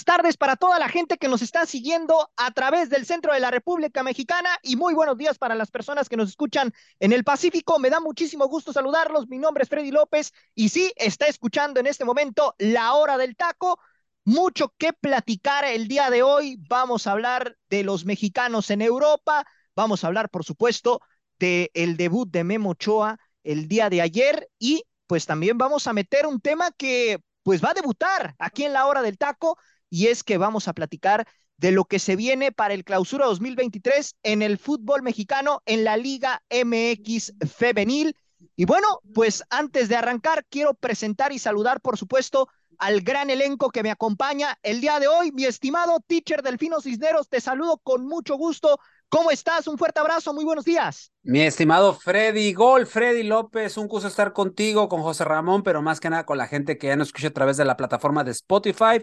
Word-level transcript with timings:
Buenas 0.00 0.16
tardes 0.16 0.36
para 0.38 0.56
toda 0.56 0.78
la 0.78 0.88
gente 0.88 1.18
que 1.18 1.28
nos 1.28 1.42
está 1.42 1.66
siguiendo 1.66 2.30
a 2.36 2.50
través 2.52 2.88
del 2.88 3.04
centro 3.04 3.34
de 3.34 3.40
la 3.40 3.50
República 3.50 4.02
Mexicana 4.02 4.48
y 4.62 4.76
muy 4.76 4.94
buenos 4.94 5.18
días 5.18 5.36
para 5.36 5.54
las 5.54 5.70
personas 5.70 6.08
que 6.08 6.16
nos 6.16 6.30
escuchan 6.30 6.72
en 7.00 7.12
el 7.12 7.22
Pacífico. 7.22 7.78
Me 7.78 7.90
da 7.90 8.00
muchísimo 8.00 8.46
gusto 8.48 8.72
saludarlos. 8.72 9.28
Mi 9.28 9.36
nombre 9.36 9.62
es 9.62 9.68
Freddy 9.68 9.90
López 9.90 10.32
y 10.54 10.70
sí, 10.70 10.90
está 10.96 11.26
escuchando 11.26 11.80
en 11.80 11.86
este 11.86 12.06
momento 12.06 12.54
la 12.56 12.94
hora 12.94 13.18
del 13.18 13.36
taco. 13.36 13.78
Mucho 14.24 14.72
que 14.78 14.94
platicar 14.94 15.66
el 15.66 15.86
día 15.86 16.08
de 16.08 16.22
hoy. 16.22 16.56
Vamos 16.66 17.06
a 17.06 17.12
hablar 17.12 17.58
de 17.68 17.82
los 17.82 18.06
mexicanos 18.06 18.70
en 18.70 18.80
Europa. 18.80 19.44
Vamos 19.76 20.02
a 20.02 20.06
hablar, 20.06 20.30
por 20.30 20.44
supuesto, 20.44 21.02
del 21.38 21.68
el 21.74 21.98
debut 21.98 22.30
de 22.30 22.44
Memo 22.44 22.70
Ochoa 22.70 23.18
el 23.44 23.68
día 23.68 23.90
de 23.90 24.00
ayer 24.00 24.48
y 24.58 24.82
pues 25.06 25.26
también 25.26 25.58
vamos 25.58 25.86
a 25.86 25.92
meter 25.92 26.26
un 26.26 26.40
tema 26.40 26.70
que 26.70 27.20
pues 27.42 27.62
va 27.62 27.70
a 27.70 27.74
debutar 27.74 28.34
aquí 28.38 28.64
en 28.64 28.72
la 28.72 28.86
hora 28.86 29.02
del 29.02 29.18
taco 29.18 29.58
y 29.90 30.06
es 30.06 30.24
que 30.24 30.38
vamos 30.38 30.68
a 30.68 30.72
platicar 30.72 31.26
de 31.58 31.72
lo 31.72 31.84
que 31.84 31.98
se 31.98 32.16
viene 32.16 32.52
para 32.52 32.72
el 32.72 32.84
clausura 32.84 33.26
2023 33.26 34.16
en 34.22 34.40
el 34.40 34.56
fútbol 34.56 35.02
mexicano 35.02 35.62
en 35.66 35.84
la 35.84 35.98
Liga 35.98 36.42
MX 36.48 37.34
femenil. 37.54 38.16
Y 38.56 38.64
bueno, 38.64 39.00
pues 39.12 39.44
antes 39.50 39.90
de 39.90 39.96
arrancar, 39.96 40.46
quiero 40.48 40.72
presentar 40.72 41.32
y 41.32 41.38
saludar, 41.38 41.82
por 41.82 41.98
supuesto, 41.98 42.48
al 42.78 43.02
gran 43.02 43.28
elenco 43.28 43.68
que 43.68 43.82
me 43.82 43.90
acompaña 43.90 44.58
el 44.62 44.80
día 44.80 44.98
de 44.98 45.06
hoy. 45.06 45.32
Mi 45.32 45.44
estimado 45.44 46.00
teacher 46.06 46.42
Delfino 46.42 46.80
Cisneros, 46.80 47.28
te 47.28 47.42
saludo 47.42 47.78
con 47.82 48.06
mucho 48.06 48.36
gusto. 48.36 48.80
¿Cómo 49.10 49.30
estás? 49.30 49.66
Un 49.66 49.76
fuerte 49.76 50.00
abrazo, 50.00 50.32
muy 50.32 50.44
buenos 50.44 50.64
días. 50.64 51.12
Mi 51.22 51.42
estimado 51.42 51.92
Freddy 51.92 52.54
Gol, 52.54 52.86
Freddy 52.86 53.24
López, 53.24 53.76
un 53.76 53.86
gusto 53.86 54.08
estar 54.08 54.32
contigo, 54.32 54.88
con 54.88 55.02
José 55.02 55.24
Ramón, 55.24 55.62
pero 55.62 55.82
más 55.82 56.00
que 56.00 56.08
nada 56.08 56.24
con 56.24 56.38
la 56.38 56.46
gente 56.46 56.78
que 56.78 56.86
ya 56.86 56.96
nos 56.96 57.08
escucha 57.08 57.28
a 57.28 57.32
través 57.32 57.58
de 57.58 57.66
la 57.66 57.76
plataforma 57.76 58.24
de 58.24 58.30
Spotify. 58.30 59.02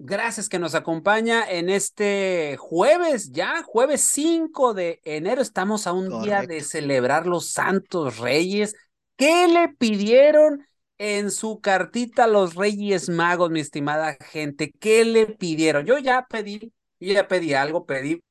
Gracias 0.00 0.48
que 0.48 0.60
nos 0.60 0.76
acompaña 0.76 1.44
en 1.50 1.68
este 1.68 2.56
jueves, 2.56 3.32
ya 3.32 3.64
jueves 3.64 4.02
5 4.02 4.72
de 4.72 5.00
enero. 5.02 5.42
Estamos 5.42 5.88
a 5.88 5.92
un 5.92 6.22
día 6.22 6.42
de 6.42 6.60
celebrar 6.60 7.26
los 7.26 7.50
Santos 7.50 8.18
Reyes. 8.18 8.76
¿Qué 9.16 9.48
le 9.48 9.70
pidieron 9.70 10.64
en 10.98 11.32
su 11.32 11.60
cartita 11.60 12.24
a 12.24 12.28
los 12.28 12.54
Reyes 12.54 13.08
Magos, 13.08 13.50
mi 13.50 13.58
estimada 13.58 14.16
gente? 14.20 14.70
¿Qué 14.78 15.04
le 15.04 15.26
pidieron? 15.26 15.84
Yo 15.84 15.98
ya 15.98 16.26
pedí, 16.30 16.72
yo 17.00 17.14
ya 17.14 17.26
pedí 17.26 17.54
algo, 17.54 17.84
pedí 17.84 18.22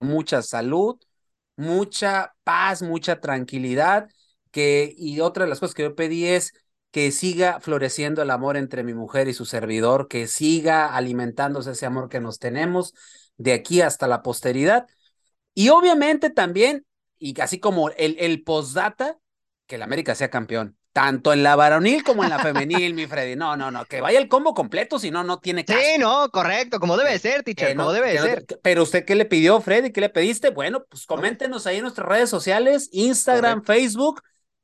mucha 0.00 0.42
salud, 0.42 0.98
mucha 1.56 2.34
paz, 2.42 2.82
mucha 2.82 3.20
tranquilidad, 3.20 4.08
que, 4.50 4.92
y 4.96 5.20
otra 5.20 5.44
de 5.44 5.50
las 5.50 5.60
cosas 5.60 5.74
que 5.76 5.84
yo 5.84 5.94
pedí 5.94 6.26
es 6.26 6.52
que 6.92 7.10
siga 7.10 7.58
floreciendo 7.58 8.22
el 8.22 8.30
amor 8.30 8.56
entre 8.56 8.84
mi 8.84 8.94
mujer 8.94 9.26
y 9.26 9.34
su 9.34 9.44
servidor, 9.46 10.06
que 10.06 10.28
siga 10.28 10.94
alimentándose 10.94 11.72
ese 11.72 11.86
amor 11.86 12.08
que 12.08 12.20
nos 12.20 12.38
tenemos 12.38 12.94
de 13.36 13.54
aquí 13.54 13.80
hasta 13.80 14.06
la 14.06 14.22
posteridad. 14.22 14.86
Y 15.54 15.70
obviamente 15.70 16.30
también, 16.30 16.86
y 17.18 17.40
así 17.40 17.58
como 17.58 17.90
el, 17.90 18.16
el 18.20 18.44
postdata, 18.44 19.18
que 19.66 19.76
el 19.76 19.82
América 19.82 20.14
sea 20.14 20.30
campeón 20.30 20.76
tanto 20.92 21.32
en 21.32 21.42
la 21.42 21.56
varonil 21.56 22.04
como 22.04 22.22
en 22.22 22.30
la 22.30 22.38
femenil, 22.38 22.94
mi 22.94 23.06
Freddy. 23.06 23.34
No, 23.34 23.56
no, 23.56 23.70
no, 23.70 23.84
que 23.86 24.00
vaya 24.00 24.18
el 24.18 24.28
combo 24.28 24.54
completo, 24.54 24.98
si 24.98 25.10
no, 25.10 25.24
no 25.24 25.38
tiene 25.38 25.64
caso. 25.64 25.80
Sí, 25.80 25.98
no, 25.98 26.28
correcto, 26.30 26.78
como 26.78 26.96
debe 26.96 27.18
ser, 27.18 27.42
teacher, 27.42 27.74
como 27.76 27.92
debe 27.92 28.18
ser. 28.18 28.44
pero 28.62 28.82
usted, 28.82 29.04
¿qué 29.04 29.14
le 29.14 29.24
pidió, 29.24 29.60
Freddy? 29.60 29.90
¿Qué 29.90 30.00
le 30.00 30.10
pediste? 30.10 30.50
Bueno, 30.50 30.84
pues 30.88 31.06
coméntenos 31.06 31.66
ahí 31.66 31.76
en 31.76 31.82
nuestras 31.82 32.06
redes 32.06 32.28
sociales, 32.28 32.88
Instagram, 32.92 33.64
Facebook, 33.64 34.22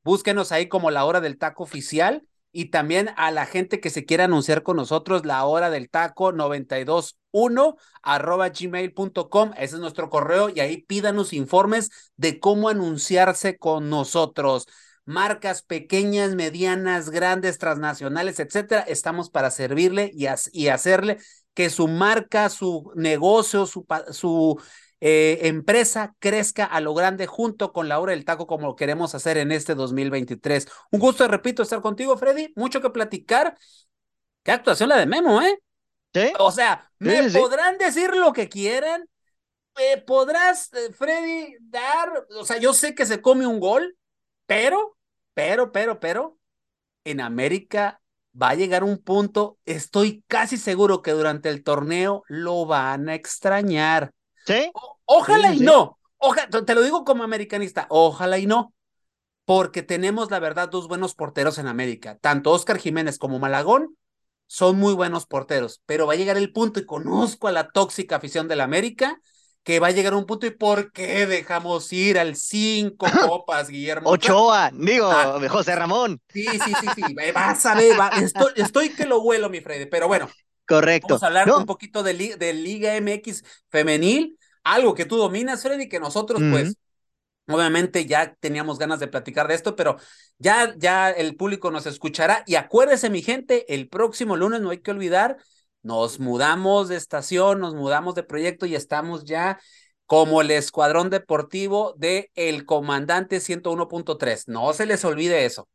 búsquenos 0.08 0.52
ahí 0.52 0.68
como 0.68 0.90
la 0.90 1.04
hora 1.04 1.20
del 1.20 1.36
taco 1.36 1.64
oficial 1.64 2.26
y 2.50 2.70
también 2.70 3.10
a 3.18 3.30
la 3.30 3.44
gente 3.44 3.78
que 3.78 3.90
se 3.90 4.06
quiera 4.06 4.24
anunciar 4.24 4.62
con 4.62 4.78
nosotros, 4.78 5.26
la 5.26 5.44
hora 5.44 5.68
del 5.68 5.90
taco 5.90 6.32
921 6.32 7.76
arroba 8.02 8.48
gmail.com, 8.48 9.52
ese 9.58 9.74
es 9.74 9.80
nuestro 9.80 10.08
correo 10.08 10.48
y 10.48 10.60
ahí 10.60 10.78
pídanos 10.78 11.34
informes 11.34 11.90
de 12.16 12.40
cómo 12.40 12.70
anunciarse 12.70 13.58
con 13.58 13.90
nosotros. 13.90 14.66
Marcas 15.04 15.60
pequeñas, 15.60 16.34
medianas, 16.34 17.10
grandes, 17.10 17.58
transnacionales, 17.58 18.40
etcétera, 18.40 18.80
estamos 18.80 19.28
para 19.28 19.50
servirle 19.50 20.10
y, 20.14 20.26
y 20.52 20.68
hacerle 20.68 21.18
que 21.52 21.68
su 21.68 21.86
marca, 21.86 22.48
su 22.48 22.92
negocio, 22.94 23.66
su, 23.66 23.86
su 24.10 24.58
eh, 25.00 25.40
empresa 25.42 26.14
crezca 26.18 26.64
a 26.64 26.80
lo 26.80 26.94
grande 26.94 27.26
junto 27.26 27.72
con 27.72 27.88
la 27.88 28.00
hora 28.00 28.12
del 28.12 28.24
taco 28.24 28.46
como 28.46 28.66
lo 28.66 28.76
queremos 28.76 29.14
hacer 29.14 29.38
en 29.38 29.52
este 29.52 29.74
2023. 29.74 30.68
Un 30.90 31.00
gusto, 31.00 31.26
repito, 31.28 31.62
estar 31.62 31.80
contigo, 31.80 32.16
Freddy. 32.16 32.52
Mucho 32.56 32.80
que 32.80 32.90
platicar. 32.90 33.56
Qué 34.42 34.52
actuación 34.52 34.88
la 34.88 34.96
de 34.96 35.06
Memo, 35.06 35.42
¿eh? 35.42 35.62
¿Sí? 36.14 36.32
O 36.38 36.50
sea, 36.50 36.90
me 36.98 37.30
podrán 37.30 37.78
decir 37.78 38.14
lo 38.14 38.32
que 38.32 38.48
quieran. 38.48 39.08
¿Me 39.76 39.98
podrás, 39.98 40.72
eh, 40.72 40.92
Freddy, 40.92 41.54
dar, 41.60 42.26
o 42.36 42.44
sea, 42.44 42.58
yo 42.58 42.72
sé 42.72 42.94
que 42.94 43.06
se 43.06 43.20
come 43.20 43.46
un 43.46 43.60
gol, 43.60 43.96
pero 44.46 44.98
pero, 45.38 45.70
pero, 45.70 46.00
pero, 46.00 46.36
en 47.04 47.20
América 47.20 48.02
va 48.34 48.48
a 48.48 48.54
llegar 48.56 48.82
un 48.82 48.98
punto, 48.98 49.56
estoy 49.66 50.24
casi 50.26 50.56
seguro 50.56 51.00
que 51.00 51.12
durante 51.12 51.48
el 51.48 51.62
torneo 51.62 52.24
lo 52.26 52.66
van 52.66 53.08
a 53.08 53.14
extrañar. 53.14 54.12
¿Sí? 54.48 54.70
ojalá 55.04 55.54
y 55.54 55.60
no. 55.60 55.98
Ojalá, 56.18 56.48
te 56.48 56.74
lo 56.74 56.82
digo 56.82 57.04
como 57.04 57.22
americanista, 57.22 57.86
ojalá 57.90 58.38
y 58.38 58.46
no. 58.46 58.74
Porque 59.44 59.82
tenemos, 59.82 60.30
la 60.30 60.40
verdad, 60.40 60.68
dos 60.68 60.88
buenos 60.88 61.14
porteros 61.14 61.58
en 61.58 61.68
América. 61.68 62.18
Tanto 62.20 62.50
Oscar 62.50 62.78
Jiménez 62.78 63.18
como 63.18 63.38
Malagón 63.38 63.96
son 64.46 64.78
muy 64.78 64.94
buenos 64.94 65.26
porteros. 65.26 65.80
Pero 65.86 66.06
va 66.06 66.14
a 66.14 66.16
llegar 66.16 66.36
el 66.36 66.52
punto, 66.52 66.80
y 66.80 66.86
conozco 66.86 67.48
a 67.48 67.52
la 67.52 67.70
tóxica 67.70 68.16
afición 68.16 68.48
del 68.48 68.60
América, 68.60 69.20
que 69.62 69.80
va 69.80 69.88
a 69.88 69.90
llegar 69.90 70.14
un 70.14 70.24
punto 70.24 70.46
y 70.46 70.50
¿por 70.50 70.92
qué 70.92 71.26
dejamos 71.26 71.92
ir 71.92 72.18
al 72.18 72.36
cinco 72.36 73.06
copas, 73.30 73.68
Guillermo? 73.68 74.08
Ochoa, 74.08 74.70
digo, 74.72 75.10
ah, 75.10 75.38
José 75.48 75.76
Ramón. 75.76 76.20
Sí, 76.32 76.46
sí, 76.46 76.72
sí, 76.80 76.86
sí, 76.96 77.14
vas 77.34 77.66
a 77.66 77.74
ver, 77.74 77.94
estoy, 78.56 78.90
que 78.94 79.04
lo 79.04 79.20
vuelo, 79.20 79.50
mi 79.50 79.60
Freddy, 79.60 79.84
pero 79.84 80.08
bueno. 80.08 80.28
Correcto. 80.66 81.08
Vamos 81.08 81.22
a 81.22 81.26
hablar 81.26 81.50
un 81.50 81.66
poquito 81.66 82.02
de, 82.02 82.14
Liga 82.14 82.96
MX 82.96 83.44
femenil, 83.68 84.37
algo 84.72 84.94
que 84.94 85.04
tú 85.04 85.16
dominas, 85.16 85.62
Freddy, 85.62 85.88
que 85.88 86.00
nosotros, 86.00 86.42
pues, 86.50 86.76
obviamente 87.46 88.06
ya 88.06 88.34
teníamos 88.40 88.78
ganas 88.78 89.00
de 89.00 89.08
platicar 89.08 89.48
de 89.48 89.54
esto, 89.54 89.76
pero 89.76 89.96
ya, 90.38 90.74
ya 90.76 91.10
el 91.10 91.36
público 91.36 91.70
nos 91.70 91.86
escuchará. 91.86 92.44
Y 92.46 92.56
acuérdese, 92.56 93.10
mi 93.10 93.22
gente, 93.22 93.72
el 93.74 93.88
próximo 93.88 94.36
lunes 94.36 94.60
no 94.60 94.70
hay 94.70 94.78
que 94.78 94.90
olvidar 94.90 95.38
nos 95.82 96.18
mudamos 96.20 96.88
de 96.88 96.96
estación, 96.96 97.60
nos 97.60 97.74
mudamos 97.74 98.14
de 98.14 98.22
proyecto 98.22 98.66
y 98.66 98.74
estamos 98.74 99.24
ya 99.24 99.58
como 100.06 100.40
el 100.40 100.50
escuadrón 100.50 101.10
deportivo 101.10 101.94
de 101.96 102.30
el 102.34 102.64
comandante 102.64 103.40
101.3. 103.40 104.48
No 104.48 104.72
se 104.72 104.86
les 104.86 105.04
olvide 105.04 105.44
eso. 105.44 105.68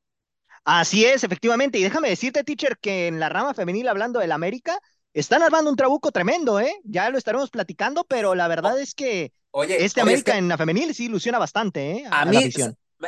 Así 0.66 1.06
es, 1.06 1.24
efectivamente. 1.24 1.78
Y 1.78 1.84
déjame 1.84 2.10
decirte, 2.10 2.44
teacher, 2.44 2.78
que 2.80 3.08
en 3.08 3.20
la 3.20 3.30
rama 3.30 3.54
femenil, 3.54 3.88
hablando 3.88 4.20
del 4.20 4.32
América, 4.32 4.80
están 5.14 5.44
armando 5.44 5.70
un 5.70 5.76
trabuco 5.76 6.12
tremendo, 6.12 6.60
¿eh? 6.60 6.74
Ya 6.84 7.10
lo 7.10 7.18
estaremos 7.18 7.50
platicando, 7.50 8.04
pero 8.06 8.36
la 8.36 8.48
verdad 8.48 8.80
es 8.80 8.96
que 8.96 9.32
oye, 9.52 9.84
este 9.86 10.02
América 10.02 10.38
en 10.38 10.48
la 10.48 10.58
femenil 10.58 10.94
sí 10.94 11.06
ilusiona 11.06 11.40
bastante, 11.40 11.92
¿eh? 11.92 12.04
A, 12.10 12.26
mí, 12.26 12.50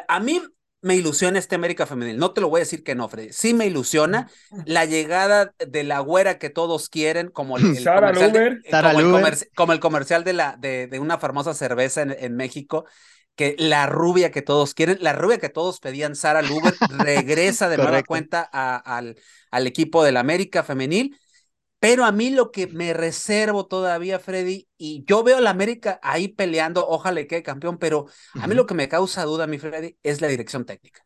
a 0.07 0.19
mí 0.19 0.41
me 0.81 0.95
ilusiona 0.95 1.39
este 1.39 1.55
América 1.55 1.87
femenil. 1.87 2.17
No 2.17 2.31
te 2.31 2.41
lo 2.41 2.49
voy 2.49 2.59
a 2.59 2.63
decir 2.63 2.83
que 2.83 2.93
no, 2.93 3.09
Freddy. 3.09 3.33
Sí 3.33 3.55
me 3.55 3.65
ilusiona 3.65 4.29
la 4.65 4.85
llegada 4.85 5.55
de 5.57 5.83
la 5.83 5.99
güera 5.99 6.37
que 6.37 6.51
todos 6.51 6.89
quieren, 6.89 7.29
como 7.29 7.57
el, 7.57 7.63
comercial, 7.83 8.31
de, 8.31 8.61
como, 9.55 9.73
el 9.73 9.79
comercial 9.79 10.23
de, 10.23 10.33
la, 10.33 10.57
de, 10.57 10.85
de 10.85 10.99
una 10.99 11.17
famosa 11.17 11.55
cerveza 11.55 12.03
en, 12.03 12.15
en, 12.17 12.35
México, 12.35 12.85
que 13.35 13.55
la 13.57 13.87
rubia 13.87 14.29
que 14.29 14.43
todos 14.43 14.75
quieren, 14.75 14.99
la 15.01 15.13
rubia 15.13 15.39
que 15.39 15.49
todos 15.49 15.79
pedían, 15.79 16.15
Sara 16.15 16.43
Luber, 16.43 16.75
regresa 16.99 17.67
de 17.67 17.77
nueva 17.77 18.03
cuenta 18.03 18.43
al, 18.43 19.17
al 19.49 19.67
equipo 19.67 20.03
del 20.03 20.17
América 20.17 20.63
femenil 20.63 21.17
pero 21.79 22.05
a 22.05 22.11
mí 22.11 22.29
lo 22.29 22.51
que 22.51 22.67
me 22.67 22.93
reservo 22.93 23.67
todavía, 23.67 24.19
Freddy, 24.19 24.67
y 24.77 25.03
yo 25.05 25.23
veo 25.23 25.37
a 25.37 25.41
la 25.41 25.51
América 25.51 25.99
ahí 26.01 26.27
peleando, 26.27 26.87
ojalá 26.87 27.25
que 27.25 27.43
campeón, 27.43 27.77
pero 27.77 28.07
a 28.33 28.47
mí 28.47 28.55
lo 28.55 28.65
que 28.65 28.73
me 28.73 28.89
causa 28.89 29.23
duda, 29.23 29.47
mi 29.47 29.59
Freddy, 29.59 29.97
es 30.03 30.21
la 30.21 30.27
dirección 30.27 30.65
técnica. 30.65 31.05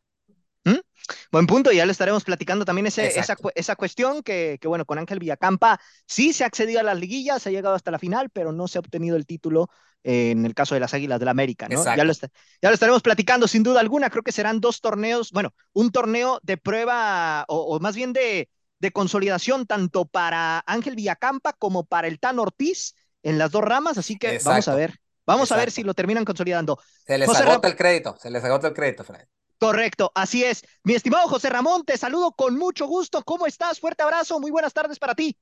Buen 1.31 1.47
punto, 1.47 1.71
ya 1.71 1.85
le 1.85 1.91
estaremos 1.91 2.23
platicando 2.23 2.65
también 2.65 2.87
ese, 2.87 3.07
esa, 3.07 3.35
esa, 3.55 3.75
cuestión 3.75 4.21
que, 4.21 4.57
que, 4.61 4.67
bueno, 4.67 4.85
con 4.85 4.99
Ángel 4.99 5.19
Villacampa 5.19 5.79
sí 6.05 6.33
se 6.33 6.43
ha 6.43 6.47
accedido 6.47 6.79
a 6.79 6.83
las 6.83 6.99
liguillas, 6.99 7.41
se 7.41 7.49
ha 7.49 7.51
llegado 7.51 7.75
hasta 7.75 7.91
la 7.91 7.99
final, 7.99 8.29
pero 8.29 8.51
no 8.51 8.67
se 8.67 8.77
ha 8.77 8.81
obtenido 8.81 9.15
el 9.15 9.25
título 9.25 9.69
eh, 10.03 10.31
en 10.31 10.45
el 10.45 10.53
caso 10.53 10.75
de 10.75 10.81
las 10.81 10.93
Águilas 10.93 11.19
del 11.19 11.25
la 11.25 11.31
América, 11.31 11.67
¿no? 11.67 11.83
Ya 11.83 12.03
lo, 12.03 12.13
ya 12.13 12.69
lo, 12.69 12.73
estaremos 12.73 13.01
platicando 13.01 13.47
sin 13.47 13.63
duda 13.63 13.79
alguna, 13.79 14.09
creo 14.09 14.23
que 14.23 14.31
serán 14.31 14.59
dos 14.59 14.81
torneos, 14.81 15.31
bueno, 15.31 15.53
un 15.73 15.91
torneo 15.91 16.39
de 16.43 16.57
prueba 16.57 17.45
o, 17.47 17.75
o 17.75 17.79
más 17.79 17.95
bien 17.95 18.13
de, 18.13 18.49
de 18.79 18.91
consolidación 18.91 19.65
tanto 19.65 20.05
para 20.05 20.63
Ángel 20.65 20.95
Villacampa 20.95 21.53
como 21.53 21.85
para 21.85 22.07
el 22.07 22.19
Tan 22.19 22.39
Ortiz 22.39 22.95
en 23.23 23.37
las 23.37 23.51
dos 23.51 23.63
ramas, 23.63 23.97
así 23.97 24.17
que 24.17 24.39
vamos 24.43 24.67
a 24.67 24.75
ver. 24.75 24.99
Vamos 25.25 25.51
a 25.51 25.57
ver 25.57 25.69
si 25.69 25.83
lo 25.83 25.93
terminan 25.93 26.25
consolidando. 26.25 26.79
Se 27.05 27.17
les 27.17 27.29
agota 27.29 27.67
el 27.67 27.75
crédito, 27.75 28.17
se 28.19 28.31
les 28.31 28.43
agota 28.43 28.67
el 28.67 28.73
crédito, 28.73 29.03
Fred. 29.03 29.27
Correcto, 29.59 30.11
así 30.15 30.43
es. 30.43 30.63
Mi 30.83 30.95
estimado 30.95 31.27
José 31.27 31.49
Ramón, 31.49 31.83
te 31.83 31.97
saludo 31.97 32.31
con 32.31 32.57
mucho 32.57 32.87
gusto. 32.87 33.21
¿Cómo 33.23 33.45
estás? 33.45 33.79
Fuerte 33.79 34.01
abrazo, 34.01 34.39
muy 34.39 34.51
buenas 34.51 34.73
tardes 34.73 34.97
para 34.97 35.13
ti. 35.13 35.37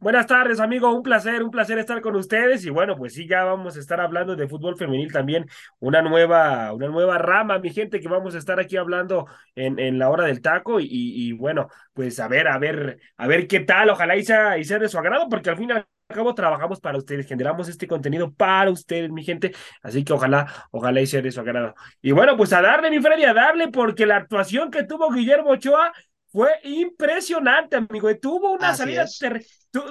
Buenas 0.00 0.26
tardes, 0.26 0.60
amigo. 0.60 0.90
Un 0.94 1.02
placer, 1.02 1.42
un 1.42 1.50
placer 1.50 1.78
estar 1.78 2.00
con 2.00 2.16
ustedes. 2.16 2.64
Y 2.64 2.70
bueno, 2.70 2.96
pues 2.96 3.12
sí, 3.12 3.28
ya 3.28 3.44
vamos 3.44 3.76
a 3.76 3.80
estar 3.80 4.00
hablando 4.00 4.34
de 4.34 4.48
fútbol 4.48 4.76
femenil 4.78 5.12
también, 5.12 5.46
una 5.78 6.00
nueva, 6.00 6.72
una 6.72 6.88
nueva 6.88 7.18
rama, 7.18 7.58
mi 7.58 7.70
gente, 7.70 8.00
que 8.00 8.08
vamos 8.08 8.34
a 8.34 8.38
estar 8.38 8.58
aquí 8.58 8.78
hablando 8.78 9.26
en, 9.54 9.78
en 9.78 9.98
la 9.98 10.08
hora 10.08 10.24
del 10.24 10.40
taco. 10.40 10.80
Y, 10.80 10.86
y, 10.90 11.32
bueno, 11.32 11.68
pues 11.92 12.18
a 12.18 12.28
ver, 12.28 12.48
a 12.48 12.56
ver, 12.58 12.98
a 13.18 13.26
ver 13.26 13.46
qué 13.46 13.60
tal. 13.60 13.90
Ojalá 13.90 14.16
y 14.16 14.22
sea, 14.24 14.56
y 14.56 14.64
sea 14.64 14.78
de 14.78 14.88
su 14.88 14.98
agrado, 14.98 15.28
porque 15.28 15.50
al 15.50 15.58
final 15.58 15.86
cabo 16.08 16.34
trabajamos 16.34 16.80
para 16.80 16.98
ustedes, 16.98 17.26
generamos 17.26 17.68
este 17.68 17.86
contenido 17.86 18.32
para 18.32 18.70
ustedes, 18.70 19.10
mi 19.12 19.22
gente, 19.24 19.52
así 19.82 20.02
que 20.04 20.12
ojalá, 20.12 20.66
ojalá 20.72 21.00
y 21.00 21.06
sea 21.06 21.22
de 21.22 21.30
su 21.30 21.40
agrado. 21.40 21.74
Y 22.02 22.10
bueno, 22.12 22.36
pues 22.36 22.52
a 22.52 22.60
darle, 22.60 22.90
mi 22.90 23.00
Freddy, 23.00 23.24
a 23.24 23.32
darle, 23.34 23.68
porque 23.68 24.06
la 24.06 24.16
actuación 24.16 24.70
que 24.72 24.82
tuvo 24.82 25.10
Guillermo 25.12 25.50
Ochoa 25.50 25.92
fue 26.30 26.50
impresionante, 26.64 27.76
amigo. 27.76 28.14
Tuvo 28.16 28.52
una 28.52 28.74
salida 28.74 29.06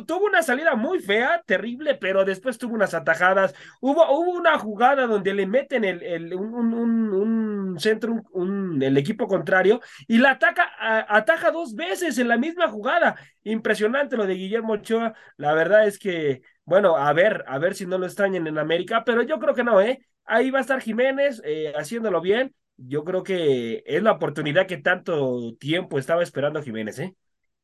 tuvo 0.06 0.26
una 0.26 0.42
salida 0.42 0.76
muy 0.76 1.00
fea, 1.00 1.42
terrible, 1.46 1.96
pero 1.96 2.26
después 2.26 2.58
tuvo 2.58 2.76
unas 2.76 2.94
atajadas. 2.94 3.54
Hubo, 3.82 4.04
hubo 4.12 4.32
una 4.32 4.58
jugada 4.60 5.08
donde 5.08 5.34
le 5.34 5.46
meten 5.46 5.84
el, 5.86 6.04
el 6.04 6.34
un, 6.34 6.74
un, 6.74 7.14
un, 7.14 7.80
centro, 7.80 8.24
un, 8.32 8.82
el 8.82 8.98
equipo 8.98 9.28
contrario, 9.28 9.80
y 10.08 10.18
la 10.18 10.32
ataca, 10.32 10.70
ataja 11.08 11.52
dos 11.52 11.76
veces 11.76 12.18
en 12.18 12.28
la 12.28 12.38
misma 12.38 12.68
jugada. 12.68 13.16
Impresionante 13.44 14.18
lo 14.18 14.26
de 14.26 14.36
Guillermo 14.36 14.74
Ochoa. 14.74 15.14
La 15.38 15.54
verdad 15.54 15.88
es 15.88 15.98
que, 15.98 16.42
bueno, 16.66 16.98
a 16.98 17.14
ver, 17.14 17.44
a 17.48 17.58
ver 17.58 17.76
si 17.76 17.86
no 17.86 17.98
lo 17.98 18.06
extrañan 18.06 18.48
en 18.48 18.58
América, 18.58 19.04
pero 19.06 19.22
yo 19.24 19.40
creo 19.40 19.54
que 19.56 19.64
no, 19.64 19.82
¿eh? 19.82 20.06
Ahí 20.26 20.52
va 20.52 20.60
a 20.60 20.62
estar 20.62 20.82
Jiménez 20.82 21.42
eh, 21.44 21.74
haciéndolo 21.76 22.22
bien 22.22 22.54
yo 22.88 23.04
creo 23.04 23.24
que 23.24 23.84
es 23.86 24.02
la 24.02 24.14
oportunidad 24.14 24.68
que 24.68 24.78
tanto 24.78 25.56
tiempo 25.60 26.00
estaba 26.00 26.24
esperando 26.24 26.62
Jiménez, 26.62 27.00
¿eh? 27.00 27.16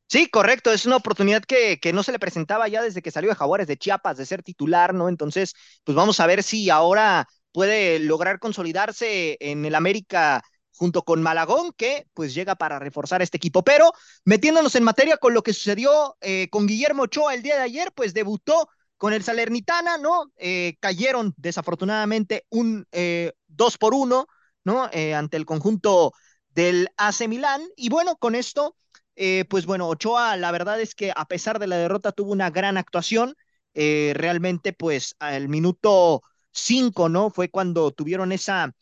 Sí, 0.08 0.30
correcto, 0.30 0.72
es 0.72 0.86
una 0.86 0.98
oportunidad 0.98 1.44
que, 1.44 1.80
que, 1.80 1.92
no 1.92 2.04
se 2.04 2.12
le 2.12 2.20
presentaba 2.20 2.68
ya 2.68 2.84
desde 2.84 3.02
que 3.02 3.10
salió 3.10 3.30
de 3.30 3.36
Jaguares 3.36 3.66
de 3.68 3.78
Chiapas 3.78 4.18
de 4.18 4.26
ser 4.26 4.44
titular, 4.44 4.94
¿no? 4.94 5.10
Entonces, 5.10 5.56
pues 5.84 5.96
vamos 5.96 6.20
a 6.20 6.28
ver 6.28 6.44
si 6.44 6.70
ahora 6.70 7.28
puede 7.52 8.00
lograr 8.00 8.38
consolidarse 8.38 9.38
en 9.40 9.66
el 9.66 9.74
América 9.74 10.44
junto 10.76 11.04
con 11.04 11.24
Malagón, 11.24 11.72
que 11.76 12.06
pues 12.14 12.34
llega 12.34 12.56
para 12.56 12.80
reforzar 12.80 13.22
este 13.22 13.38
equipo. 13.38 13.64
Pero 13.64 13.92
metiéndonos 14.26 14.76
en 14.76 14.84
materia 14.84 15.18
con 15.18 15.34
lo 15.34 15.42
que 15.42 15.54
sucedió 15.54 16.18
eh, 16.22 16.50
con 16.52 16.68
Guillermo 16.68 17.04
Ochoa 17.04 17.34
el 17.34 17.42
día 17.42 17.56
de 17.56 17.64
ayer, 17.64 17.92
pues 17.96 18.14
debutó 18.14 18.70
con 18.98 19.14
el 19.14 19.24
Salernitana, 19.24 19.98
¿no? 19.98 20.32
Eh, 20.38 20.76
cayeron 20.80 21.34
desafortunadamente 21.38 22.46
un 22.50 22.86
eh, 22.92 23.34
dos 23.48 23.78
por 23.78 23.94
uno 23.94 24.28
¿no? 24.66 24.90
Eh, 24.92 25.14
ante 25.16 25.38
el 25.38 25.46
conjunto 25.46 26.14
del 26.50 26.90
AC 26.98 27.28
Milán. 27.30 27.62
Y 27.78 27.90
bueno, 27.90 28.18
con 28.18 28.36
esto, 28.36 28.76
eh, 29.16 29.46
pues 29.50 29.66
bueno, 29.66 29.88
Ochoa, 29.88 30.36
la 30.38 30.52
verdad 30.52 30.82
es 30.82 30.96
que 30.96 31.14
a 31.16 31.26
pesar 31.26 31.60
de 31.60 31.68
la 31.68 31.78
derrota 31.78 32.12
tuvo 32.12 32.32
una 32.34 32.50
gran 32.50 32.78
actuación. 32.78 33.36
Eh, 33.74 34.14
realmente, 34.16 34.74
pues 34.74 35.16
al 35.20 35.48
minuto 35.50 36.22
5, 36.52 37.10
¿no? 37.10 37.30
Fue 37.30 37.50
cuando 37.50 37.92
tuvieron 37.92 38.32
esa, 38.32 38.74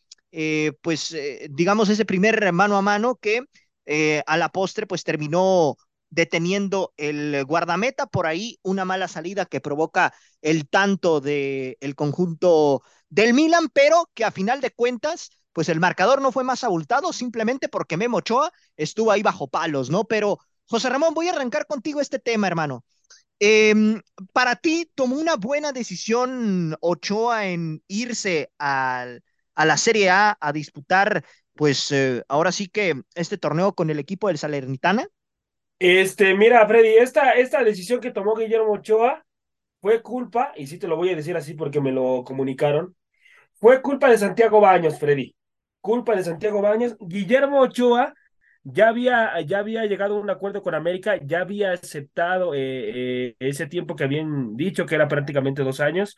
pues, 0.81 1.15
digamos, 1.51 1.89
ese 1.89 2.05
primer 2.05 2.51
mano 2.53 2.77
a 2.77 2.81
mano 2.81 3.15
que 3.15 3.41
a 4.25 4.37
la 4.37 4.49
postre, 4.49 4.87
pues 4.87 5.03
terminó 5.03 5.77
deteniendo 6.09 6.93
el 6.97 7.43
guardameta, 7.45 8.05
por 8.05 8.27
ahí 8.27 8.59
una 8.61 8.85
mala 8.85 9.07
salida 9.07 9.45
que 9.45 9.61
provoca 9.61 10.13
el 10.41 10.69
tanto 10.69 11.21
del 11.21 11.75
el 11.81 11.95
conjunto 11.95 12.83
del 13.09 13.33
Milan, 13.33 13.69
pero 13.73 14.09
que 14.13 14.23
a 14.25 14.31
final 14.31 14.61
de 14.61 14.71
cuentas 14.71 15.31
pues 15.53 15.69
el 15.69 15.79
marcador 15.79 16.21
no 16.21 16.31
fue 16.31 16.43
más 16.43 16.63
abultado 16.63 17.13
simplemente 17.13 17.69
porque 17.69 17.95
Memo 17.95 18.17
Ochoa 18.17 18.51
estuvo 18.75 19.11
ahí 19.11 19.21
bajo 19.21 19.47
palos, 19.47 19.89
¿no? 19.89 20.03
Pero, 20.03 20.39
José 20.65 20.89
Ramón, 20.89 21.13
voy 21.13 21.27
a 21.27 21.31
arrancar 21.31 21.67
contigo 21.67 22.01
este 22.01 22.19
tema, 22.19 22.47
hermano. 22.47 22.83
Em, 23.39 24.01
para 24.31 24.55
ti, 24.55 24.89
¿tomó 24.95 25.17
una 25.17 25.35
buena 25.35 25.71
decisión 25.71 26.75
Ochoa 26.81 27.45
en 27.47 27.83
irse 27.87 28.51
a 28.57 29.05
la 29.55 29.77
Serie 29.77 30.09
A 30.09 30.37
a 30.39 30.51
disputar, 30.51 31.23
pues 31.53 31.91
eh, 31.91 32.23
ahora 32.27 32.51
sí 32.51 32.67
que 32.67 33.01
este 33.15 33.37
torneo 33.37 33.73
con 33.73 33.89
el 33.89 33.99
equipo 33.99 34.27
del 34.27 34.37
Salernitana? 34.37 35.07
Este, 35.77 36.33
mira, 36.35 36.65
Freddy, 36.67 36.95
esta, 36.95 37.31
esta 37.31 37.63
decisión 37.63 37.99
que 37.99 38.11
tomó 38.11 38.35
Guillermo 38.35 38.73
Ochoa 38.73 39.23
fue 39.81 40.01
culpa, 40.01 40.53
y 40.55 40.65
sí 40.65 40.79
te 40.79 40.87
lo 40.87 40.95
voy 40.95 41.09
a 41.09 41.15
decir 41.15 41.35
así 41.35 41.53
porque 41.53 41.81
me 41.81 41.91
lo 41.91 42.23
comunicaron, 42.23 42.95
fue 43.55 43.81
culpa 43.81 44.09
de 44.09 44.17
Santiago 44.17 44.61
Baños, 44.61 44.97
Freddy 44.97 45.35
culpa 45.83 46.15
de 46.15 46.23
Santiago 46.23 46.61
Baños. 46.61 46.95
Guillermo 46.99 47.59
Ochoa 47.59 48.13
ya 48.63 48.87
había, 48.87 49.39
ya 49.41 49.59
había 49.59 49.85
llegado 49.85 50.15
a 50.15 50.21
un 50.21 50.29
acuerdo 50.29 50.63
con 50.63 50.73
América, 50.73 51.19
ya 51.21 51.41
había 51.41 51.73
aceptado 51.73 52.55
eh, 52.55 53.31
eh, 53.31 53.35
ese 53.39 53.67
tiempo 53.67 53.95
que 53.95 54.05
habían 54.05 54.55
dicho, 54.55 54.85
que 54.85 54.95
era 54.95 55.09
prácticamente 55.09 55.61
dos 55.61 55.81
años. 55.81 56.15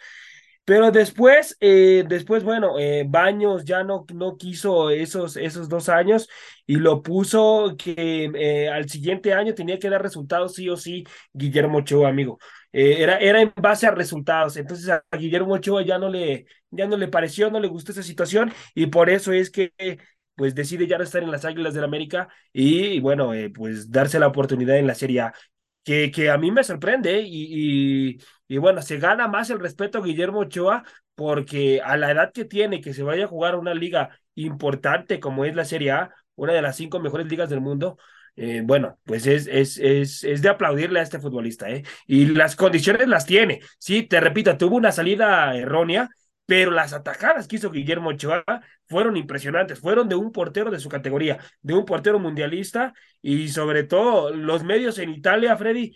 Pero 0.65 0.91
después, 0.91 1.57
eh, 1.59 2.05
después, 2.07 2.43
bueno, 2.43 2.75
Baños 3.07 3.65
ya 3.65 3.83
no, 3.83 4.05
no 4.13 4.37
quiso 4.37 4.89
esos, 4.89 5.37
esos 5.37 5.69
dos 5.69 5.89
años 5.89 6.27
y 6.65 6.75
lo 6.75 7.03
puso 7.03 7.75
que 7.77 8.69
al 8.71 8.89
siguiente 8.89 9.33
año 9.33 9.53
tenía 9.53 9.77
que 9.79 9.89
dar 9.89 10.01
resultados 10.01 10.55
sí 10.55 10.69
o 10.69 10.77
sí 10.77 11.03
Guillermo 11.33 11.79
Ochoa, 11.79 12.09
amigo. 12.09 12.39
era, 12.71 13.17
era 13.17 13.41
en 13.41 13.53
base 13.55 13.85
a 13.87 13.91
resultados. 13.91 14.57
Entonces 14.57 14.89
a 14.89 15.03
Guillermo 15.15 15.53
Ochoa 15.55 15.83
ya 15.83 15.99
no 15.99 16.09
le, 16.09 16.45
ya 16.75 16.87
no 16.87 16.97
le 16.97 17.07
pareció, 17.07 17.49
no 17.49 17.59
le 17.59 17.67
gustó 17.67 17.91
esa 17.91 18.03
situación 18.03 18.51
y 18.73 18.87
por 18.87 19.09
eso 19.09 19.31
es 19.31 19.49
que 19.49 19.73
pues 20.35 20.53
decide 20.55 20.87
ya 20.87 20.97
no 20.97 21.03
estar 21.03 21.23
en 21.23 21.31
las 21.31 21.45
Águilas 21.45 21.73
del 21.73 21.83
América 21.85 22.27
y, 22.51 22.99
bueno, 22.99 23.33
eh, 23.33 23.49
pues 23.49 23.89
darse 23.91 24.19
la 24.19 24.27
oportunidad 24.27 24.77
en 24.77 24.87
la 24.87 24.95
Serie 24.95 25.21
A. 25.21 25.33
Que, 25.83 26.09
que 26.11 26.31
a 26.31 26.37
mí 26.37 26.51
me 26.51 26.63
sorprende 26.63 27.21
y, 27.21 28.17
y, 28.47 28.57
bueno, 28.57 28.81
se 28.81 28.97
gana 28.97 29.27
más 29.27 29.51
el 29.51 29.59
respeto 29.59 29.99
a 29.99 30.03
Guillermo 30.03 30.39
Ochoa 30.39 30.83
porque 31.13 31.79
a 31.81 31.95
la 31.95 32.11
edad 32.11 32.31
que 32.33 32.43
tiene, 32.43 32.81
que 32.81 32.93
se 32.93 33.03
vaya 33.03 33.25
a 33.25 33.27
jugar 33.27 33.55
una 33.55 33.73
liga 33.75 34.19
importante 34.33 35.19
como 35.19 35.45
es 35.45 35.55
la 35.55 35.63
Serie 35.63 35.91
A, 35.91 36.11
una 36.35 36.53
de 36.53 36.61
las 36.63 36.75
cinco 36.75 36.99
mejores 36.99 37.27
ligas 37.27 37.49
del 37.49 37.61
mundo, 37.61 37.97
eh, 38.35 38.61
bueno, 38.65 38.99
pues 39.05 39.27
es, 39.27 39.47
es, 39.47 39.77
es, 39.77 40.23
es, 40.23 40.41
de 40.41 40.49
aplaudirle 40.49 40.99
a 40.99 41.03
este 41.03 41.19
futbolista, 41.19 41.69
¿eh? 41.69 41.83
Y 42.05 42.25
las 42.25 42.55
condiciones 42.55 43.07
las 43.07 43.25
tiene. 43.25 43.61
Sí, 43.77 44.03
te 44.03 44.19
repito, 44.19 44.57
tuvo 44.57 44.75
una 44.75 44.91
salida 44.91 45.55
errónea, 45.55 46.09
pero 46.45 46.71
las 46.71 46.93
atajadas 46.93 47.47
que 47.47 47.55
hizo 47.57 47.71
Guillermo 47.71 48.09
Ochoa 48.09 48.43
fueron 48.87 49.17
impresionantes, 49.17 49.79
fueron 49.79 50.09
de 50.09 50.15
un 50.15 50.31
portero 50.31 50.71
de 50.71 50.79
su 50.79 50.89
categoría, 50.89 51.39
de 51.61 51.73
un 51.73 51.85
portero 51.85 52.19
mundialista 52.19 52.93
y 53.21 53.49
sobre 53.49 53.83
todo 53.83 54.31
los 54.33 54.63
medios 54.63 54.99
en 54.99 55.09
Italia, 55.09 55.57
Freddy, 55.57 55.95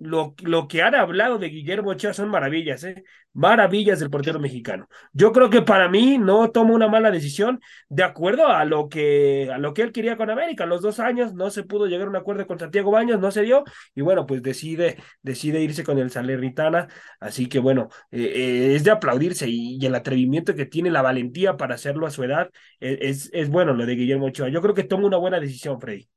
lo, 0.00 0.34
lo 0.42 0.66
que 0.66 0.82
han 0.82 0.94
hablado 0.94 1.38
de 1.38 1.50
Guillermo 1.50 1.90
Ochoa 1.90 2.14
son 2.14 2.30
maravillas, 2.30 2.84
¿eh? 2.84 3.04
maravillas 3.32 4.00
del 4.00 4.10
portero 4.10 4.40
mexicano. 4.40 4.88
Yo 5.12 5.32
creo 5.32 5.50
que 5.50 5.62
para 5.62 5.88
mí 5.88 6.18
no 6.18 6.50
toma 6.50 6.72
una 6.74 6.88
mala 6.88 7.10
decisión 7.10 7.60
de 7.88 8.02
acuerdo 8.02 8.48
a 8.48 8.64
lo 8.64 8.88
que 8.88 9.50
a 9.52 9.58
lo 9.58 9.74
que 9.74 9.82
él 9.82 9.92
quería 9.92 10.16
con 10.16 10.30
América. 10.30 10.66
Los 10.66 10.82
dos 10.82 11.00
años 11.00 11.34
no 11.34 11.50
se 11.50 11.62
pudo 11.64 11.86
llegar 11.86 12.06
a 12.06 12.10
un 12.10 12.16
acuerdo 12.16 12.46
con 12.46 12.58
Santiago 12.58 12.90
Baños, 12.90 13.20
no 13.20 13.30
se 13.30 13.42
dio 13.42 13.64
y 13.94 14.00
bueno, 14.00 14.26
pues 14.26 14.42
decide 14.42 14.96
decide 15.22 15.60
irse 15.60 15.84
con 15.84 15.98
el 15.98 16.10
Salernitana. 16.10 16.88
Así 17.20 17.46
que 17.46 17.58
bueno, 17.58 17.88
eh, 18.10 18.22
eh, 18.34 18.74
es 18.74 18.84
de 18.84 18.90
aplaudirse 18.90 19.48
y, 19.48 19.78
el 19.84 19.94
atrevimiento 19.94 20.54
que 20.54 20.66
tiene 20.66 20.90
la 20.90 21.02
valentía 21.02 21.56
para 21.56 21.74
hacerlo 21.74 22.06
a 22.06 22.10
su 22.10 22.22
edad 22.24 22.50
e, 22.80 22.98
es, 23.02 23.30
es 23.32 23.48
bueno 23.48 23.72
lo 23.74 23.86
de 23.86 23.94
Guillermo 23.96 24.26
Ochoa. 24.26 24.48
Yo 24.48 24.62
creo 24.62 24.74
que 24.74 24.84
toma 24.84 25.06
una 25.06 25.16
buena 25.16 25.40
decisión, 25.40 25.80
Freddy. 25.80 26.08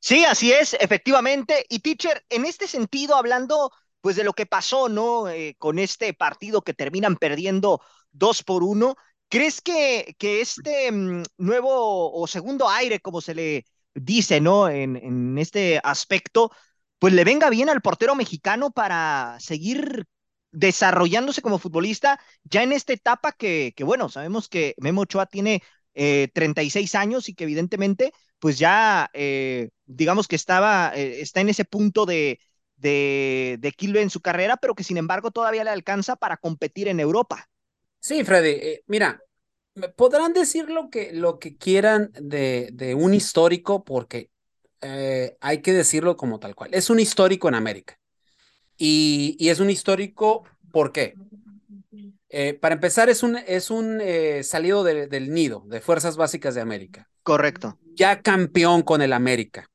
Sí, 0.00 0.24
así 0.24 0.52
es, 0.52 0.74
efectivamente. 0.74 1.64
Y 1.68 1.80
teacher, 1.80 2.24
en 2.30 2.44
este 2.44 2.66
sentido, 2.68 3.16
hablando 3.16 3.72
pues 4.00 4.16
de 4.16 4.24
lo 4.24 4.32
que 4.32 4.46
pasó, 4.46 4.88
¿no? 4.88 5.28
Eh, 5.28 5.56
con 5.58 5.78
este 5.78 6.14
partido 6.14 6.62
que 6.62 6.72
terminan 6.74 7.16
perdiendo 7.16 7.80
dos 8.12 8.42
por 8.44 8.62
uno, 8.62 8.94
¿crees 9.28 9.60
que, 9.60 10.14
que 10.18 10.40
este 10.40 10.90
mm, 10.92 11.24
nuevo 11.38 12.12
o 12.12 12.26
segundo 12.28 12.68
aire, 12.68 13.00
como 13.00 13.20
se 13.20 13.34
le 13.34 13.64
dice, 13.94 14.40
¿no? 14.40 14.68
En, 14.68 14.96
en 14.96 15.36
este 15.38 15.80
aspecto, 15.82 16.52
pues 16.98 17.12
le 17.12 17.24
venga 17.24 17.50
bien 17.50 17.68
al 17.68 17.82
portero 17.82 18.14
mexicano 18.14 18.70
para 18.70 19.36
seguir 19.40 20.06
desarrollándose 20.50 21.42
como 21.42 21.58
futbolista 21.58 22.18
ya 22.44 22.62
en 22.62 22.72
esta 22.72 22.92
etapa 22.92 23.32
que, 23.32 23.72
que 23.76 23.84
bueno, 23.84 24.08
sabemos 24.08 24.48
que 24.48 24.74
Memo 24.78 25.02
Ochoa 25.02 25.26
tiene 25.26 25.62
eh, 25.94 26.28
36 26.34 26.94
años 26.94 27.28
y 27.28 27.34
que 27.34 27.44
evidentemente 27.44 28.12
pues 28.38 28.58
ya 28.58 29.10
eh, 29.12 29.70
digamos 29.86 30.28
que 30.28 30.36
estaba, 30.36 30.92
eh, 30.94 31.20
está 31.20 31.40
en 31.40 31.48
ese 31.48 31.64
punto 31.64 32.06
de, 32.06 32.40
de, 32.76 33.56
de 33.60 33.68
equilibrio 33.68 34.02
en 34.02 34.10
su 34.10 34.20
carrera, 34.20 34.56
pero 34.56 34.74
que 34.74 34.84
sin 34.84 34.96
embargo 34.96 35.30
todavía 35.30 35.64
le 35.64 35.70
alcanza 35.70 36.16
para 36.16 36.36
competir 36.36 36.88
en 36.88 37.00
Europa. 37.00 37.48
Sí, 38.00 38.24
Freddy, 38.24 38.50
eh, 38.50 38.82
mira, 38.86 39.20
podrán 39.96 40.32
decir 40.32 40.70
lo 40.70 40.90
que, 40.90 41.12
lo 41.12 41.38
que 41.38 41.56
quieran 41.56 42.12
de, 42.14 42.70
de 42.72 42.94
un 42.94 43.14
histórico, 43.14 43.84
porque 43.84 44.30
hay 45.40 45.60
que 45.62 45.72
decirlo 45.72 46.16
como 46.16 46.38
tal 46.38 46.54
cual. 46.54 46.70
Es 46.72 46.88
un 46.90 47.00
histórico 47.00 47.48
en 47.48 47.56
América. 47.56 47.98
Y, 48.76 49.36
y 49.40 49.48
es 49.48 49.58
un 49.58 49.70
histórico, 49.70 50.44
¿por 50.70 50.92
qué? 50.92 51.14
Para 52.60 52.74
empezar, 52.76 53.08
es 53.08 53.22
un, 53.24 53.36
es 53.36 53.70
un 53.70 54.00
salido 54.42 54.84
de, 54.84 55.08
del 55.08 55.32
nido, 55.32 55.64
de 55.66 55.80
Fuerzas 55.80 56.16
Básicas 56.16 56.54
de 56.54 56.60
América. 56.60 57.08
Correcto. 57.22 57.78
Ya 57.98 58.22
campeón 58.22 58.82
con 58.82 59.02
el 59.02 59.12
América. 59.12 59.68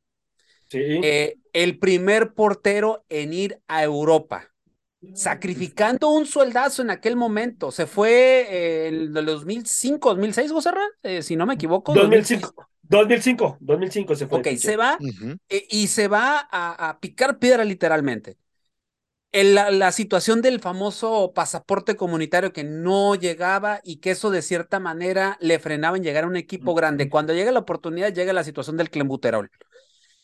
Sí. 0.69 0.79
Eh, 0.79 1.37
el 1.53 1.77
primer 1.79 2.33
portero 2.33 3.05
en 3.09 3.33
ir 3.33 3.59
a 3.67 3.83
Europa, 3.83 4.49
sacrificando 5.13 6.09
un 6.09 6.25
sueldazo 6.25 6.81
en 6.81 6.89
aquel 6.89 7.15
momento. 7.15 7.71
Se 7.71 7.85
fue 7.85 8.47
eh, 8.49 8.87
en 8.87 8.95
el 9.17 9.25
2005, 9.25 10.09
2006, 10.09 10.51
José 10.51 10.71
Ra, 10.71 10.83
eh, 11.03 11.21
si 11.21 11.35
no 11.35 11.45
me 11.45 11.55
equivoco. 11.55 11.93
2005. 11.93 12.69
2005, 12.81 13.57
2005 13.59 14.15
se 14.15 14.27
fue. 14.27 14.39
Ok, 14.39 14.47
se 14.57 14.77
va 14.77 14.97
eh, 15.49 15.67
y 15.69 15.87
se 15.87 16.07
va 16.07 16.47
a, 16.51 16.89
a 16.89 16.99
picar 16.99 17.39
piedra 17.39 17.63
literalmente. 17.63 18.37
El- 19.33 19.55
la, 19.55 19.71
la 19.71 19.91
situación 19.91 20.41
del 20.41 20.61
famoso 20.61 21.33
pasaporte 21.35 21.95
comunitario 21.97 22.53
que 22.53 22.63
no 22.63 23.15
llegaba 23.15 23.81
y 23.83 23.97
que 23.97 24.11
eso 24.11 24.29
de 24.31 24.41
cierta 24.41 24.79
manera 24.79 25.37
le 25.41 25.59
frenaba 25.59 25.97
en 25.97 26.03
llegar 26.03 26.23
a 26.23 26.27
un 26.27 26.37
equipo 26.37 26.73
grande. 26.75 27.09
Cuando 27.09 27.33
llega 27.33 27.51
la 27.51 27.59
oportunidad, 27.59 28.13
llega 28.13 28.31
la 28.31 28.43
situación 28.45 28.77
del 28.77 28.89
clenbuterol. 28.91 29.51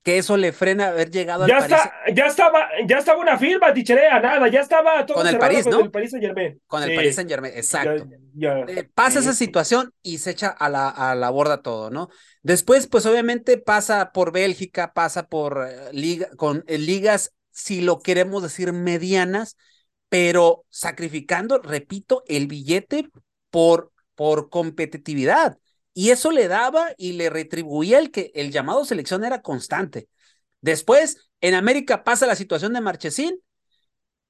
Que 0.03 0.17
eso 0.17 0.37
le 0.37 0.53
frena 0.53 0.87
haber 0.89 1.11
llegado 1.11 1.43
al 1.43 1.49
Ya, 1.49 1.59
París. 1.59 1.75
está, 1.75 1.93
ya 2.15 2.25
estaba, 2.27 2.67
ya 2.87 2.97
estaba 2.99 3.19
una 3.19 3.37
firma, 3.37 3.73
ticherea, 3.73 4.19
nada, 4.21 4.47
ya 4.47 4.61
estaba 4.61 5.05
todo 5.05 5.17
Con 5.17 5.27
el 5.27 5.37
París, 5.37 5.63
con 5.65 5.71
¿no? 5.73 5.79
el 5.81 5.91
París 5.91 6.11
Saint 6.11 6.25
Germain. 6.25 6.61
Con 6.67 6.83
el 6.83 6.89
Sí, 6.91 6.95
Paris 6.95 7.15
Saint 7.15 7.29
Germain, 7.29 7.53
exacto. 7.55 8.07
Ya, 8.33 8.65
ya. 8.65 8.73
Eh, 8.73 8.89
pasa 8.93 9.19
esa 9.19 9.33
situación 9.33 9.93
y 10.01 10.19
se 10.19 10.31
echa 10.31 10.47
a 10.49 10.69
la, 10.69 10.87
a 10.89 11.15
la 11.15 11.29
borda 11.31 11.61
todo, 11.61 11.89
¿no? 11.89 12.09
Después, 12.43 12.87
pues 12.87 13.05
obviamente 13.05 13.57
pasa 13.57 14.11
por 14.13 14.31
Bélgica, 14.31 14.93
pasa 14.93 15.27
por 15.27 15.67
eh, 15.69 15.89
liga, 15.91 16.29
con 16.37 16.63
eh, 16.67 16.77
ligas, 16.77 17.33
si 17.51 17.81
lo 17.81 17.99
queremos 17.99 18.43
decir, 18.43 18.73
medianas, 18.73 19.57
pero 20.09 20.65
sacrificando, 20.69 21.59
repito, 21.59 22.23
el 22.27 22.47
billete 22.47 23.09
por, 23.49 23.91
por 24.15 24.49
competitividad. 24.49 25.57
Y 25.93 26.11
eso 26.11 26.31
le 26.31 26.47
daba 26.47 26.89
y 26.97 27.13
le 27.13 27.29
retribuía 27.29 27.99
el 27.99 28.11
que 28.11 28.31
el 28.35 28.51
llamado 28.51 28.85
selección 28.85 29.23
era 29.23 29.41
constante. 29.41 30.07
Después, 30.61 31.29
en 31.41 31.53
América 31.53 32.03
pasa 32.03 32.27
la 32.27 32.35
situación 32.35 32.73
de 32.73 32.81
Marchesín, 32.81 33.39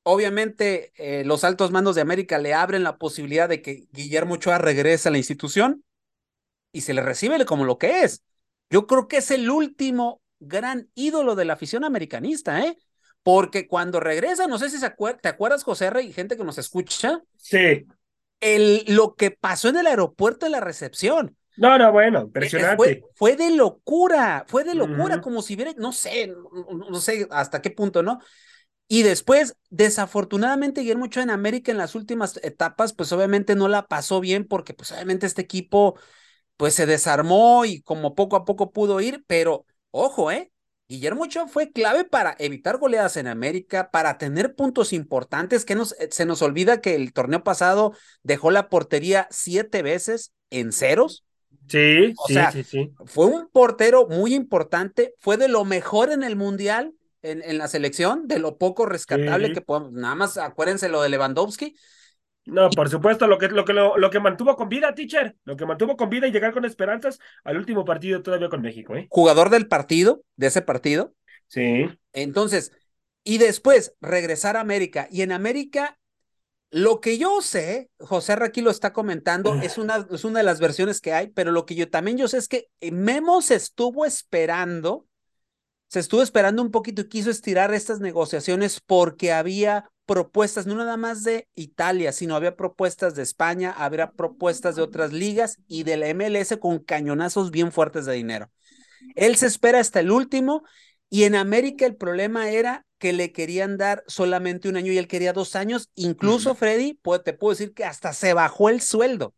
obviamente 0.04 0.92
eh, 0.96 1.24
los 1.24 1.44
altos 1.44 1.72
mandos 1.72 1.96
de 1.96 2.02
América 2.02 2.38
le 2.38 2.54
abren 2.54 2.84
la 2.84 2.98
posibilidad 2.98 3.50
de 3.50 3.62
que 3.62 3.88
Guillermo 3.92 4.36
Ochoa 4.36 4.58
regrese 4.58 5.10
a 5.10 5.12
la 5.12 5.18
institución 5.18 5.84
y 6.72 6.82
se 6.82 6.94
le 6.94 7.02
recibe 7.02 7.46
como 7.46 7.66
lo 7.66 7.78
que 7.78 8.04
es. 8.04 8.24
Yo 8.70 8.88
creo 8.88 9.08
que 9.08 9.18
es 9.18 9.32
el 9.32 9.50
último 9.50 10.22
gran 10.40 10.90
ídolo 10.96 11.36
de 11.36 11.46
la 11.46 11.54
afición 11.54 11.84
americanista, 11.84 12.66
¿eh? 12.66 12.78
Porque 13.24 13.68
cuando 13.68 14.00
regresa, 14.00 14.48
no 14.48 14.58
sé 14.58 14.70
si 14.70 14.78
se 14.78 14.86
acuer 14.86 15.18
te 15.22 15.30
acuerdas, 15.30 15.64
José 15.64 15.90
Rey, 15.90 16.08
y 16.08 16.14
gente 16.14 16.38
que 16.38 16.44
nos 16.44 16.58
escucha, 16.58 17.22
Sí. 17.38 17.86
el, 18.40 18.84
lo 18.88 19.16
que 19.16 19.32
pasó 19.32 19.70
en 19.70 19.78
el 19.78 19.88
aeropuerto 19.88 20.46
de 20.46 20.52
la 20.52 20.60
recepción. 20.60 21.36
No, 21.58 21.78
no, 21.78 21.92
bueno, 21.92 22.20
Eh, 22.20 22.24
impresionante. 22.24 22.78
Fue, 22.78 23.04
fue 23.16 23.36
de 23.36 23.52
locura, 23.52 24.46
fue 24.48 24.64
de 24.64 24.76
locura, 24.76 25.20
como 25.22 25.42
si 25.42 25.56
hubiera, 25.56 25.74
no 25.78 25.92
sé, 25.92 26.28
no, 26.28 27.02
sé 27.02 27.28
hasta 27.32 27.62
qué 27.62 27.70
punto, 27.70 28.02
¿no? 28.02 28.20
Y 28.88 29.04
después, 29.04 29.56
desafortunadamente, 29.70 30.82
Guillermo 30.82 31.06
Ochoa 31.06 31.24
en 31.24 31.30
América 31.30 31.72
en 31.72 31.78
las 31.78 31.96
últimas 31.96 32.40
etapas, 32.44 32.94
pues 32.94 33.12
obviamente 33.12 33.56
no 33.56 33.68
la 33.68 33.88
pasó 33.88 34.20
bien 34.20 34.48
porque 34.48 34.74
pues 34.74 34.92
obviamente 34.92 35.28
este 35.28 35.42
equipo 35.44 36.00
pues 36.58 36.76
se 36.76 36.86
desarmó 36.86 37.66
y 37.66 37.82
como 37.82 38.16
poco 38.16 38.36
a 38.36 38.46
poco 38.46 38.72
pudo 38.72 39.02
ir, 39.02 39.24
pero 39.28 39.66
ojo, 39.92 40.32
¿eh? 40.32 40.52
Guillermo 40.90 41.24
Ochoa 41.24 41.48
fue 41.48 41.72
clave 41.72 42.04
para 42.04 42.36
evitar 42.40 42.78
goleadas 42.80 43.16
en 43.18 43.28
América, 43.28 43.92
para 43.92 44.18
tener 44.18 44.56
puntos 44.56 44.92
importantes, 44.92 45.64
que 45.64 45.76
nos, 45.76 45.96
se 46.10 46.26
nos 46.26 46.42
olvida 46.42 46.82
que 46.82 46.96
el 46.96 47.14
torneo 47.14 47.44
pasado 47.44 47.94
dejó 48.24 48.50
la 48.52 48.70
portería 48.70 49.28
siete 49.30 49.84
veces 49.84 50.34
en 50.50 50.72
ceros. 50.74 51.26
Sí, 51.68 52.16
O 52.16 52.28
sí, 52.28 52.34
sea, 52.34 52.52
sí, 52.52 52.64
sí. 52.64 52.94
Fue 53.06 53.26
un 53.28 53.50
portero 53.50 54.08
muy 54.08 54.34
importante, 54.36 55.14
fue 55.20 55.38
de 55.38 55.48
lo 55.48 55.64
mejor 55.66 56.12
en 56.12 56.24
el 56.24 56.36
Mundial, 56.36 56.94
en, 57.22 57.42
en 57.44 57.58
la 57.58 57.68
selección, 57.68 58.28
de 58.28 58.40
lo 58.40 58.58
poco 58.58 58.86
rescatable 58.86 59.52
Sí. 59.52 59.54
que 59.54 59.62
podemos, 59.62 59.92
nada 59.94 60.16
más 60.16 60.38
acuérdense 60.38 60.90
lo 60.90 61.02
de 61.02 61.10
Lewandowski, 61.10 61.76
No, 62.52 62.70
por 62.70 62.90
supuesto, 62.90 63.28
lo 63.28 63.38
que, 63.38 63.48
lo, 63.50 63.66
que, 63.66 63.74
lo, 63.74 63.98
lo 63.98 64.10
que 64.10 64.20
mantuvo 64.20 64.56
con 64.56 64.70
vida, 64.70 64.94
teacher, 64.94 65.36
lo 65.46 65.56
que 65.56 65.66
mantuvo 65.66 65.96
con 65.96 66.10
vida 66.10 66.28
y 66.28 66.32
llegar 66.32 66.54
con 66.54 66.66
esperanzas 66.66 67.20
al 67.44 67.58
último 67.58 67.86
partido 67.86 68.22
todavía 68.22 68.50
con 68.50 68.62
México, 68.62 68.96
¿eh? 68.96 69.08
jugador 69.10 69.50
del 69.50 69.68
partido, 69.68 70.24
de 70.36 70.48
ese 70.48 70.62
partido. 70.62 71.14
Sí. 71.48 71.88
Entonces, 72.14 72.72
y 73.24 73.38
después 73.38 73.94
regresar 74.02 74.58
a 74.58 74.62
América. 74.62 75.08
Y 75.12 75.22
en 75.22 75.32
América, 75.32 76.00
lo 76.72 77.02
que 77.02 77.18
yo 77.18 77.42
sé, 77.42 77.90
José 78.00 78.36
Raquí 78.36 78.62
lo 78.62 78.72
está 78.72 78.94
comentando, 78.94 79.56
es 79.56 79.78
una, 79.78 80.08
es 80.12 80.24
una 80.24 80.40
de 80.40 80.46
las 80.46 80.60
versiones 80.60 81.02
que 81.02 81.14
hay, 81.14 81.28
pero 81.28 81.52
lo 81.52 81.66
que 81.66 81.76
yo 81.76 81.90
también 81.90 82.18
yo 82.18 82.28
sé 82.28 82.38
es 82.38 82.48
que 82.48 82.70
Memo 82.92 83.42
se 83.42 83.56
estuvo 83.56 84.06
esperando, 84.06 85.08
se 85.88 86.00
estuvo 86.00 86.22
esperando 86.22 86.62
un 86.62 86.72
poquito 86.72 87.02
y 87.02 87.10
quiso 87.10 87.32
estirar 87.32 87.74
estas 87.74 88.00
negociaciones 88.00 88.80
porque 88.80 89.32
había 89.32 89.90
propuestas, 90.10 90.66
no 90.66 90.74
nada 90.74 90.98
más 90.98 91.24
de 91.24 91.48
Italia, 91.54 92.12
sino 92.12 92.36
había 92.36 92.56
propuestas 92.56 93.14
de 93.14 93.22
España, 93.22 93.72
había 93.78 94.10
propuestas 94.14 94.76
de 94.76 94.82
otras 94.82 95.14
ligas 95.14 95.60
y 95.68 95.84
de 95.84 95.98
la 95.98 96.12
MLS 96.16 96.58
con 96.60 96.80
cañonazos 96.80 97.52
bien 97.52 97.72
fuertes 97.72 98.08
de 98.08 98.14
dinero. 98.14 98.50
Él 99.14 99.36
se 99.36 99.46
espera 99.46 99.80
hasta 99.80 100.00
el 100.00 100.10
último 100.10 100.64
y 101.12 101.26
en 101.26 101.36
América 101.36 101.86
el 101.86 101.96
problema 101.96 102.50
era 102.50 102.88
que 102.98 103.14
le 103.14 103.32
querían 103.32 103.78
dar 103.78 104.04
solamente 104.08 104.68
un 104.68 104.78
año 104.78 104.92
y 104.92 104.98
él 104.98 105.08
quería 105.08 105.32
dos 105.32 105.56
años. 105.56 105.92
Incluso, 105.94 106.56
Freddy, 106.56 106.98
pues, 107.04 107.24
te 107.24 107.34
puedo 107.34 107.52
decir 107.52 107.76
que 107.76 107.86
hasta 107.86 108.12
se 108.12 108.34
bajó 108.34 108.70
el 108.70 108.82
sueldo. 108.82 109.36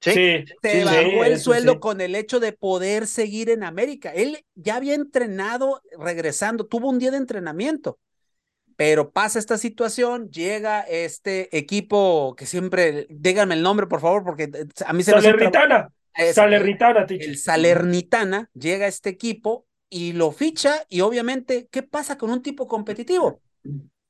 Sí. 0.00 0.44
Se 0.62 0.80
sí, 0.80 0.84
bajó 0.84 1.24
el 1.24 1.38
sueldo 1.38 1.74
sí. 1.74 1.78
con 1.78 2.00
el 2.00 2.16
hecho 2.16 2.40
de 2.40 2.52
poder 2.52 3.06
seguir 3.06 3.50
en 3.50 3.62
América. 3.62 4.10
Él 4.12 4.44
ya 4.56 4.74
había 4.74 4.94
entrenado 4.94 5.80
regresando, 5.96 6.66
tuvo 6.66 6.90
un 6.90 6.98
día 6.98 7.12
de 7.12 7.18
entrenamiento, 7.18 8.00
pero 8.76 9.10
pasa 9.12 9.38
esta 9.38 9.58
situación, 9.58 10.30
llega 10.30 10.80
este 10.82 11.56
equipo 11.56 12.34
que 12.36 12.46
siempre, 12.46 13.06
díganme 13.10 13.54
el 13.54 13.62
nombre, 13.62 13.86
por 13.86 14.00
favor, 14.00 14.24
porque 14.24 14.44
eh, 14.44 14.66
a 14.86 14.92
mí 14.92 15.02
se 15.02 15.14
me 15.14 15.20
Salernitana. 15.22 15.88
Es- 16.14 16.34
Salernitana, 16.34 17.06
teacher. 17.06 17.28
el 17.30 17.38
Salernitana 17.38 18.50
llega 18.54 18.84
a 18.86 18.88
este 18.88 19.10
equipo 19.10 19.66
y 19.88 20.12
lo 20.12 20.30
ficha 20.32 20.84
y 20.88 21.00
obviamente, 21.00 21.68
¿qué 21.70 21.82
pasa 21.82 22.18
con 22.18 22.30
un 22.30 22.42
tipo 22.42 22.66
competitivo? 22.66 23.40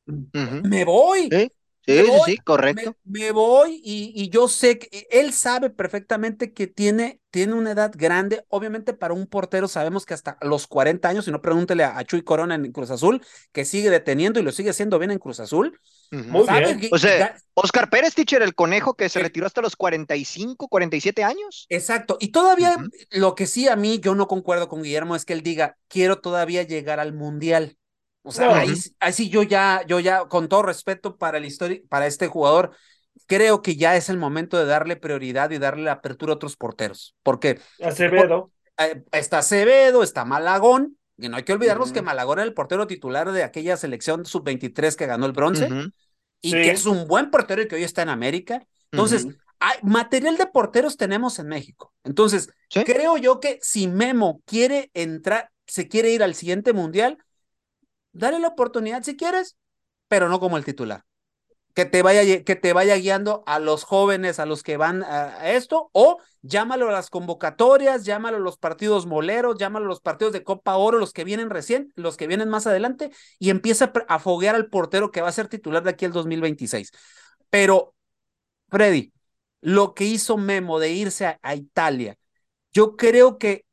Me 0.07 0.85
voy, 0.85 1.29
Sí, 1.31 1.53
sí, 1.87 2.03
voy, 2.03 2.21
sí, 2.25 2.39
correcto. 2.39 2.97
me, 3.05 3.21
me 3.21 3.33
voy 3.33 3.81
y, 3.85 4.13
y 4.15 4.29
yo 4.31 4.49
sé 4.49 4.79
que 4.79 5.07
él 5.11 5.33
sabe 5.33 5.71
perfectamente 5.71 6.53
que 6.53 6.67
tiene, 6.67 7.21
tiene 7.31 7.55
una 7.55 7.73
edad 7.73 7.93
grande. 7.95 8.45
Obviamente 8.49 8.93
para 8.95 9.15
un 9.15 9.27
portero 9.27 9.69
sabemos 9.69 10.07
que 10.07 10.15
hasta 10.15 10.39
los 10.43 10.67
40 10.67 11.09
años, 11.09 11.25
si 11.25 11.31
no 11.31 11.43
pregúntele 11.43 11.85
a, 11.85 11.99
a 11.99 12.05
Chuy 12.05 12.23
Corona 12.23 12.55
en 12.55 12.73
Cruz 12.73 12.91
Azul, 12.91 13.25
que 13.53 13.65
sigue 13.65 13.91
deteniendo 13.91 14.41
y 14.41 14.43
lo 14.43 14.53
sigue 14.53 14.71
haciendo 14.71 14.99
bien 14.99 15.11
en 15.11 15.19
Cruz 15.19 15.41
Azul. 15.41 15.79
Muy 16.11 16.45
sabe 16.47 16.67
bien. 16.67 16.81
que- 16.81 16.91
O 16.93 16.99
sea, 16.99 17.37
Oscar 17.55 17.89
Pérez, 17.89 18.15
teacher, 18.15 18.43
el 18.43 18.55
conejo 18.55 18.95
que 18.95 19.09
se 19.09 19.21
retiró 19.21 19.47
hasta 19.47 19.63
los 19.63 19.77
45, 19.77 20.69
47 20.69 21.25
años. 21.25 21.67
Exacto. 21.69 22.19
Y 22.21 22.29
todavía 22.29 22.77
lo 23.11 23.35
que 23.35 23.47
sí 23.47 23.69
a 23.69 23.77
mí 23.77 23.99
yo 23.99 24.15
no 24.15 24.29
concuerdo 24.29 24.69
con 24.69 24.83
Guillermo 24.83 25.17
es 25.17 25.25
que 25.25 25.33
él 25.33 25.43
diga, 25.43 25.79
quiero 25.89 26.21
todavía 26.21 26.63
llegar 26.65 27.01
al 27.01 27.13
mundial. 27.13 27.77
O 28.23 28.33
sea, 28.33 28.47
No. 28.47 28.55
ahí, 28.55 28.73
ahí 29.01 29.13
sí 29.13 29.29
yo 29.29 29.43
ya, 29.43 29.85
yo 29.87 30.01
ya, 30.01 30.27
con 30.27 30.49
todo 30.49 30.63
respeto 30.63 31.17
para 31.17 31.39
el 31.39 31.45
histori- 31.45 31.87
para 31.89 32.07
este 32.07 32.29
jugador, 32.29 32.71
creo 33.27 33.63
que 33.63 33.77
ya 33.77 33.97
es 33.97 34.09
el 34.09 34.17
momento 34.17 34.57
de 34.59 34.65
darle 34.65 34.97
prioridad 34.97 35.51
y 35.51 35.59
darle 35.59 35.85
la 35.85 35.93
apertura 35.93 36.33
a 36.33 36.37
otros 36.37 36.57
porteros. 36.57 37.17
Porque 37.23 37.61
Acevedo. 37.83 38.51
eh, 38.79 39.03
está 39.13 39.39
Acevedo, 39.39 40.03
está 40.03 40.25
Malagón, 40.25 40.97
y 41.19 41.29
no 41.29 41.37
hay 41.37 41.43
que 41.43 41.53
olvidarnos 41.53 41.89
Ujú. 41.89 41.95
que 41.95 42.03
Malagón 42.03 42.39
era 42.39 42.47
el 42.47 42.55
portero 42.55 42.87
titular 42.87 43.31
de 43.33 43.43
aquella 43.43 43.77
selección 43.77 44.25
sub-23 44.25 44.97
que 44.97 45.07
ganó 45.07 45.27
el 45.27 45.33
bronce, 45.33 45.67
Ujú, 45.67 45.91
y 46.41 46.51
Sí. 46.51 46.57
que 46.57 46.71
es 46.71 46.87
un 46.87 47.07
buen 47.07 47.31
portero 47.31 47.63
y 47.63 47.69
que 47.69 47.77
hoy 47.77 47.85
está 47.85 48.03
en 48.03 48.09
América. 48.09 48.65
Entonces, 48.93 49.25
ujú. 49.25 49.35
hay, 49.61 49.79
material 49.83 50.37
de 50.37 50.47
porteros 50.47 50.97
tenemos 50.97 51.39
en 51.39 51.49
México. 51.49 51.93
Entonces, 52.05 52.49
Sí. 52.69 52.85
creo 52.85 53.17
yo 53.17 53.41
que 53.41 53.59
si 53.63 53.89
Memo 53.89 54.43
quiere 54.47 54.91
entrar, 54.95 55.51
se 55.67 55.89
quiere 55.89 56.11
ir 56.11 56.23
al 56.23 56.35
siguiente 56.35 56.73
mundial, 56.73 57.19
dale 58.13 58.39
la 58.39 58.49
oportunidad 58.49 59.03
si 59.03 59.17
quieres, 59.17 59.57
pero 60.09 60.29
no 60.29 60.41
como 60.41 60.57
el 60.57 60.65
titular. 60.65 61.05
que 61.75 61.87
te 61.87 62.03
vaya, 62.03 62.45
que 62.45 62.57
te 62.57 62.73
vaya 62.75 62.97
guiando 62.97 63.43
a 63.47 63.59
los 63.59 63.85
jóvenes, 63.85 64.39
a 64.39 64.47
los 64.47 64.63
que 64.63 64.77
van 64.77 65.03
a, 65.03 65.51
esto, 65.53 65.89
o 65.93 66.19
llámalo 66.43 66.89
a 66.89 66.93
las 66.93 67.09
convocatorias, 67.09 68.05
llámalo 68.05 68.37
a 68.37 68.41
los 68.41 68.59
partidos 68.59 69.07
moleros, 69.07 69.57
llámalo 69.59 69.87
a 69.87 69.89
los 69.89 70.01
partidos 70.01 70.35
de 70.35 70.45
Copa 70.45 70.77
Oro, 70.77 70.99
los 70.99 71.15
que 71.15 71.25
vienen 71.25 71.49
recién, 71.49 71.91
los 71.97 72.19
que 72.19 72.27
vienen 72.27 72.51
más 72.51 72.67
adelante, 72.67 73.11
y 73.39 73.49
empieza 73.49 73.91
a 74.09 74.19
foguear 74.19 74.55
al 74.55 74.69
portero 74.69 75.11
que 75.11 75.23
va 75.23 75.29
a 75.29 75.33
ser 75.33 75.49
titular 75.49 75.83
de 75.83 75.91
aquí 75.91 76.05
el 76.05 76.13
2026. 76.13 76.91
Pero, 77.49 77.95
Freddy, 78.69 79.13
lo 79.63 79.95
que 79.95 80.05
hizo 80.05 80.37
Memo 80.37 80.79
de 80.79 80.91
irse 80.93 81.39
a 81.41 81.55
Italia, 81.55 82.19
yo 82.73 82.97
creo 82.97 83.39
que 83.39 83.65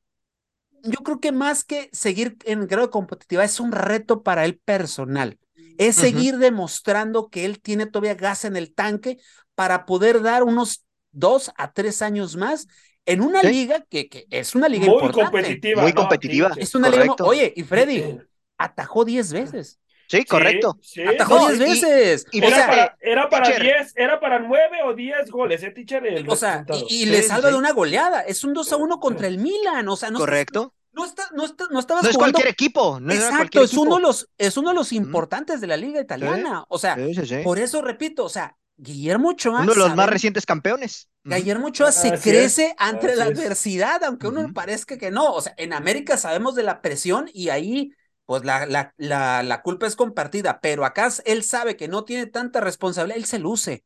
yo 0.83 1.00
creo 1.03 1.19
que 1.19 1.31
más 1.31 1.63
que 1.63 1.89
seguir 1.91 2.38
en 2.45 2.67
grado 2.67 2.88
de 2.88 2.91
competitividad 2.91 3.45
es 3.45 3.59
un 3.59 3.71
reto 3.71 4.24
para 4.24 4.45
él 4.45 4.57
personal 4.57 5.38
es 5.79 5.95
seguir 5.95 6.38
demostrando 6.38 7.29
que 7.29 7.45
él 7.45 7.62
tiene 7.62 7.86
todavía 7.86 8.13
gas 8.13 8.43
en 8.43 8.57
el 8.57 8.74
tanque 8.74 9.17
para 9.55 9.86
poder 9.86 10.21
dar 10.21 10.43
unos 10.43 10.83
dos 11.12 11.51
a 11.55 11.71
tres 11.71 12.01
años 12.01 12.36
más 12.36 12.67
en 13.05 13.21
una 13.21 13.41
liga 13.41 13.86
que, 13.89 14.09
que, 14.09 14.27
es 14.29 14.55
una 14.55 14.67
liga 14.67 14.88
muy 14.88 15.09
competitiva. 15.09 15.81
Muy 15.81 15.93
competitiva. 15.93 16.51
Es 16.57 16.75
una 16.75 16.89
liga. 16.89 17.15
Oye, 17.24 17.53
y 17.55 17.63
Freddy 17.63 18.19
atajó 18.57 19.05
diez 19.05 19.31
veces. 19.31 19.79
Sí, 20.09 20.25
correcto. 20.25 20.79
Atajó 21.07 21.47
diez 21.49 21.59
veces. 21.59 22.25
Y, 22.31 22.43
era, 22.43 22.67
para, 22.67 22.97
era 22.99 23.29
para 23.29 23.59
diez, 23.59 23.93
era 23.95 24.19
para 24.19 24.39
nueve 24.39 24.79
o 24.85 24.93
diez 24.93 25.29
goles, 25.29 25.61
¿eh, 25.61 25.69
teacher? 25.69 26.03
o 26.27 26.35
sea, 26.35 26.65
y, 26.89 27.05
le 27.05 27.21
salva 27.21 27.51
de 27.51 27.57
una 27.57 27.71
goleada. 27.71 28.21
Es 28.21 28.43
un 28.43 28.53
2 28.53 28.73
a 28.73 28.77
1 28.77 28.99
contra 28.99 29.27
el 29.27 29.37
Milan. 29.37 29.87
O 29.87 29.95
sea, 29.95 30.09
no 30.09 30.19
Correcto. 30.19 30.73
No, 30.91 31.05
está, 31.05 31.29
no, 31.33 31.45
está, 31.45 31.65
no 31.69 31.79
estabas 31.79 32.03
no 32.03 32.09
es 32.09 32.17
cualquier 32.17 32.47
equipo. 32.47 32.99
No 32.99 33.13
Exacto, 33.13 33.63
es, 33.63 33.73
uno 33.75 33.97
de 33.97 34.01
los, 34.01 34.27
es 34.37 34.57
uno 34.57 34.69
de 34.69 34.75
los 34.75 34.91
importantes 34.91 35.61
de 35.61 35.67
la 35.67 35.77
liga 35.77 36.01
italiana. 36.01 36.65
o 36.67 36.79
sea, 36.79 36.97
por 37.43 37.59
eso 37.59 37.81
repito, 37.81 38.25
o 38.25 38.29
sea, 38.29 38.57
Guillermo 38.75 39.29
Ochoa. 39.29 39.61
Uno 39.61 39.73
de 39.73 39.79
los 39.79 39.95
más 39.95 40.09
recientes 40.09 40.45
campeones. 40.45 41.07
Guillermo 41.23 41.67
Ochoa 41.67 41.91
se 41.91 42.17
crece 42.17 42.75
ante 42.77 43.15
la 43.15 43.25
adversidad, 43.25 44.03
aunque 44.03 44.27
uno 44.27 44.41
le 44.41 44.53
parezca 44.53 44.97
que 44.97 45.11
no. 45.11 45.33
O 45.33 45.41
sea, 45.41 45.53
en 45.57 45.73
América 45.73 46.17
sabemos 46.17 46.55
de 46.55 46.63
la 46.63 46.81
presión 46.81 47.29
y 47.33 47.49
ahí, 47.49 47.93
pues 48.29 48.45
la, 48.45 48.67
la, 48.67 48.93
la, 48.98 49.41
la 49.41 49.62
culpa 49.63 49.88
es 49.88 49.95
compartida, 49.95 50.59
pero 50.62 50.86
acá 50.86 51.12
él 51.25 51.41
sabe 51.41 51.75
que 51.75 51.88
no 51.88 52.05
tiene 52.05 52.27
tanta 52.27 52.59
responsabilidad, 52.59 53.17
él 53.17 53.25
se 53.25 53.39
luce. 53.39 53.83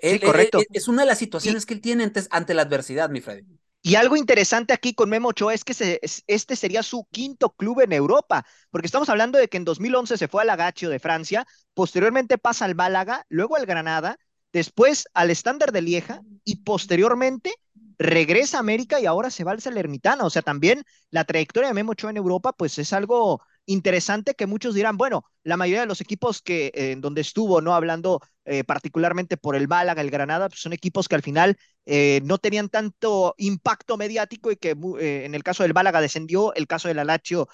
sí, 0.00 0.18
correcto. 0.18 0.62
es 0.72 0.88
una 0.88 1.02
de 1.02 1.08
las 1.08 1.18
situaciones 1.18 1.66
que 1.66 1.74
él 1.74 1.82
tiene 1.82 2.04
ante, 2.04 2.22
ante 2.30 2.54
la 2.54 2.62
adversidad, 2.62 3.10
mi 3.10 3.20
Freddy. 3.20 3.44
Y 3.82 3.96
algo 3.96 4.16
interesante 4.16 4.72
aquí 4.72 4.94
con 4.94 5.10
Memo 5.10 5.28
Ochoa 5.28 5.52
es 5.52 5.62
que 5.62 6.00
este 6.26 6.56
sería 6.56 6.82
su 6.82 7.06
quinto 7.10 7.50
club 7.50 7.82
en 7.82 7.92
Europa, 7.92 8.46
porque 8.70 8.86
estamos 8.86 9.10
hablando 9.10 9.38
de 9.38 9.48
que 9.48 9.58
en 9.58 9.64
2011 9.66 10.16
se 10.16 10.26
fue 10.26 10.40
al 10.40 10.48
Agacho 10.48 10.88
de 10.88 10.98
Francia, 10.98 11.46
posteriormente 11.74 12.38
pasa 12.38 12.64
al 12.64 12.74
Málaga, 12.74 13.26
luego 13.28 13.56
al 13.56 13.66
Granada, 13.66 14.16
después 14.54 15.06
al 15.12 15.30
Estándar 15.30 15.70
de 15.70 15.82
Lieja 15.82 16.22
y 16.44 16.62
posteriormente 16.62 17.52
regresa 17.98 18.56
a 18.56 18.60
América 18.60 19.00
y 19.00 19.04
ahora 19.04 19.30
se 19.30 19.44
va 19.44 19.52
al 19.52 19.60
Salernitana. 19.60 20.24
O 20.24 20.30
sea, 20.30 20.40
también 20.40 20.82
la 21.10 21.24
trayectoria 21.24 21.68
de 21.68 21.74
Memo 21.74 21.92
Ochoa 21.92 22.08
en 22.08 22.16
Europa, 22.16 22.54
pues 22.54 22.78
es 22.78 22.94
algo 22.94 23.42
interesante 23.66 24.34
que 24.34 24.46
muchos 24.46 24.74
dirán, 24.74 24.96
bueno, 24.96 25.24
la 25.44 25.56
mayoría 25.56 25.82
de 25.82 25.86
los 25.86 26.00
equipos 26.00 26.42
que 26.42 26.70
en 26.74 27.00
donde 27.00 27.20
estuvo, 27.20 27.60
no 27.60 27.74
hablando 27.74 28.20
eh, 28.44 28.64
particularmente 28.64 29.36
por 29.36 29.54
el 29.54 29.68
Málaga, 29.68 30.02
el 30.02 30.10
Granada, 30.10 30.48
pues 30.48 30.60
son 30.60 30.72
equipos 30.72 31.08
que 31.08 31.14
al 31.14 31.22
final 31.22 31.56
eh, 31.86 32.20
no 32.24 32.38
tenían 32.38 32.68
tanto 32.68 33.34
impacto 33.38 33.96
mediático 33.96 34.50
y 34.50 34.56
que 34.56 34.70
eh, 35.00 35.22
en 35.24 35.34
el 35.34 35.44
caso 35.44 35.62
del 35.62 35.74
Málaga 35.74 36.00
descendió, 36.00 36.52
el 36.54 36.66
caso 36.66 36.88
del 36.88 36.98
Alacho, 36.98 37.48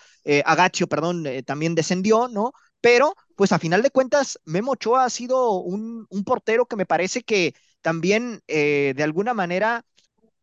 Agacho, 0.44 0.86
perdón, 0.86 1.24
también 1.44 1.74
descendió, 1.74 2.28
¿no? 2.28 2.52
Pero, 2.80 3.14
pues 3.34 3.52
a 3.52 3.58
final 3.58 3.82
de 3.82 3.90
cuentas, 3.90 4.38
Memo 4.44 4.72
Ochoa 4.72 5.04
ha 5.04 5.10
sido 5.10 5.52
un 5.52 6.06
portero 6.24 6.66
que 6.66 6.76
me 6.76 6.86
parece 6.86 7.22
que 7.22 7.54
también 7.80 8.42
de 8.46 9.02
alguna 9.02 9.34
manera 9.34 9.84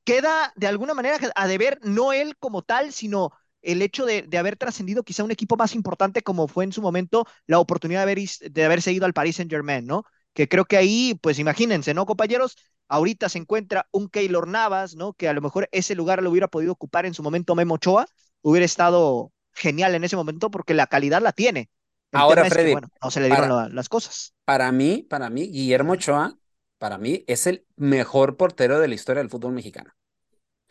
queda 0.04 0.54
de 0.56 0.68
alguna 0.68 0.94
manera 0.94 1.18
a 1.36 1.48
deber, 1.48 1.80
no 1.84 2.14
él 2.14 2.38
como 2.38 2.62
tal, 2.62 2.94
sino 2.94 3.32
el 3.66 3.82
hecho 3.82 4.06
de, 4.06 4.22
de 4.24 4.38
haber 4.38 4.56
trascendido 4.58 5.04
quizá 5.04 5.24
un 5.24 5.32
equipo 5.32 5.58
más 5.58 5.76
importante 5.76 6.22
como 6.22 6.48
fue 6.48 6.64
en 6.64 6.72
su 6.72 6.82
momento 6.82 7.26
la 7.48 7.60
oportunidad 7.60 8.06
de, 8.06 8.12
haber, 8.12 8.20
de 8.52 8.66
haberse 8.66 8.92
ido 8.92 9.06
al 9.06 9.14
Paris 9.14 9.38
Saint 9.38 9.52
Germain, 9.52 9.86
¿no? 9.86 10.06
que 10.36 10.48
creo 10.50 10.66
que 10.66 10.78
ahí, 10.78 11.18
pues 11.22 11.40
imagínense, 11.40 11.94
¿no, 11.94 12.06
compañeros? 12.06 12.58
Ahorita 12.88 13.30
se 13.30 13.40
encuentra 13.40 13.88
un 13.92 14.10
Keylor 14.10 14.48
Navas, 14.48 14.96
¿no? 14.96 15.14
Que 15.14 15.30
a 15.30 15.34
lo 15.34 15.42
mejor 15.42 15.68
ese 15.72 15.96
lugar 15.96 16.22
lo 16.22 16.30
hubiera 16.30 16.50
podido 16.50 16.74
ocupar 16.74 17.06
en 17.06 17.14
su 17.16 17.24
momento 17.24 17.56
Memo 17.56 17.76
Ochoa, 17.76 18.06
hubiera 18.42 18.66
estado 18.66 19.32
genial 19.54 19.96
en 19.96 20.04
ese 20.04 20.18
momento 20.18 20.52
porque 20.52 20.74
la 20.74 20.88
calidad 20.88 21.22
la 21.22 21.32
tiene. 21.32 21.70
Ahora, 22.12 22.46
Freddy, 22.46 22.74
bueno, 22.74 22.90
no 23.02 23.10
se 23.10 23.22
le 23.22 23.28
dieron 23.28 23.74
las 23.74 23.90
cosas. 23.90 24.34
Para 24.44 24.72
mí, 24.72 25.06
para 25.10 25.30
mí, 25.30 25.48
Guillermo 25.48 25.94
Ochoa, 25.94 26.38
para 26.78 26.98
mí, 26.98 27.24
es 27.28 27.48
el 27.48 27.66
mejor 27.78 28.36
portero 28.36 28.80
de 28.80 28.90
la 28.90 28.96
historia 28.96 29.22
del 29.22 29.30
fútbol 29.30 29.54
mexicano. 29.54 29.92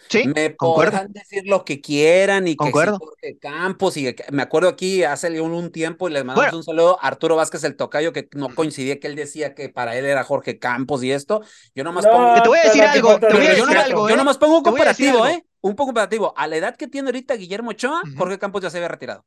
Sí, 0.09 0.27
me 0.27 0.51
podrán 0.51 1.13
decir 1.13 1.45
lo 1.47 1.65
que 1.65 1.81
quieran 1.81 2.47
y 2.47 2.57
que 2.57 2.71
Jorge 2.71 3.39
Campos 3.41 3.97
y 3.97 4.15
me 4.33 4.43
acuerdo 4.43 4.69
aquí 4.69 5.03
hace 5.03 5.41
un, 5.41 5.71
tiempo 5.71 6.09
y 6.09 6.13
les 6.13 6.25
mandamos 6.25 6.53
un 6.53 6.63
saludo 6.63 6.99
a 7.01 7.07
Arturo 7.07 7.37
Vázquez 7.37 7.65
el 7.65 7.77
tocayo 7.77 8.13
que 8.13 8.29
no 8.35 8.55
coincidía 8.55 9.01
que 9.01 9.07
él 9.07 9.17
decía 9.17 9.55
que 9.55 9.69
para 9.71 9.97
él 9.97 10.05
era 10.05 10.25
Jorge 10.25 10.59
Campos 10.59 11.03
y 11.03 11.13
esto. 11.13 11.43
Yo 11.75 11.85
nomás 11.85 12.07
pongo 12.07 12.43
te 12.43 12.49
voy 12.49 12.59
a 12.59 12.65
decir 12.65 12.83
algo, 12.83 13.19
te 13.19 13.33
voy 13.33 13.47
a 13.47 13.51
decir 13.51 13.77
algo, 13.77 14.09
yo 14.09 14.17
nomás 14.17 14.39
pongo 14.39 14.59
un 14.59 14.63
comparativo, 14.63 15.27
¿eh? 15.27 15.45
Un 15.61 15.75
poco 15.75 15.89
comparativo. 15.89 16.35
A 16.37 16.47
la 16.47 16.57
edad 16.57 16.77
que 16.77 16.87
tiene 16.87 17.09
ahorita 17.09 17.37
Guillermo 17.37 17.71
Ochoa, 17.71 18.03
Jorge 18.19 18.39
Campos 18.39 18.63
ya 18.63 18.71
se 18.71 18.77
había 18.77 18.89
retirado. 18.89 19.25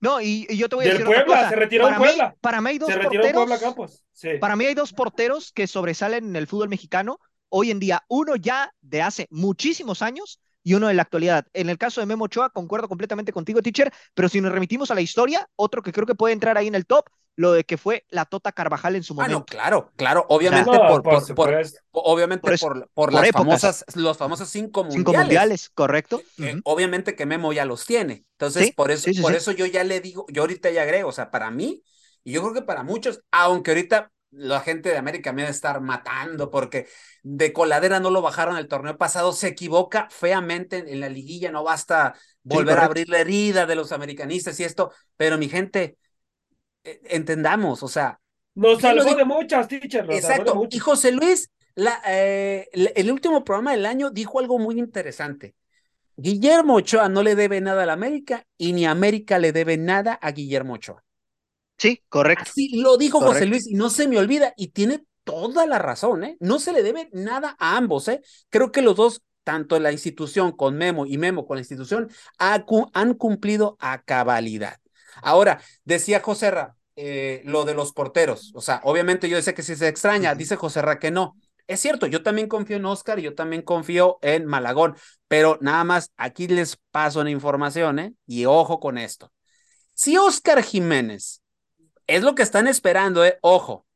No, 0.00 0.20
y, 0.20 0.46
yo 0.56 0.68
te 0.68 0.76
voy 0.76 0.86
a 0.86 0.90
decir 0.90 1.04
Puebla, 1.04 1.22
otra 1.22 1.36
cosa. 1.36 1.48
se 1.50 1.56
retiró 1.56 1.84
para 1.84 1.98
Puebla. 1.98 2.28
Mí, 2.28 2.34
para 2.40 2.60
mí 2.60 2.70
hay 2.70 2.78
dos 2.78 2.88
se 2.88 2.94
retiró 2.94 3.22
porteros. 3.22 3.42
Puebla 3.42 3.58
Campos. 3.58 4.04
Sí. 4.12 4.28
Para 4.40 4.56
mí 4.56 4.64
hay 4.66 4.74
dos 4.74 4.92
porteros 4.92 5.52
que 5.52 5.66
sobresalen 5.66 6.26
en 6.26 6.36
el 6.36 6.46
fútbol 6.46 6.68
mexicano 6.68 7.18
hoy 7.56 7.70
en 7.70 7.78
día. 7.78 8.02
Uno 8.08 8.34
ya 8.34 8.74
de 8.80 9.00
hace 9.00 9.28
muchísimos 9.30 10.02
años 10.02 10.40
y 10.64 10.74
uno 10.74 10.90
en 10.90 10.96
la 10.96 11.02
actualidad. 11.02 11.46
En 11.52 11.70
el 11.70 11.78
caso 11.78 12.00
de 12.00 12.06
Memo 12.06 12.24
Ochoa, 12.24 12.50
concuerdo 12.50 12.88
completamente 12.88 13.32
contigo, 13.32 13.62
teacher, 13.62 13.92
pero 14.12 14.28
si 14.28 14.40
nos 14.40 14.50
remitimos 14.50 14.90
a 14.90 14.94
la 14.94 15.02
historia, 15.02 15.48
otro 15.54 15.80
que 15.80 15.92
creo 15.92 16.04
que 16.04 16.16
puede 16.16 16.32
entrar 16.32 16.58
ahí 16.58 16.66
en 16.66 16.74
el 16.74 16.84
top, 16.84 17.08
lo 17.36 17.52
de 17.52 17.62
que 17.62 17.76
fue 17.76 18.04
la 18.08 18.24
Tota 18.24 18.50
Carvajal 18.50 18.96
en 18.96 19.04
su 19.04 19.14
momento. 19.14 19.38
Ah, 19.38 19.44
claro, 19.46 19.92
claro, 19.94 20.26
obviamente 20.28 20.70
por, 20.70 21.02
por, 21.02 21.54
obviamente 21.92 22.56
por, 22.94 23.12
las 23.12 23.30
famosas, 23.30 23.84
los 23.94 24.16
famosos 24.16 24.48
cinco 24.48 24.82
mundiales. 24.82 25.06
Cinco 25.06 25.20
mundiales, 25.20 25.70
correcto. 25.70 26.22
Eh, 26.38 26.60
obviamente 26.64 27.14
que 27.14 27.24
Memo 27.24 27.52
ya 27.52 27.64
los 27.64 27.86
tiene. 27.86 28.24
Entonces, 28.32 28.72
por 28.74 28.90
eso, 28.90 29.10
por 29.22 29.34
eso 29.34 29.52
yo 29.52 29.66
ya 29.66 29.84
le 29.84 30.00
digo, 30.00 30.26
yo 30.28 30.42
ahorita 30.42 30.70
ya 30.70 30.82
agrego, 30.82 31.08
o 31.08 31.12
sea, 31.12 31.30
para 31.30 31.52
mí, 31.52 31.84
y 32.24 32.32
yo 32.32 32.42
creo 32.42 32.54
que 32.54 32.62
para 32.62 32.82
muchos, 32.82 33.20
aunque 33.30 33.72
ahorita 33.72 34.10
la 34.36 34.60
gente 34.60 34.90
de 34.90 34.98
América 34.98 35.32
me 35.32 35.42
debe 35.42 35.52
estar 35.52 35.80
matando 35.80 36.50
porque 36.50 36.86
de 37.22 37.52
coladera 37.52 38.00
no 38.00 38.10
lo 38.10 38.22
bajaron 38.22 38.56
el 38.56 38.68
torneo 38.68 38.96
pasado, 38.96 39.32
se 39.32 39.48
equivoca 39.48 40.08
feamente 40.10 40.78
en, 40.78 41.00
la 41.00 41.08
liguilla, 41.08 41.50
no 41.50 41.64
basta 41.64 42.14
volver 42.42 42.78
a 42.78 42.84
abrir 42.84 43.08
la 43.08 43.20
herida 43.20 43.66
de 43.66 43.76
los 43.76 43.92
americanistas 43.92 44.58
y 44.60 44.64
esto, 44.64 44.92
pero 45.16 45.38
mi 45.38 45.48
gente, 45.48 45.96
e, 46.82 47.00
entendamos, 47.10 47.82
o 47.82 47.88
sea. 47.88 48.20
Nos 48.54 48.80
salvó 48.80 49.14
de 49.14 49.24
muchas, 49.24 49.68
teacher. 49.68 50.06
Exacto, 50.10 50.66
y 50.70 50.78
José 50.78 51.12
Luis, 51.12 51.50
la, 51.74 52.00
eh, 52.06 52.68
el 52.72 53.10
último 53.10 53.44
programa 53.44 53.72
del 53.72 53.86
año 53.86 54.10
dijo 54.10 54.38
algo 54.38 54.58
muy 54.58 54.78
interesante. 54.78 55.54
Guillermo 56.16 56.74
Ochoa 56.76 57.08
no 57.08 57.22
le 57.22 57.34
debe 57.34 57.60
nada 57.60 57.82
a 57.82 57.86
la 57.86 57.92
América 57.92 58.46
y 58.56 58.72
ni 58.72 58.86
América 58.86 59.38
le 59.38 59.52
debe 59.52 59.76
nada 59.76 60.14
a 60.14 60.30
Guillermo 60.30 60.74
Ochoa. 60.74 61.03
Sí, 61.78 62.02
correcto. 62.08 62.50
Sí, 62.54 62.80
lo 62.80 62.96
dijo 62.96 63.20
José 63.20 63.46
Luis 63.46 63.66
y 63.66 63.74
no 63.74 63.90
se 63.90 64.08
me 64.08 64.18
olvida 64.18 64.54
y 64.56 64.68
tiene 64.68 65.04
toda 65.24 65.66
la 65.66 65.78
razón, 65.78 66.24
¿eh? 66.24 66.36
No 66.40 66.58
se 66.58 66.72
le 66.72 66.82
debe 66.82 67.08
nada 67.12 67.56
a 67.58 67.76
ambos, 67.76 68.08
¿eh? 68.08 68.20
Creo 68.50 68.70
que 68.70 68.82
los 68.82 68.96
dos, 68.96 69.22
tanto 69.42 69.78
la 69.80 69.92
institución 69.92 70.52
con 70.52 70.76
Memo 70.76 71.06
y 71.06 71.18
Memo 71.18 71.46
con 71.46 71.56
la 71.56 71.62
institución, 71.62 72.08
han 72.38 73.14
cumplido 73.14 73.76
a 73.80 74.02
cabalidad. 74.02 74.76
Ahora, 75.22 75.60
decía 75.84 76.20
José 76.20 76.50
Ra, 76.50 76.76
eh, 76.96 77.42
lo 77.44 77.64
de 77.64 77.74
los 77.74 77.92
porteros, 77.92 78.52
o 78.54 78.60
sea, 78.60 78.80
obviamente 78.84 79.28
yo 79.28 79.36
decía 79.36 79.54
que 79.54 79.62
si 79.62 79.74
se 79.74 79.88
extraña, 79.88 80.34
dice 80.34 80.56
José 80.56 80.82
Ra 80.82 80.98
que 80.98 81.10
no. 81.10 81.36
Es 81.66 81.80
cierto, 81.80 82.06
yo 82.06 82.22
también 82.22 82.46
confío 82.46 82.76
en 82.76 82.84
Oscar 82.84 83.18
y 83.18 83.22
yo 83.22 83.34
también 83.34 83.62
confío 83.62 84.18
en 84.20 84.44
Malagón, 84.44 84.96
pero 85.28 85.58
nada 85.62 85.82
más 85.82 86.12
aquí 86.18 86.46
les 86.46 86.78
paso 86.90 87.20
una 87.20 87.30
información, 87.30 87.98
¿eh? 87.98 88.14
Y 88.26 88.44
ojo 88.44 88.80
con 88.80 88.98
esto. 88.98 89.32
Si 89.94 90.18
Oscar 90.18 90.62
Jiménez 90.62 91.40
es 92.06 92.22
lo 92.22 92.34
que 92.34 92.42
están 92.42 92.66
esperando, 92.66 93.24
¿eh? 93.24 93.38
Ojo, 93.40 93.86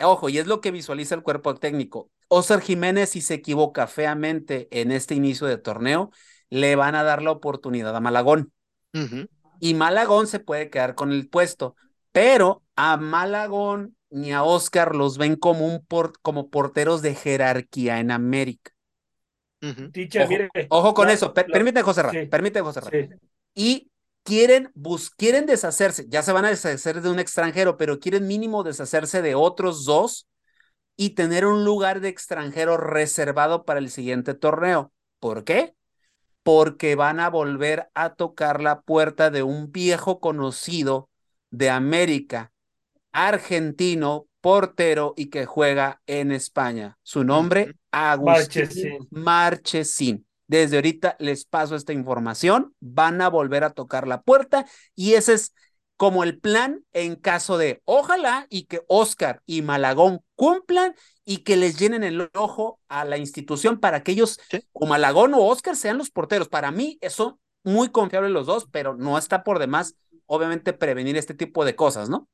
ojo, 0.00 0.28
y 0.28 0.38
es 0.38 0.46
lo 0.46 0.60
que 0.60 0.70
visualiza 0.70 1.14
el 1.14 1.22
cuerpo 1.22 1.54
técnico. 1.54 2.10
Oscar 2.28 2.60
Jiménez, 2.60 3.10
si 3.10 3.20
se 3.20 3.34
equivoca 3.34 3.86
feamente 3.86 4.68
en 4.70 4.92
este 4.92 5.14
inicio 5.14 5.46
de 5.46 5.58
torneo, 5.58 6.10
le 6.48 6.76
van 6.76 6.94
a 6.94 7.02
dar 7.02 7.22
la 7.22 7.32
oportunidad 7.32 7.94
a 7.94 8.00
Malagón. 8.00 8.52
Y 9.60 9.74
Malagón 9.74 10.26
se 10.26 10.40
puede 10.40 10.70
quedar 10.70 10.94
con 10.94 11.12
el 11.12 11.28
puesto, 11.28 11.76
pero 12.12 12.62
a 12.76 12.96
Malagón 12.96 13.96
ni 14.10 14.32
a 14.32 14.42
Oscar 14.42 14.94
los 14.94 15.18
ven 15.18 15.36
como, 15.36 15.66
un 15.66 15.84
como 16.22 16.50
porteros 16.50 17.02
de 17.02 17.14
jerarquía 17.14 18.00
en 18.00 18.10
América. 18.10 18.72
ojo, 20.68 20.94
con 20.94 21.10
eso, 21.10 21.32
permíteme, 21.34 21.82
José 21.82 22.02
Ra, 22.02 22.12
permíteme, 22.30 22.64
José 22.64 22.80
Ra. 22.80 22.90
Y 23.54 23.90
quieren, 24.22 24.70
bus 24.74 25.10
quieren 25.10 25.46
deshacerse, 25.46 26.06
ya 26.08 26.22
se 26.22 26.32
van 26.32 26.44
a 26.44 26.50
deshacer 26.50 27.00
de 27.00 27.10
un 27.10 27.18
extranjero, 27.18 27.76
pero 27.76 27.98
quieren 27.98 28.26
mínimo 28.26 28.62
deshacerse 28.62 29.22
de 29.22 29.34
otros 29.34 29.84
dos 29.84 30.28
y 30.96 31.10
tener 31.10 31.46
un 31.46 31.64
lugar 31.64 32.00
de 32.00 32.08
extranjero 32.08 32.76
reservado 32.76 33.64
para 33.64 33.80
el 33.80 33.90
siguiente 33.90 34.34
torneo. 34.34 34.92
¿Por 35.18 35.44
qué? 35.44 35.74
Porque 36.42 36.94
van 36.94 37.20
a 37.20 37.30
volver 37.30 37.88
a 37.94 38.14
tocar 38.14 38.60
la 38.60 38.82
puerta 38.82 39.30
de 39.30 39.42
un 39.42 39.72
viejo 39.72 40.20
conocido 40.20 41.08
de 41.50 41.70
América, 41.70 42.52
argentino, 43.12 44.26
portero 44.40 45.14
y 45.16 45.26
que 45.30 45.46
juega 45.46 46.00
en 46.06 46.32
España. 46.32 46.98
Su 47.02 47.24
nombre, 47.24 47.74
Agustín 47.90 49.08
Marchesín. 49.10 50.26
Desde 50.50 50.78
ahorita 50.78 51.14
les 51.20 51.44
paso 51.44 51.76
esta 51.76 51.92
información, 51.92 52.74
van 52.80 53.22
a 53.22 53.28
volver 53.28 53.62
a 53.62 53.70
tocar 53.70 54.08
la 54.08 54.22
puerta 54.22 54.66
y 54.96 55.14
ese 55.14 55.34
es 55.34 55.54
como 55.96 56.24
el 56.24 56.40
plan 56.40 56.82
en 56.92 57.14
caso 57.14 57.56
de, 57.56 57.82
ojalá 57.84 58.48
y 58.50 58.64
que 58.64 58.80
Oscar 58.88 59.42
y 59.46 59.62
Malagón 59.62 60.24
cumplan 60.34 60.96
y 61.24 61.44
que 61.44 61.56
les 61.56 61.78
llenen 61.78 62.02
el 62.02 62.28
ojo 62.34 62.80
a 62.88 63.04
la 63.04 63.16
institución 63.16 63.78
para 63.78 64.02
que 64.02 64.10
ellos, 64.10 64.40
o 64.72 64.86
Malagón 64.86 65.34
o 65.34 65.44
Oscar, 65.44 65.76
sean 65.76 65.98
los 65.98 66.10
porteros. 66.10 66.48
Para 66.48 66.72
mí, 66.72 66.98
eso 67.00 67.38
muy 67.62 67.90
confiable 67.90 68.28
los 68.28 68.46
dos, 68.46 68.66
pero 68.72 68.96
no 68.96 69.18
está 69.18 69.44
por 69.44 69.60
demás, 69.60 69.94
obviamente, 70.26 70.72
prevenir 70.72 71.16
este 71.16 71.34
tipo 71.34 71.64
de 71.64 71.76
cosas, 71.76 72.08
¿no? 72.08 72.28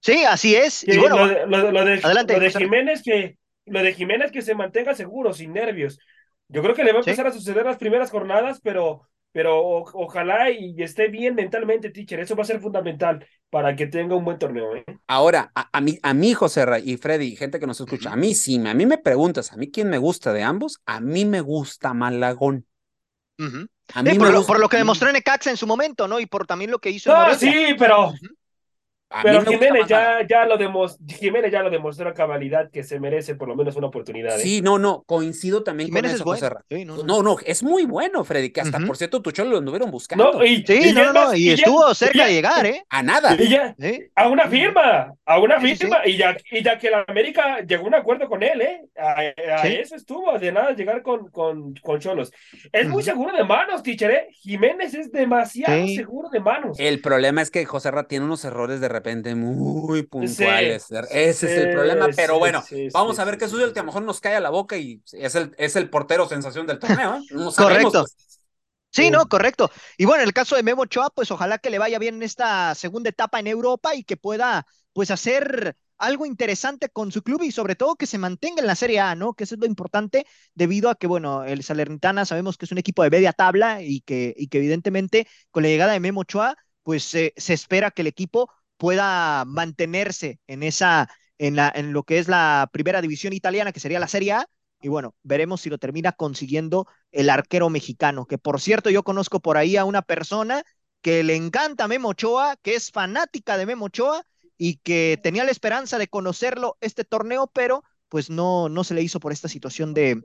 Sí, 0.00 0.24
así 0.24 0.56
es. 0.56 0.82
y 0.82 0.98
bueno, 0.98 1.24
lo, 1.24 1.84
de, 1.84 2.00
adelante, 2.02 2.34
lo 2.34 2.40
de 2.40 2.50
Jiménez 2.50 3.00
que 3.04 3.38
lo 3.66 3.80
de 3.80 3.94
Jiménez 3.94 4.32
que 4.32 4.42
se 4.42 4.56
mantenga 4.56 4.92
seguro, 4.96 5.32
sin 5.32 5.52
nervios. 5.52 6.00
Yo 6.48 6.62
creo 6.62 6.74
que 6.74 6.84
le 6.84 6.92
va 6.92 6.98
a 6.98 7.00
empezar 7.00 7.26
a 7.26 7.32
suceder 7.32 7.64
las 7.64 7.78
primeras 7.78 8.10
jornadas, 8.10 8.60
pero, 8.62 9.08
pero 9.32 9.58
ojalá 9.64 10.50
y 10.50 10.74
esté 10.82 11.08
bien 11.08 11.34
mentalmente, 11.34 11.90
teacher. 11.90 12.20
Eso 12.20 12.36
va 12.36 12.42
a 12.42 12.46
ser 12.46 12.60
fundamental 12.60 13.26
para 13.50 13.74
que 13.76 13.86
tenga 13.86 14.14
un 14.14 14.24
buen 14.24 14.38
torneo. 14.38 14.76
¿eh? 14.76 14.84
Ahora, 15.06 15.52
a, 15.54 15.80
mí, 15.80 15.98
a 16.02 16.12
mí, 16.14 16.34
José 16.34 16.66
y 16.84 16.96
Freddy, 16.96 17.36
gente 17.36 17.58
que 17.60 17.66
nos 17.66 17.80
escucha, 17.80 18.12
a 18.12 18.16
mí 18.16 18.34
sí, 18.34 18.56
a 18.66 18.74
mí 18.74 18.86
me 18.86 18.98
preguntas, 18.98 19.52
a 19.52 19.56
mí 19.56 19.70
quién 19.70 19.88
me 19.88 19.98
gusta 19.98 20.32
de 20.32 20.42
ambos, 20.42 20.80
a 20.86 21.00
mí 21.00 21.24
me 21.24 21.40
gusta 21.40 21.94
Malagón. 21.94 22.66
a 23.38 24.02
mí 24.02 24.18
por, 24.18 24.32
lo, 24.32 24.44
por, 24.44 24.60
lo, 24.60 24.68
que 24.68 24.76
demostró 24.76 25.08
en 25.08 25.16
Ecaxa 25.16 25.50
en 25.50 25.56
su 25.56 25.66
momento, 25.66 26.08
¿no? 26.08 26.20
Y 26.20 26.26
por 26.26 26.46
también 26.46 26.70
lo 26.70 26.78
que 26.78 26.90
hizo. 26.90 27.12
No, 27.12 27.34
sí, 27.34 27.74
pero, 27.78 28.12
pero 29.22 29.44
Jiménez 29.44 29.86
ya, 29.86 30.26
ya, 30.26 30.44
lo 30.46 30.58
Jiménez 31.08 31.52
ya 31.52 31.62
lo 31.62 31.70
demostró 31.70 32.08
a 32.08 32.14
cabalidad 32.14 32.70
que 32.70 32.82
se 32.82 32.98
merece 32.98 33.34
por 33.34 33.48
lo 33.48 33.56
menos 33.56 33.76
una 33.76 33.86
oportunidad. 33.86 34.38
¿eh? 34.38 34.42
Sí, 34.42 34.62
no, 34.62 34.78
no, 34.78 35.02
coincido 35.06 35.62
también 35.62 35.90
con 35.90 36.04
eso, 36.04 36.24
José 36.24 36.50
no, 36.84 37.22
no, 37.22 37.36
es 37.44 37.62
muy 37.62 37.84
bueno, 37.84 38.24
Freddy, 38.24 38.50
que 38.50 38.60
hasta 38.60 38.78
por 38.80 38.96
cierto 38.96 39.22
Tucholo 39.22 39.50
lo 39.50 39.58
anduvieron 39.58 39.90
buscando. 39.90 40.32
No, 40.32 40.44
y, 40.44 40.64
sí, 40.66 40.92
no, 40.92 41.12
no, 41.12 41.34
y, 41.34 41.50
estuvo 41.50 41.94
cerca 41.94 42.26
de 42.26 42.32
llegar, 42.32 42.66
¿eh? 42.66 42.84
A 42.88 43.02
nada. 43.02 43.36
A 44.16 44.28
una 44.28 44.48
firma, 44.48 45.14
a 45.24 45.38
una 45.38 45.60
firma, 45.60 45.98
y 46.04 46.16
ya, 46.16 46.36
y 46.50 46.62
ya 46.62 46.78
que 46.78 46.90
la 46.90 47.04
América 47.06 47.60
llegó 47.60 47.84
a 47.84 47.88
un 47.88 47.94
acuerdo 47.94 48.28
con 48.28 48.42
él, 48.42 48.60
¿eh? 48.60 48.84
A, 48.98 49.66
eso 49.66 49.96
estuvo, 49.96 50.38
de 50.38 50.52
nada 50.52 50.72
llegar 50.72 51.02
con, 51.02 51.30
con, 51.30 51.74
con 51.74 52.00
Cholos. 52.00 52.32
Es 52.72 52.88
muy 52.88 53.02
seguro 53.02 53.36
de 53.36 53.44
manos, 53.44 53.82
teacher, 53.82 54.10
¿eh? 54.10 54.28
Jiménez 54.32 54.94
es 54.94 55.12
demasiado 55.12 55.86
seguro 55.88 56.28
de 56.30 56.40
manos. 56.40 56.78
El 56.80 57.00
problema 57.00 57.42
es 57.42 57.50
que 57.50 57.64
José 57.64 57.90
Ra 57.90 58.08
tiene 58.08 58.24
unos 58.24 58.44
errores 58.44 58.80
de 58.80 58.88
repente 58.88 59.03
muy 59.34 60.02
puntuales. 60.04 60.86
Ese 61.10 61.46
es 61.46 61.64
el 61.64 61.72
problema, 61.72 62.08
pero 62.14 62.38
bueno, 62.38 62.62
vamos 62.92 63.18
a 63.18 63.24
ver 63.24 63.38
qué 63.38 63.48
sucede, 63.48 63.72
que 63.72 63.80
a 63.80 63.82
lo 63.82 63.86
mejor 63.86 64.02
nos 64.02 64.20
cae 64.20 64.36
a 64.36 64.40
la 64.40 64.50
boca 64.50 64.76
y 64.76 65.02
es 65.12 65.34
el, 65.34 65.54
es 65.58 65.76
el 65.76 65.90
portero 65.90 66.28
sensación 66.28 66.66
del 66.66 66.78
torneo. 66.78 67.16
¿eh? 67.16 67.22
Correcto. 67.56 68.04
Sí, 68.90 69.10
no, 69.10 69.28
correcto. 69.28 69.72
Y 69.98 70.04
bueno, 70.04 70.22
el 70.22 70.32
caso 70.32 70.54
de 70.54 70.62
Memo 70.62 70.82
Ochoa, 70.82 71.10
pues 71.10 71.30
ojalá 71.32 71.58
que 71.58 71.68
le 71.70 71.80
vaya 71.80 71.98
bien 71.98 72.14
en 72.16 72.22
esta 72.22 72.76
segunda 72.76 73.10
etapa 73.10 73.40
en 73.40 73.48
Europa 73.48 73.96
y 73.96 74.04
que 74.04 74.16
pueda, 74.16 74.66
pues, 74.92 75.10
hacer 75.10 75.76
algo 75.98 76.26
interesante 76.26 76.88
con 76.88 77.10
su 77.10 77.22
club 77.22 77.42
y 77.42 77.50
sobre 77.50 77.74
todo 77.74 77.96
que 77.96 78.06
se 78.06 78.18
mantenga 78.18 78.60
en 78.60 78.68
la 78.68 78.76
Serie 78.76 79.00
A, 79.00 79.16
¿no? 79.16 79.34
Que 79.34 79.44
eso 79.44 79.56
es 79.56 79.60
lo 79.60 79.66
importante 79.66 80.26
debido 80.54 80.90
a 80.90 80.94
que, 80.94 81.08
bueno, 81.08 81.42
el 81.44 81.64
Salernitana 81.64 82.24
sabemos 82.24 82.56
que 82.56 82.66
es 82.66 82.72
un 82.72 82.78
equipo 82.78 83.02
de 83.02 83.10
media 83.10 83.32
tabla 83.32 83.82
y 83.82 84.00
que, 84.02 84.32
y 84.36 84.46
que 84.46 84.58
evidentemente 84.58 85.26
con 85.50 85.64
la 85.64 85.70
llegada 85.70 85.92
de 85.92 86.00
Memo 86.00 86.20
Ochoa, 86.20 86.56
pues 86.84 87.02
se 87.02 87.32
espera 87.34 87.90
que 87.90 88.02
el 88.02 88.08
equipo 88.08 88.48
pueda 88.76 89.44
mantenerse 89.44 90.40
en 90.46 90.62
esa, 90.62 91.08
en, 91.38 91.56
la, 91.56 91.72
en 91.74 91.92
lo 91.92 92.02
que 92.02 92.18
es 92.18 92.28
la 92.28 92.68
primera 92.72 93.00
división 93.00 93.32
italiana, 93.32 93.72
que 93.72 93.80
sería 93.80 94.00
la 94.00 94.08
Serie 94.08 94.32
A, 94.32 94.48
y 94.80 94.88
bueno, 94.88 95.14
veremos 95.22 95.62
si 95.62 95.70
lo 95.70 95.78
termina 95.78 96.12
consiguiendo 96.12 96.86
el 97.10 97.30
arquero 97.30 97.70
mexicano, 97.70 98.26
que 98.26 98.36
por 98.36 98.60
cierto 98.60 98.90
yo 98.90 99.02
conozco 99.02 99.40
por 99.40 99.56
ahí 99.56 99.76
a 99.76 99.84
una 99.86 100.02
persona 100.02 100.62
que 101.00 101.22
le 101.22 101.36
encanta 101.36 101.88
Memo 101.88 102.10
Ochoa, 102.10 102.56
que 102.62 102.74
es 102.74 102.90
fanática 102.90 103.56
de 103.56 103.66
Memo 103.66 103.86
Ochoa 103.86 104.24
y 104.58 104.76
que 104.76 105.18
tenía 105.22 105.44
la 105.44 105.50
esperanza 105.50 105.98
de 105.98 106.08
conocerlo 106.08 106.76
este 106.80 107.04
torneo, 107.04 107.50
pero 107.52 107.82
pues 108.08 108.30
no, 108.30 108.68
no 108.68 108.84
se 108.84 108.94
le 108.94 109.02
hizo 109.02 109.20
por 109.20 109.32
esta 109.32 109.48
situación 109.48 109.94
de, 109.94 110.20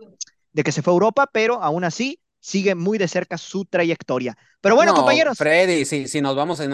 de 0.51 0.63
que 0.63 0.71
se 0.71 0.81
fue 0.81 0.91
a 0.91 0.95
Europa, 0.95 1.29
pero 1.31 1.63
aún 1.63 1.83
así 1.83 2.19
sigue 2.39 2.75
muy 2.75 2.97
de 2.97 3.07
cerca 3.07 3.37
su 3.37 3.65
trayectoria. 3.65 4.37
Pero 4.61 4.75
bueno, 4.75 4.93
compañeros. 4.93 5.37
Freddy, 5.37 5.85
si, 5.85 6.07
si 6.07 6.21
nos 6.21 6.35
vamos 6.35 6.59
en 6.59 6.73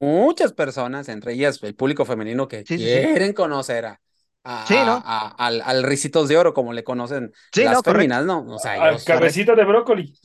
muchas 0.00 0.52
personas, 0.52 1.08
entre 1.08 1.34
ellas 1.34 1.62
el 1.62 1.74
público 1.74 2.04
femenino 2.04 2.48
que 2.48 2.64
quieren 2.64 3.32
conocer 3.32 3.84
a, 3.84 4.00
al, 4.42 5.62
al, 5.62 5.82
Ricitos 5.82 6.28
de 6.28 6.38
Oro, 6.38 6.54
como 6.54 6.72
le 6.72 6.82
conocen 6.82 7.32
las 7.54 7.82
féminas, 7.82 8.24
¿no? 8.24 8.46
O 8.48 8.58
sea, 8.58 8.82
al 8.82 9.04
cabecito 9.04 9.54
de 9.54 9.64
brócoli. 9.64 10.18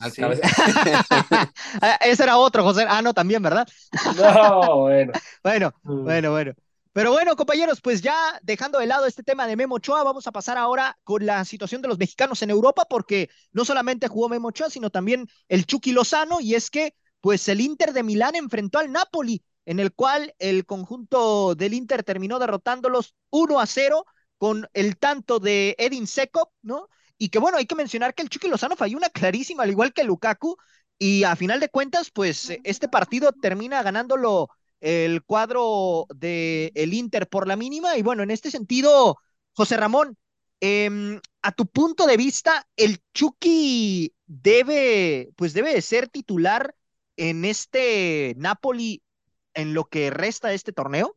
Ah, 1.82 1.98
ese 2.02 2.22
era 2.22 2.38
otro, 2.38 2.62
José. 2.62 2.86
Ah, 2.88 3.02
no, 3.02 3.12
también, 3.12 3.42
¿verdad? 3.42 3.68
no, 4.16 4.80
bueno. 4.80 5.12
bueno, 5.44 5.72
mm. 5.82 6.04
bueno, 6.04 6.30
bueno. 6.30 6.52
Pero 6.92 7.12
bueno, 7.12 7.36
compañeros, 7.36 7.82
pues 7.82 8.00
ya 8.00 8.16
dejando 8.42 8.78
de 8.78 8.86
lado 8.86 9.04
este 9.04 9.22
tema 9.22 9.46
de 9.46 9.54
Memo 9.54 9.74
Ochoa, 9.74 10.02
vamos 10.02 10.26
a 10.26 10.32
pasar 10.32 10.56
ahora 10.56 10.96
con 11.04 11.26
la 11.26 11.44
situación 11.44 11.82
de 11.82 11.88
los 11.88 11.98
mexicanos 11.98 12.40
en 12.40 12.48
Europa, 12.48 12.86
porque 12.88 13.28
no 13.52 13.66
solamente 13.66 14.08
jugó 14.08 14.30
Memo 14.30 14.48
Ochoa, 14.48 14.70
sino 14.70 14.88
también 14.88 15.28
el 15.48 15.66
Chucky 15.66 15.92
Lozano, 15.92 16.40
y 16.40 16.54
es 16.54 16.70
que 16.70 16.94
pues 17.20 17.46
el 17.48 17.60
Inter 17.60 17.92
de 17.92 18.02
Milán 18.02 18.34
enfrentó 18.34 18.78
al 18.78 18.90
Napoli 18.90 19.42
en 19.66 19.80
el 19.80 19.92
cual 19.92 20.34
el 20.38 20.64
conjunto 20.64 21.54
del 21.54 21.74
Inter 21.74 22.04
terminó 22.04 22.38
derrotándolos 22.38 23.14
1 23.30 23.60
a 23.60 23.66
0 23.66 24.06
con 24.38 24.68
el 24.72 24.96
tanto 24.96 25.40
de 25.40 25.74
Edin 25.78 26.06
Sekop, 26.06 26.50
¿no? 26.62 26.88
Y 27.18 27.28
que 27.30 27.38
bueno, 27.38 27.58
hay 27.58 27.66
que 27.66 27.74
mencionar 27.74 28.14
que 28.14 28.22
el 28.22 28.28
Chucky 28.30 28.48
Lozano 28.48 28.76
falló 28.76 28.96
una 28.96 29.10
clarísima, 29.10 29.64
al 29.64 29.70
igual 29.70 29.92
que 29.92 30.04
Lukaku, 30.04 30.56
y 30.98 31.24
a 31.24 31.36
final 31.36 31.60
de 31.60 31.68
cuentas, 31.68 32.10
pues 32.10 32.52
este 32.64 32.88
partido 32.88 33.32
termina 33.32 33.82
ganándolo 33.82 34.48
el 34.80 35.22
cuadro 35.24 36.06
de 36.14 36.70
el 36.74 36.94
Inter 36.94 37.28
por 37.28 37.48
la 37.48 37.56
mínima, 37.56 37.96
y 37.96 38.02
bueno, 38.02 38.22
en 38.22 38.30
este 38.30 38.50
sentido, 38.50 39.18
José 39.52 39.76
Ramón, 39.76 40.16
em, 40.60 41.20
a 41.42 41.52
tu 41.52 41.66
punto 41.66 42.06
de 42.06 42.16
vista, 42.16 42.66
el 42.76 43.00
Chucky 43.14 44.14
debe, 44.26 45.30
pues 45.36 45.54
debe 45.54 45.80
ser 45.82 46.08
titular 46.08 46.74
en 47.16 47.44
este 47.44 48.34
Napoli 48.36 49.02
en 49.56 49.74
lo 49.74 49.84
que 49.84 50.10
resta 50.10 50.52
este 50.52 50.72
torneo? 50.72 51.16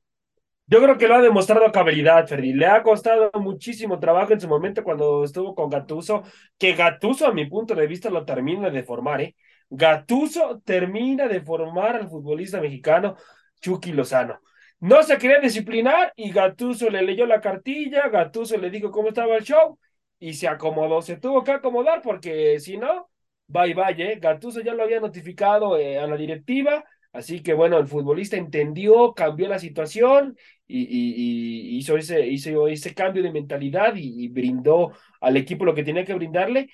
Yo 0.65 0.82
creo 0.84 0.97
que 0.97 1.08
lo 1.08 1.15
ha 1.15 1.21
demostrado 1.21 1.65
a 1.65 1.71
cabalidad, 1.71 2.28
Ferdi. 2.28 2.54
Le 2.54 2.67
ha 2.67 2.84
costado 2.84 3.32
muchísimo 3.39 3.99
trabajo 3.99 4.34
en 4.34 4.39
su 4.39 4.47
momento 4.47 4.84
cuando 4.84 5.23
estuvo 5.23 5.56
con 5.56 5.69
Gatuso, 5.69 6.23
que 6.60 6.73
Gatuso, 6.73 7.25
a 7.25 7.34
mi 7.34 7.45
punto 7.47 7.73
de 7.73 7.88
vista, 7.88 8.10
lo 8.12 8.23
termina 8.23 8.69
de 8.69 8.84
formar, 8.84 9.21
¿eh? 9.21 9.36
Gatuso 9.71 10.62
termina 10.63 11.28
de 11.28 11.41
formar 11.41 11.95
al 11.95 12.10
futbolista 12.10 12.62
mexicano 12.62 13.15
Chucky 13.62 13.93
Lozano. 13.93 14.39
No 14.80 15.02
se 15.04 15.17
quería 15.17 15.39
disciplinar 15.39 16.13
y 16.15 16.32
Gatuso 16.32 16.89
le 16.89 17.02
leyó 17.02 17.25
la 17.25 17.41
cartilla, 17.41 18.08
Gatuso 18.10 18.58
le 18.58 18.69
dijo 18.69 18.91
cómo 18.91 19.10
estaba 19.10 19.38
el 19.38 19.43
show 19.43 19.80
y 20.19 20.34
se 20.36 20.47
acomodó. 20.47 21.02
Se 21.02 21.17
tuvo 21.17 21.43
que 21.43 21.52
acomodar 21.52 22.02
porque 22.04 22.60
si 22.60 22.78
no, 22.78 23.10
bye 23.47 23.73
bye, 23.73 23.95
¿eh? 23.97 24.19
Gatuso 24.19 24.62
ya 24.62 24.73
lo 24.75 24.84
había 24.84 24.99
notificado 24.99 25.78
eh, 25.78 25.97
a 25.97 26.06
la 26.06 26.15
directiva 26.15 26.84
Así 27.12 27.41
que 27.41 27.54
bueno, 27.54 27.78
el 27.80 27.88
futbolista 27.88 28.38
entendió, 28.38 29.13
cambió 29.13 29.48
la 29.48 29.60
situación 29.60 30.38
y, 30.67 31.78
hizo, 31.78 31.98
ese, 31.98 32.93
cambio 32.93 33.24
de 33.24 33.32
mentalidad 33.32 33.93
y, 33.95 34.28
brindó 34.28 34.93
al 35.19 35.38
equipo 35.38 35.65
lo 35.65 35.74
que 35.74 35.84
tenía 35.84 36.06
que 36.06 36.13
brindarle 36.13 36.69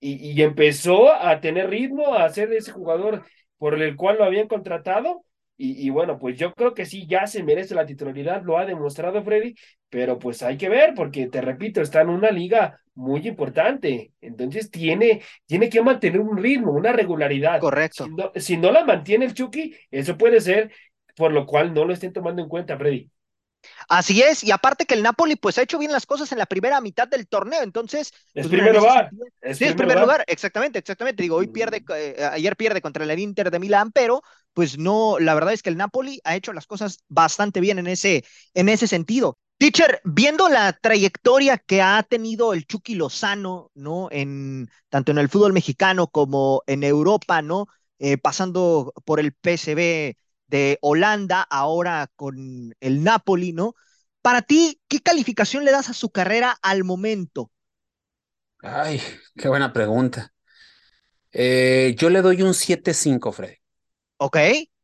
y, 0.00 0.40
empezó 0.42 1.12
a 1.12 1.40
tener 1.40 1.70
ritmo, 1.70 2.14
a 2.14 2.28
ser 2.28 2.52
ese 2.52 2.72
jugador 2.72 3.24
por 3.56 3.80
el 3.80 3.96
cual 3.96 4.18
lo 4.18 4.24
habían 4.24 4.48
contratado. 4.48 5.24
Y, 5.56 5.90
bueno, 5.90 6.18
pues 6.18 6.38
yo 6.38 6.52
creo 6.54 6.72
que 6.74 6.86
sí, 6.86 7.06
ya 7.08 7.26
se 7.26 7.42
merece 7.42 7.74
la 7.74 7.86
titularidad, 7.86 8.42
lo 8.44 8.58
ha 8.58 8.66
demostrado 8.66 9.24
Freddy, 9.24 9.54
pero 9.90 10.18
pues 10.18 10.42
hay 10.42 10.56
que 10.56 10.68
ver, 10.68 10.94
porque 10.94 11.28
te 11.28 11.40
repito, 11.40 11.80
está 11.80 12.02
en 12.02 12.10
una 12.10 12.30
liga 12.30 12.78
muy 12.94 13.26
importante, 13.28 14.12
entonces 14.20 14.70
tiene, 14.70 15.22
tiene 15.46 15.68
que 15.68 15.80
mantener 15.80 16.20
un 16.20 16.36
ritmo, 16.36 16.72
una 16.72 16.92
regularidad. 16.92 17.60
Correcto. 17.60 18.06
Si 18.34 18.56
no, 18.56 18.72
la 18.72 18.84
mantiene 18.84 19.24
el 19.24 19.34
Chucky, 19.34 19.74
eso 19.90 20.18
puede 20.18 20.40
ser 20.40 20.72
por 21.16 21.32
lo 21.32 21.46
cual 21.46 21.74
no 21.74 21.84
lo 21.84 21.92
estén 21.92 22.12
tomando 22.12 22.42
en 22.42 22.48
cuenta, 22.48 22.76
Freddy. 22.76 23.10
Así 23.88 24.22
es, 24.22 24.44
y 24.44 24.50
aparte 24.50 24.84
que 24.84 24.94
el 24.94 25.02
Napoli 25.02 25.36
pues 25.36 25.58
ha 25.58 25.62
hecho 25.62 25.78
bien 25.78 25.92
las 25.92 26.06
cosas 26.06 26.30
en 26.32 26.38
la 26.38 26.46
primera 26.46 26.80
mitad 26.80 27.08
del 27.08 27.26
torneo, 27.26 27.62
entonces... 27.62 28.12
Es 28.34 28.46
pues, 28.46 28.48
primer 28.48 28.74
lugar. 28.74 29.10
sí, 29.54 29.64
es 29.64 29.74
primer 29.74 30.00
lugar. 30.00 30.24
exactamente, 30.26 30.78
exactamente. 30.78 31.22
Digo, 31.22 31.36
hoy 31.36 31.48
pierde, 31.48 31.84
eh, 31.94 32.28
ayer 32.32 32.56
pierde 32.56 32.82
contra 32.82 33.04
el 33.04 33.18
Inter 33.18 33.50
de 33.50 33.58
Milán, 33.58 33.92
pero 33.92 34.22
pues 34.52 34.78
no, 34.78 35.18
la 35.18 35.34
verdad 35.34 35.52
es 35.54 35.62
que 35.62 35.70
el 35.70 35.76
Napoli 35.76 36.20
ha 36.24 36.36
hecho 36.36 36.52
las 36.52 36.66
cosas 36.66 37.04
bastante 37.08 37.60
bien 37.60 37.78
en 37.78 37.86
ese, 37.86 38.24
en 38.54 38.68
ese 38.68 38.86
sentido. 38.86 39.38
Teacher, 39.58 40.00
viendo 40.04 40.48
la 40.48 40.72
trayectoria 40.72 41.58
que 41.58 41.82
ha 41.82 42.02
tenido 42.04 42.54
el 42.54 42.66
Chucky 42.66 42.94
Lozano, 42.94 43.70
¿no? 43.74 44.08
En, 44.12 44.70
tanto 44.88 45.10
en 45.10 45.18
el 45.18 45.28
fútbol 45.28 45.52
mexicano 45.52 46.06
como 46.06 46.62
en 46.66 46.84
Europa, 46.84 47.42
¿no? 47.42 47.66
Eh, 47.98 48.18
pasando 48.18 48.92
por 49.04 49.18
el 49.18 49.32
PSV 49.32 50.14
de 50.48 50.78
Holanda, 50.82 51.42
ahora 51.42 52.10
con 52.16 52.74
el 52.80 53.04
Napoli, 53.04 53.52
¿no? 53.52 53.74
Para 54.22 54.42
ti, 54.42 54.80
¿qué 54.88 55.00
calificación 55.00 55.64
le 55.64 55.72
das 55.72 55.88
a 55.90 55.94
su 55.94 56.10
carrera 56.10 56.58
al 56.62 56.84
momento? 56.84 57.50
Ay, 58.62 59.00
qué 59.36 59.48
buena 59.48 59.72
pregunta. 59.72 60.32
Eh, 61.32 61.94
yo 61.98 62.10
le 62.10 62.22
doy 62.22 62.42
un 62.42 62.54
7-5, 62.54 63.32
Freddy. 63.32 63.56
Ok. 64.18 64.36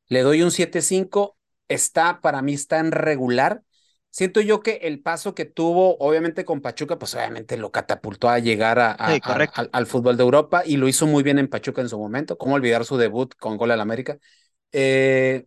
Le 0.09 0.23
doy 0.23 0.43
un 0.43 0.51
7-5. 0.51 1.39
Está, 1.69 2.21
para 2.21 2.43
mí, 2.43 2.55
está 2.55 2.79
en 2.81 2.93
regular. 2.93 3.63
Siento 4.11 4.41
yo 4.41 4.61
que 4.61 4.77
el 4.83 5.03
paso 5.03 5.35
que 5.35 5.45
tuvo, 5.45 5.97
obviamente 5.99 6.45
con 6.45 6.61
Pachuca, 6.61 6.99
pues 6.99 7.15
obviamente 7.15 7.57
lo 7.57 7.73
catapultó 7.73 8.29
a 8.29 8.39
llegar 8.39 8.79
a, 8.79 8.93
al 8.95 9.87
fútbol 9.87 10.17
de 10.17 10.23
Europa 10.23 10.63
y 10.65 10.77
lo 10.77 10.87
hizo 10.87 11.07
muy 11.09 11.25
bien 11.25 11.39
en 11.39 11.49
Pachuca 11.49 11.81
en 11.81 11.89
su 11.89 11.99
momento. 11.99 12.39
¿Cómo 12.39 12.55
olvidar 12.55 12.85
su 12.85 12.97
debut 12.97 13.35
con 13.37 13.57
gol 13.57 13.73
al 13.73 13.81
América? 13.81 14.19
Eh, 14.73 15.47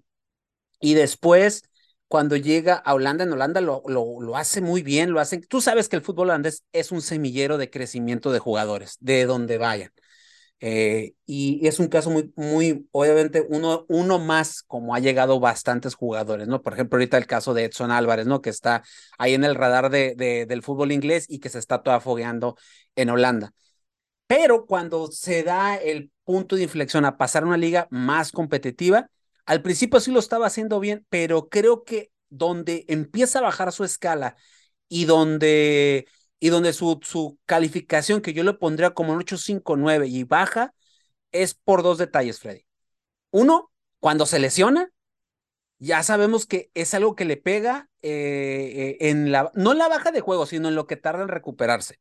y 0.80 0.94
después, 0.94 1.64
cuando 2.08 2.36
llega 2.36 2.76
a 2.76 2.94
Holanda, 2.94 3.24
en 3.24 3.34
Holanda 3.34 3.62
lo, 3.62 3.84
lo, 3.88 4.22
lo, 4.22 4.38
hace 4.38 4.62
muy 4.62 4.82
bien, 4.84 5.12
lo 5.12 5.20
hacen. 5.20 5.42
Tú 5.48 5.62
sabes 5.62 5.90
que 5.90 5.96
el 5.96 6.02
fútbol 6.02 6.30
holandés 6.30 6.64
es 6.72 6.92
un 6.92 7.02
semillero 7.02 7.58
de 7.58 7.70
crecimiento 7.70 8.32
de 8.32 8.40
jugadores, 8.40 8.98
de 9.00 9.26
donde 9.26 9.58
vayan. 9.58 9.92
Eh, 10.60 11.14
y 11.28 11.68
es 11.68 11.80
un 11.80 11.88
caso 11.88 12.10
muy, 12.10 12.34
muy, 12.36 12.88
obviamente, 12.92 13.46
uno, 13.48 13.86
uno 13.90 14.18
más, 14.18 14.64
como 14.64 14.96
ha 14.96 15.00
llegado 15.00 15.40
bastantes 15.40 15.94
jugadores, 15.94 16.48
¿no? 16.48 16.64
Por 16.64 16.74
ejemplo, 16.74 16.98
ahorita 16.98 17.18
el 17.18 17.28
caso 17.28 17.54
de 17.54 17.66
Edson 17.66 17.92
Álvarez, 17.92 18.26
¿no? 18.26 18.42
Que 18.42 18.50
está 18.50 18.84
ahí 19.20 19.34
en 19.36 19.44
el 19.44 19.56
radar 19.56 19.92
de, 19.92 20.16
de 20.16 20.46
del 20.48 20.64
fútbol 20.64 20.92
inglés 20.92 21.26
y 21.30 21.40
que 21.40 21.50
se 21.50 21.60
está 21.60 21.84
toda 21.84 22.00
fogueando 22.00 22.56
en 22.96 23.10
Holanda. 23.10 23.54
Pero 24.28 24.66
cuando 24.66 25.08
se 25.12 25.44
da 25.44 25.76
el 25.76 26.12
punto 26.24 26.56
de 26.56 26.64
inflexión 26.64 27.06
a 27.06 27.18
pasar 27.18 27.44
a 27.44 27.48
una 27.48 27.58
liga 27.58 27.88
más 27.92 28.32
competitiva, 28.32 29.10
al 29.48 29.62
principio 29.64 30.00
sí 30.00 30.12
lo 30.12 30.20
estaba 30.20 30.48
haciendo 30.48 30.80
bien, 30.80 31.06
pero 31.10 31.50
creo 31.50 31.84
que 31.84 32.12
donde 32.30 32.86
empieza 32.90 33.40
a 33.40 33.44
bajar 33.44 33.72
su 33.72 33.84
escala 33.84 34.36
y 34.90 35.06
donde 35.06 36.08
y 36.40 36.50
donde 36.50 36.74
su, 36.74 37.00
su 37.02 37.40
calificación, 37.46 38.22
que 38.22 38.34
yo 38.34 38.44
le 38.44 38.54
pondría 38.54 38.92
como 38.92 39.14
un 39.14 39.20
8.59 39.20 40.08
y 40.08 40.24
baja, 40.24 40.76
es 41.32 41.56
por 41.56 41.84
dos 41.84 41.98
detalles, 41.98 42.40
Freddy. 42.40 42.66
Uno, 43.32 43.72
cuando 44.00 44.26
se 44.26 44.40
lesiona, 44.40 44.92
ya 45.80 46.04
sabemos 46.04 46.46
que 46.46 46.72
es 46.74 46.94
algo 46.94 47.16
que 47.16 47.26
le 47.26 47.38
pega 47.38 47.90
eh, 48.02 48.98
eh, 49.02 49.10
en 49.10 49.32
la, 49.32 49.52
no 49.56 49.72
en 49.74 49.78
la 49.80 49.88
baja 49.88 50.12
de 50.12 50.22
juego, 50.22 50.46
sino 50.46 50.68
en 50.68 50.76
lo 50.76 50.88
que 50.88 50.98
tarda 50.98 51.24
en 51.24 51.30
recuperarse. 51.30 52.00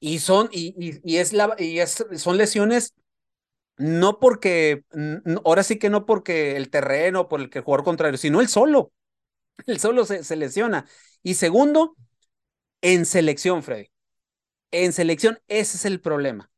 Y 0.00 0.18
son, 0.20 0.48
y, 0.52 0.74
y, 1.04 1.16
es 1.18 1.32
la, 1.32 1.56
y 1.58 1.78
es, 1.80 2.04
son 2.16 2.36
lesiones 2.36 2.94
no 3.76 4.20
porque, 4.20 4.84
ahora 5.44 5.62
sí 5.62 5.78
que 5.78 5.90
no 5.90 6.06
porque 6.06 6.56
el 6.56 6.70
terreno, 6.70 7.28
por 7.28 7.40
el 7.40 7.50
que 7.50 7.58
el 7.60 7.64
contrario, 7.64 8.18
sino 8.18 8.40
el 8.40 8.48
solo. 8.48 8.92
El 9.66 9.80
solo 9.80 10.04
se, 10.04 10.24
se 10.24 10.36
lesiona. 10.36 10.86
Y 11.22 11.34
segundo, 11.34 11.96
en 12.82 13.06
selección, 13.06 13.62
Freddy. 13.62 13.90
En 14.70 14.92
selección, 14.92 15.40
ese 15.48 15.76
es 15.76 15.84
el 15.84 16.00
problema. 16.00 16.50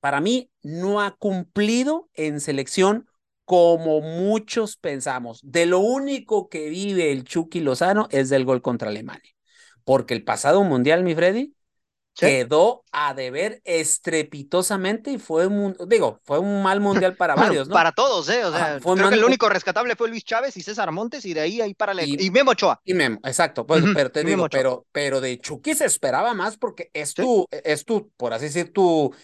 Para 0.00 0.20
mí, 0.20 0.50
no 0.62 1.00
ha 1.00 1.16
cumplido 1.16 2.08
en 2.14 2.40
selección 2.40 3.08
como 3.44 4.00
muchos 4.00 4.76
pensamos. 4.76 5.40
De 5.42 5.66
lo 5.66 5.80
único 5.80 6.48
que 6.48 6.68
vive 6.68 7.12
el 7.12 7.24
Chucky 7.24 7.60
Lozano 7.60 8.08
es 8.10 8.28
del 8.28 8.44
gol 8.44 8.62
contra 8.62 8.88
Alemania. 8.90 9.32
Porque 9.84 10.14
el 10.14 10.24
pasado 10.24 10.64
mundial, 10.64 11.04
mi 11.04 11.14
Freddy, 11.14 11.54
quedó 12.16 12.82
a 12.92 13.12
deber 13.14 13.60
estrepitosamente 13.64 15.10
y 15.10 15.18
fue 15.18 15.46
un, 15.46 15.76
digo, 15.86 16.20
fue 16.24 16.38
un 16.38 16.62
mal 16.62 16.80
mundial 16.80 17.14
para 17.14 17.34
varios, 17.34 17.68
¿no? 17.68 17.74
Para 17.74 17.92
todos, 17.92 18.28
¿eh? 18.30 18.44
O 18.44 18.52
sea, 18.52 18.78
creo 18.80 19.08
que 19.08 19.14
el 19.14 19.24
único 19.24 19.48
rescatable 19.48 19.96
fue 19.96 20.08
Luis 20.08 20.24
Chávez 20.24 20.56
y 20.56 20.62
César 20.62 20.90
Montes 20.92 21.24
y 21.26 21.34
de 21.34 21.40
ahí 21.40 21.60
ahí 21.60 21.74
para 21.74 22.02
y, 22.02 22.26
y 22.26 22.30
Memo 22.30 22.52
Ochoa. 22.52 22.80
Y 22.84 22.94
Memo, 22.94 23.18
exacto, 23.22 23.66
pues, 23.66 23.84
pero 23.94 24.10
te 24.10 24.24
digo, 24.24 24.48
pero, 24.50 24.86
pero 24.92 25.20
de 25.20 25.38
Chucky 25.38 25.74
se 25.74 25.84
esperaba 25.84 26.32
más 26.32 26.56
porque 26.56 26.90
es 26.94 27.14
tu, 27.14 27.46
es 27.50 27.84
tu, 27.84 28.10
por 28.16 28.32
así 28.32 28.46
decir, 28.46 28.72
tu, 28.72 29.14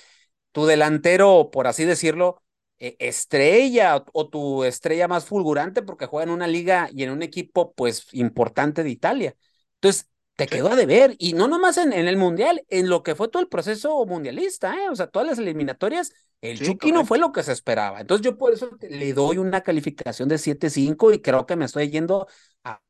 tu 0.53 0.67
delantero, 0.67 1.51
por 1.51 1.67
así 1.67 1.85
decirlo, 1.85 2.43
e, 2.79 2.97
estrella 2.99 4.05
o 4.13 4.29
tu 4.29 4.65
estrella 4.65 5.09
más 5.09 5.25
fulgurante 5.25 5.83
porque 5.83 6.07
juega 6.07 6.25
en 6.25 6.31
una 6.31 6.47
liga 6.47 6.89
y 6.93 7.05
en 7.05 7.11
un 7.11 7.23
equipo 7.23 7.73
pues 7.75 8.07
importante 8.13 8.83
de 8.83 8.91
Italia. 8.91 9.35
Entonces, 9.77 10.09
te 10.47 10.57
quedó 10.57 10.73
a 10.73 10.77
deber, 10.77 11.15
y 11.19 11.33
no 11.35 11.49
nomás 11.49 11.77
en, 11.77 11.93
en, 11.93 12.09
el 12.09 12.17
Mundial, 12.17 12.65
en 12.69 12.89
lo 12.89 13.03
que 13.03 13.15
fue 13.15 13.29
todo 13.29 13.43
el 13.43 13.49
proceso 13.49 14.05
mundialista, 14.07 14.75
¿eh? 14.77 14.89
o 14.89 14.97
sea, 14.97 15.07
todas 15.07 15.29
las 15.29 15.39
eliminatorias, 15.39 16.13
el 16.41 16.61
Chucky 16.61 16.91
no 16.91 17.07
fue 17.07 17.19
lo 17.19 17.31
que 17.33 17.43
se 17.43 17.53
esperaba. 17.53 18.01
Entonces 18.01 18.25
yo 18.25 18.37
por 18.37 18.53
eso 18.53 18.71
le 18.81 19.13
doy 19.13 19.39
una 19.39 19.63
calificación 19.63 20.29
de 20.29 20.39
7-5 20.39 21.15
y 21.15 21.21
creo 21.21 21.47
que 21.47 21.57
me 21.57 21.67
estoy 21.67 21.91
yendo 21.91 22.27
a 22.65 22.81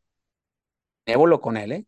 évolo 1.07 1.41
con 1.41 1.57
él, 1.57 1.73
¿eh? 1.73 1.87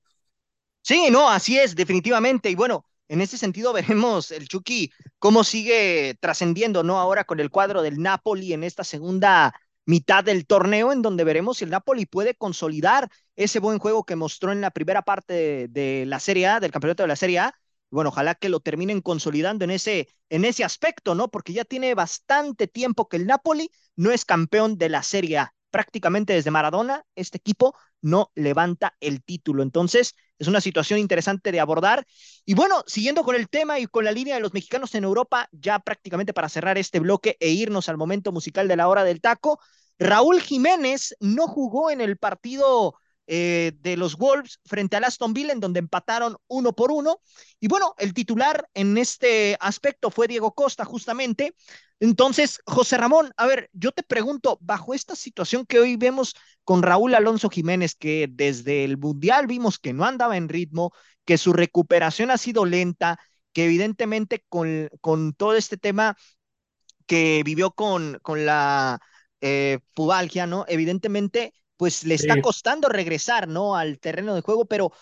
Sí, 0.83 1.09
no, 1.11 1.31
así 1.31 1.59
es, 1.59 1.74
definitivamente. 1.74 2.50
Y 2.50 2.55
bueno, 2.55 2.85
en 3.09 3.22
ese 3.22 3.38
sentido 3.38 3.72
veremos 3.98 4.31
el 4.31 4.48
Chucky 4.48 4.90
cómo 5.18 5.44
sigue 5.44 6.16
trascendiendo, 6.20 6.83
¿no? 6.83 7.00
Ahora 7.00 7.24
con 7.24 7.40
el 7.40 7.50
cuadro 7.50 7.81
del 7.83 7.98
Napoli 7.98 8.53
en 8.53 8.64
esta 8.64 8.85
segunda 8.85 9.55
mitad 9.87 10.25
del 10.25 10.47
torneo 10.47 10.92
en 10.92 11.03
donde 11.03 11.25
veremos 11.25 11.59
si 11.59 11.64
el 11.64 11.70
Napoli 11.70 12.07
puede 12.07 12.35
consolidar 12.35 13.11
ese 13.37 13.59
buen 13.59 13.79
juego 13.79 14.05
que 14.05 14.16
mostró 14.16 14.53
en 14.53 14.61
la 14.61 14.70
primera 14.70 15.03
parte 15.03 15.68
de, 15.68 16.05
la 16.07 16.20
Serie 16.20 16.47
A, 16.47 16.61
del 16.61 16.70
campeonato 16.70 17.03
de 17.03 17.09
la 17.09 17.16
Serie 17.16 17.38
A. 17.40 17.55
Bueno, 17.90 18.11
ojalá 18.11 18.35
que 18.35 18.49
lo 18.49 18.61
terminen 18.61 19.01
consolidando 19.01 19.64
en 19.64 19.70
ese, 19.70 20.09
en 20.29 20.44
ese 20.44 20.64
aspecto, 20.64 21.14
¿no? 21.14 21.29
Porque 21.31 21.53
ya 21.53 21.64
tiene 21.64 21.94
bastante 21.94 22.66
tiempo 22.66 23.09
que 23.09 23.16
el 23.18 23.27
Napoli 23.27 23.70
no 23.97 24.11
es 24.11 24.25
campeón 24.25 24.79
de 24.79 24.88
la 24.88 25.03
Serie 25.03 25.38
A. 25.38 25.55
Prácticamente 25.74 26.34
desde 26.34 26.52
Maradona, 26.52 27.04
este 27.16 27.38
equipo 27.38 27.74
no 28.00 28.30
levanta 28.37 28.94
el 29.00 29.24
título. 29.24 29.64
Entonces, 29.64 30.14
es 30.38 30.46
una 30.46 30.60
situación 30.60 31.00
interesante 31.00 31.50
de 31.50 31.58
abordar. 31.58 32.06
Y 32.44 32.54
bueno, 32.54 32.84
siguiendo 32.87 33.24
con 33.24 33.34
el 33.34 33.48
tema 33.48 33.80
y 33.80 33.87
con 33.87 34.04
la 34.04 34.12
línea 34.12 34.37
de 34.37 34.40
los 34.40 34.54
mexicanos 34.54 34.94
en 34.94 35.02
Europa, 35.02 35.48
ya 35.50 35.80
prácticamente 35.80 36.32
para 36.32 36.48
cerrar 36.48 36.78
este 36.78 37.00
bloque 37.00 37.37
e 37.40 37.48
irnos 37.48 37.88
al 37.88 37.96
momento 37.96 38.30
musical 38.30 38.68
de 38.68 38.76
la 38.76 38.87
hora 38.87 39.02
del 39.02 39.20
taco, 39.20 39.58
Raúl 39.98 40.40
Jiménez 40.40 41.16
no 41.18 41.48
jugó 41.48 41.90
en 41.90 42.00
el 42.00 42.18
partido 42.18 42.94
eh, 43.26 43.72
de 43.80 43.96
los 43.96 44.16
Wolves 44.16 44.60
frente 44.64 44.96
al 44.96 45.04
Aston 45.04 45.32
Villa, 45.32 45.52
en 45.52 45.60
donde 45.60 45.78
empataron 45.80 46.37
uno 46.46 46.74
por 46.74 46.90
uno. 46.90 47.20
Y 47.60 47.68
bueno, 47.68 47.94
el 47.98 48.12
titular 48.14 48.68
en 48.74 48.98
este 48.98 49.56
aspecto 49.60 50.10
fue 50.10 50.28
Diego 50.28 50.52
Costa, 50.52 50.84
justamente. 50.84 51.54
Entonces, 52.00 52.60
José 52.66 52.98
Ramón, 52.98 53.32
a 53.37 53.46
ver, 53.46 53.70
yo 53.72 53.92
te 53.92 54.02
pregunto, 54.02 54.58
bajo 54.60 54.94
esta 54.94 55.16
situación 55.16 55.64
que 55.64 55.78
hoy 55.78 55.96
vemos 55.96 56.34
con 56.64 56.82
Raúl 56.82 57.14
Alonso 57.14 57.48
Jiménez, 57.48 57.94
que 57.94 58.28
desde 58.30 58.84
el 58.84 58.98
Mundial 58.98 59.46
vimos 59.46 59.78
que 59.78 59.92
no 59.92 60.04
andaba 60.04 60.37
en 60.37 60.48
ritmo, 60.48 60.92
que 61.24 61.38
su 61.38 61.52
recuperación 61.52 62.30
ha 62.30 62.38
sido 62.38 62.64
lenta, 62.64 63.18
que 63.52 63.64
evidentemente 63.64 64.44
con, 64.48 64.90
con 65.00 65.32
todo 65.32 65.54
este 65.54 65.76
tema 65.76 66.16
que 67.06 67.42
vivió 67.44 67.72
con, 67.72 68.18
con 68.22 68.46
la 68.46 69.00
eh, 69.40 69.80
pubalgia, 69.94 70.46
¿no? 70.46 70.64
Evidentemente 70.68 71.54
pues 71.76 72.04
le 72.04 72.14
está 72.14 72.40
costando 72.40 72.88
regresar, 72.88 73.48
¿no? 73.48 73.76
Al 73.76 73.98
terreno 73.98 74.34
de 74.34 74.40
juego, 74.40 74.64
pero 74.66 74.92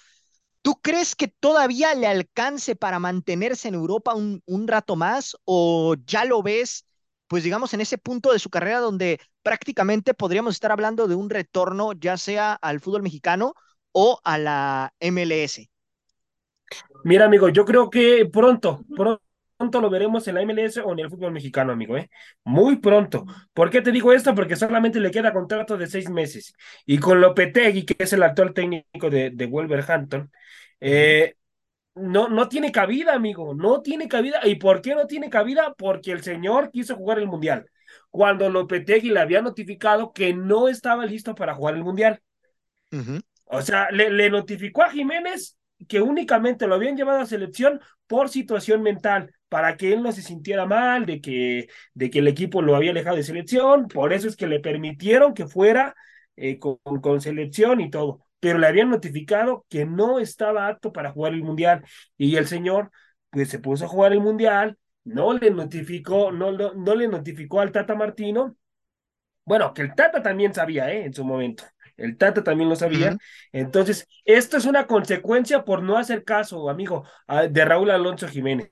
¿tú 0.62 0.80
crees 0.80 1.16
que 1.16 1.28
todavía 1.28 1.94
le 1.94 2.06
alcance 2.06 2.76
para 2.76 2.98
mantenerse 2.98 3.68
en 3.68 3.74
Europa 3.74 4.14
un, 4.14 4.42
un 4.46 4.68
rato 4.68 4.96
más 4.96 5.36
o 5.44 5.96
ya 6.06 6.24
lo 6.24 6.42
ves, 6.42 6.86
pues 7.26 7.44
digamos, 7.44 7.74
en 7.74 7.80
ese 7.80 7.98
punto 7.98 8.32
de 8.32 8.38
su 8.38 8.50
carrera 8.50 8.80
donde 8.80 9.20
prácticamente 9.42 10.14
podríamos 10.14 10.54
estar 10.54 10.72
hablando 10.72 11.08
de 11.08 11.14
un 11.14 11.30
retorno 11.30 11.92
ya 11.94 12.16
sea 12.16 12.54
al 12.54 12.80
fútbol 12.80 13.02
mexicano 13.02 13.54
o 13.92 14.20
a 14.24 14.38
la 14.38 14.94
MLS? 15.00 15.68
Mira, 17.04 17.24
amigo, 17.26 17.48
yo 17.48 17.64
creo 17.64 17.90
que 17.90 18.28
pronto, 18.32 18.84
pronto 18.96 19.22
pronto 19.62 19.80
lo 19.80 19.90
veremos 19.90 20.26
en 20.26 20.34
la 20.34 20.42
MLS 20.42 20.78
o 20.78 20.92
en 20.92 20.98
el 20.98 21.08
fútbol 21.10 21.32
mexicano, 21.32 21.72
amigo, 21.72 21.96
¿eh? 21.96 22.10
Muy 22.44 22.76
pronto. 22.76 23.24
¿Por 23.54 23.70
qué 23.70 23.80
te 23.80 23.92
digo 23.92 24.12
esto? 24.12 24.34
Porque 24.34 24.56
solamente 24.56 24.98
le 24.98 25.10
queda 25.12 25.32
contrato 25.32 25.76
de 25.78 25.86
seis 25.86 26.10
meses. 26.10 26.52
Y 26.84 26.98
con 26.98 27.20
Lopetegui, 27.20 27.84
que 27.84 27.94
es 27.98 28.12
el 28.12 28.22
actual 28.24 28.52
técnico 28.52 29.08
de, 29.08 29.30
de 29.30 29.46
Wolverhampton, 29.46 30.30
eh, 30.80 31.36
no, 31.94 32.28
no 32.28 32.48
tiene 32.48 32.72
cabida, 32.72 33.14
amigo, 33.14 33.54
no 33.54 33.82
tiene 33.82 34.08
cabida. 34.08 34.40
¿Y 34.46 34.56
por 34.56 34.82
qué 34.82 34.94
no 34.96 35.06
tiene 35.06 35.30
cabida? 35.30 35.74
Porque 35.78 36.12
el 36.12 36.22
señor 36.22 36.70
quiso 36.72 36.96
jugar 36.96 37.18
el 37.18 37.28
Mundial. 37.28 37.66
Cuando 38.10 38.50
Lopetegui 38.50 39.10
le 39.10 39.20
había 39.20 39.42
notificado 39.42 40.12
que 40.12 40.34
no 40.34 40.68
estaba 40.68 41.06
listo 41.06 41.34
para 41.34 41.54
jugar 41.54 41.74
el 41.76 41.84
Mundial. 41.84 42.20
O 43.46 43.62
sea, 43.62 43.90
le, 43.90 44.10
le 44.10 44.30
notificó 44.30 44.82
a 44.82 44.90
Jiménez 44.90 45.56
que 45.88 46.00
únicamente 46.00 46.66
lo 46.66 46.74
habían 46.74 46.96
llevado 46.96 47.20
a 47.20 47.26
selección 47.26 47.80
por 48.06 48.28
situación 48.28 48.82
mental, 48.82 49.32
para 49.52 49.76
que 49.76 49.92
él 49.92 50.02
no 50.02 50.12
se 50.12 50.22
sintiera 50.22 50.64
mal 50.64 51.04
de 51.04 51.20
que, 51.20 51.68
de 51.92 52.08
que 52.08 52.20
el 52.20 52.28
equipo 52.28 52.62
lo 52.62 52.74
había 52.74 52.90
alejado 52.90 53.16
de 53.16 53.22
selección, 53.22 53.86
por 53.86 54.14
eso 54.14 54.26
es 54.26 54.34
que 54.34 54.46
le 54.46 54.60
permitieron 54.60 55.34
que 55.34 55.46
fuera 55.46 55.94
eh, 56.36 56.58
con, 56.58 56.78
con 57.02 57.20
selección 57.20 57.82
y 57.82 57.90
todo, 57.90 58.24
pero 58.40 58.58
le 58.58 58.66
habían 58.66 58.88
notificado 58.88 59.66
que 59.68 59.84
no 59.84 60.18
estaba 60.20 60.68
apto 60.68 60.90
para 60.90 61.12
jugar 61.12 61.34
el 61.34 61.42
Mundial 61.44 61.84
y 62.16 62.36
el 62.36 62.46
señor 62.46 62.90
pues 63.28 63.50
se 63.50 63.58
puso 63.58 63.84
a 63.84 63.88
jugar 63.88 64.12
el 64.14 64.20
Mundial, 64.20 64.78
no 65.04 65.34
le 65.34 65.50
notificó, 65.50 66.32
no, 66.32 66.52
no, 66.52 66.72
no 66.72 66.94
le 66.94 67.06
notificó 67.08 67.60
al 67.60 67.72
Tata 67.72 67.94
Martino, 67.94 68.56
bueno, 69.44 69.74
que 69.74 69.82
el 69.82 69.94
Tata 69.94 70.22
también 70.22 70.54
sabía, 70.54 70.90
¿eh? 70.92 71.04
En 71.04 71.12
su 71.12 71.24
momento. 71.24 71.64
El 71.96 72.16
Tata 72.16 72.42
también 72.42 72.68
lo 72.68 72.76
sabía. 72.76 73.16
Entonces, 73.52 74.08
esto 74.24 74.56
es 74.56 74.64
una 74.66 74.86
consecuencia 74.86 75.64
por 75.64 75.82
no 75.82 75.98
hacer 75.98 76.24
caso, 76.24 76.70
amigo, 76.70 77.04
de 77.50 77.64
Raúl 77.64 77.90
Alonso 77.90 78.28
Jiménez. 78.28 78.70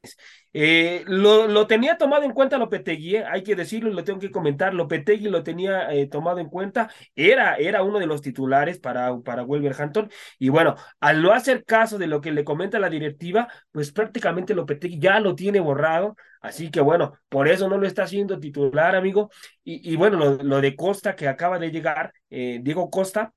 Eh, 0.53 1.05
lo, 1.07 1.47
lo, 1.47 1.67
tenía 1.69 1.97
tomado 1.97 2.25
en 2.25 2.33
cuenta 2.33 2.59
Lopetegui, 2.59 3.17
¿eh? 3.17 3.25
hay 3.25 3.45
que 3.45 3.55
decirlo 3.55 3.89
y 3.91 3.95
lo 3.95 4.03
tengo 4.05 4.19
que 4.19 4.31
comentar. 4.31 4.75
Lopetegui 4.75 5.29
lo 5.29 5.43
tenía 5.43 5.93
eh, 5.93 6.07
tomado 6.09 6.41
en 6.41 6.49
cuenta, 6.49 6.91
era, 7.15 7.57
era 7.57 7.83
uno 7.83 8.01
de 8.01 8.07
los 8.07 8.21
titulares 8.21 8.79
para, 8.81 9.17
para 9.21 9.43
Wolverhampton. 9.43 10.11
Y 10.39 10.49
bueno, 10.49 10.75
al 10.99 11.23
no 11.23 11.33
hacer 11.33 11.65
caso 11.65 11.99
de 11.99 12.09
lo 12.09 12.21
que 12.21 12.33
le 12.33 12.45
comenta 12.45 12.79
la 12.81 12.91
directiva, 12.91 13.49
pues 13.71 13.93
prácticamente 13.93 14.55
Lopetegui 14.55 14.99
ya 14.99 15.21
lo 15.21 15.35
tiene 15.35 15.61
borrado. 15.61 16.17
Así 16.41 16.71
que 16.71 16.81
bueno, 16.81 17.13
por 17.29 17.49
eso 17.49 17.69
no 17.69 17.79
lo 17.79 17.87
está 17.87 18.05
haciendo 18.05 18.41
titular, 18.41 18.97
amigo. 18.97 19.31
Y, 19.63 19.93
y 19.93 19.97
bueno, 19.97 20.19
lo, 20.19 20.43
lo, 20.43 20.61
de 20.61 20.75
Costa 20.75 21.15
que 21.15 21.29
acaba 21.29 21.59
de 21.59 21.71
llegar, 21.71 22.13
Diego 22.29 22.91
Costa, 22.91 23.33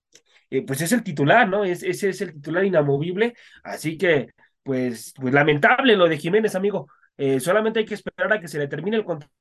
pues 0.67 0.81
es 0.81 0.91
el 0.91 1.03
titular, 1.03 1.49
¿no? 1.49 1.63
Es, 1.65 1.83
ese 1.83 2.09
es 2.09 2.21
el 2.21 2.33
titular 2.33 2.63
inamovible. 2.63 3.33
Así 3.63 3.97
que, 3.97 4.29
pues, 4.63 5.13
pues 5.19 5.33
lamentable 5.33 5.95
lo 5.95 6.07
de 6.07 6.17
Jiménez, 6.17 6.55
amigo. 6.55 6.87
Eh, 7.17 7.39
solamente 7.39 7.79
hay 7.79 7.85
que 7.85 7.93
esperar 7.93 8.33
a 8.33 8.39
que 8.39 8.47
se 8.47 8.59
le 8.59 8.67
termine 8.67 8.97
el 8.97 9.05
contrato. 9.05 9.33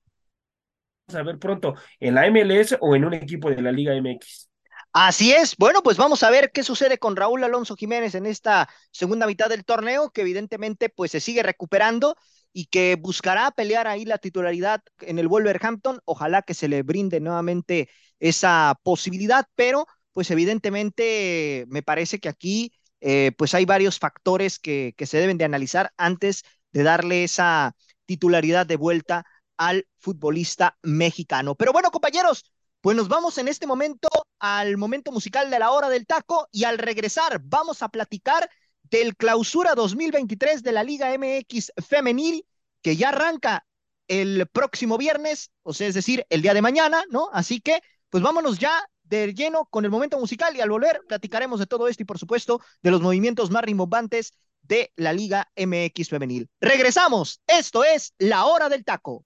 Vamos 1.09 1.21
a 1.21 1.23
ver 1.25 1.39
pronto 1.39 1.75
en 1.99 2.15
la 2.15 2.27
MLS 2.27 2.77
o 2.81 2.95
en 2.95 3.05
un 3.05 3.15
equipo 3.15 3.51
de 3.51 3.61
la 3.61 3.73
Liga 3.73 3.95
MX. 3.95 4.49
Así 4.93 5.33
es. 5.33 5.57
Bueno, 5.57 5.83
pues 5.83 5.97
vamos 5.97 6.23
a 6.23 6.31
ver 6.31 6.53
qué 6.53 6.63
sucede 6.63 6.99
con 6.99 7.17
Raúl 7.17 7.43
Alonso 7.45 7.77
Jiménez 7.77 8.15
en 8.15 8.27
esta 8.27 8.69
segunda 8.91 9.27
mitad 9.27 9.49
del 9.49 9.65
torneo, 9.65 10.11
que 10.11 10.21
evidentemente 10.21 10.91
pues 10.91 11.11
se 11.11 11.21
sigue 11.21 11.43
recuperando 11.43 12.15
y 12.53 12.67
que 12.67 12.97
buscará 13.01 13.51
pelear 13.53 13.87
ahí 13.89 14.05
la 14.05 14.19
titularidad 14.19 14.83
en 15.01 15.19
el 15.19 15.29
Wolverhampton. 15.29 16.01
Ojalá 16.05 16.43
que 16.43 16.53
se 16.53 16.69
le 16.69 16.83
brinde 16.83 17.21
nuevamente 17.21 17.89
esa 18.21 18.79
posibilidad, 18.83 19.47
pero 19.55 19.87
pues 20.13 20.31
evidentemente 20.31 21.65
me 21.69 21.83
parece 21.83 22.19
que 22.19 22.29
aquí 22.29 22.73
eh, 23.01 23.33
pues 23.39 23.55
hay 23.55 23.65
varios 23.65 23.99
factores 23.99 24.59
que, 24.59 24.95
que 24.97 25.07
se 25.07 25.19
deben 25.19 25.39
de 25.39 25.47
analizar 25.47 25.93
antes 25.97 26.45
de 26.73 26.83
darle 26.83 27.25
esa 27.25 27.75
titularidad 28.07 28.67
de 28.67 28.77
vuelta 28.77 29.25
al 29.57 29.87
futbolista 29.99 30.77
mexicano. 30.83 31.55
Pero 31.55 31.73
bueno, 31.73 31.91
compañeros, 31.91 32.53
pues 32.81 32.97
nos 32.97 33.09
vamos 33.09 33.39
en 33.39 33.49
este 33.49 33.67
momento 33.67 34.09
al 34.39 34.77
momento 34.77 35.13
musical 35.13 35.51
de 35.51 35.59
la 35.59 35.71
hora 35.71 35.89
del 35.89 36.07
taco 36.07 36.49
y 36.51 36.65
al 36.65 36.79
regresar 36.79 37.41
vamos 37.45 37.83
a 37.83 37.89
platicar 37.89 38.51
del 38.83 39.17
clausura 39.17 39.75
2023 39.75 40.63
de 40.63 40.73
la 40.73 40.85
Liga 40.85 41.13
MX 41.15 41.73
femenil 41.89 42.45
que 42.83 42.97
ya 42.97 43.11
arranca 43.11 43.65
el 44.09 44.47
próximo 44.53 44.99
viernes, 44.99 45.51
o 45.63 45.73
sea, 45.73 45.87
es 45.87 45.95
decir, 45.95 46.27
el 46.29 46.43
día 46.43 46.55
de 46.55 46.61
mañana, 46.61 47.05
¿no? 47.09 47.31
Así 47.33 47.61
que, 47.61 47.81
pues 48.11 48.23
vámonos 48.23 48.59
ya 48.59 48.85
de 49.05 49.33
lleno 49.33 49.67
con 49.67 49.85
el 49.85 49.91
momento 49.91 50.19
musical 50.19 50.57
y 50.57 50.61
al 50.61 50.71
volver 50.71 51.01
platicaremos 51.07 51.61
de 51.61 51.67
todo 51.67 51.87
esto 51.89 52.03
y 52.03 52.07
por 52.07 52.19
supuesto 52.19 52.61
de 52.83 52.91
los 52.91 53.01
movimientos 53.01 53.51
más 53.51 53.63
rimbombantes 53.63 54.33
de 54.63 54.93
la 54.97 55.13
Liga 55.13 55.49
MX 55.57 56.09
femenil. 56.09 56.49
Regresamos, 56.61 57.41
esto 57.47 57.85
es 57.85 58.15
La 58.19 58.47
Hora 58.47 58.69
del 58.69 58.85
Taco. 58.85 59.25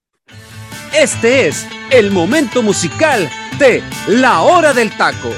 Este 0.95 1.49
es 1.49 1.67
el 1.91 2.11
momento 2.11 2.63
musical 2.63 3.31
de 3.59 3.83
La 4.09 4.43
Hora 4.43 4.73
del 4.73 4.97
Taco. 4.97 5.31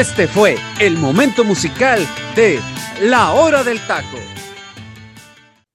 Este 0.00 0.26
fue 0.26 0.56
el 0.80 0.96
momento 0.96 1.44
musical 1.44 2.00
de 2.34 2.58
La 3.02 3.32
Hora 3.32 3.62
del 3.62 3.86
Taco. 3.86 4.16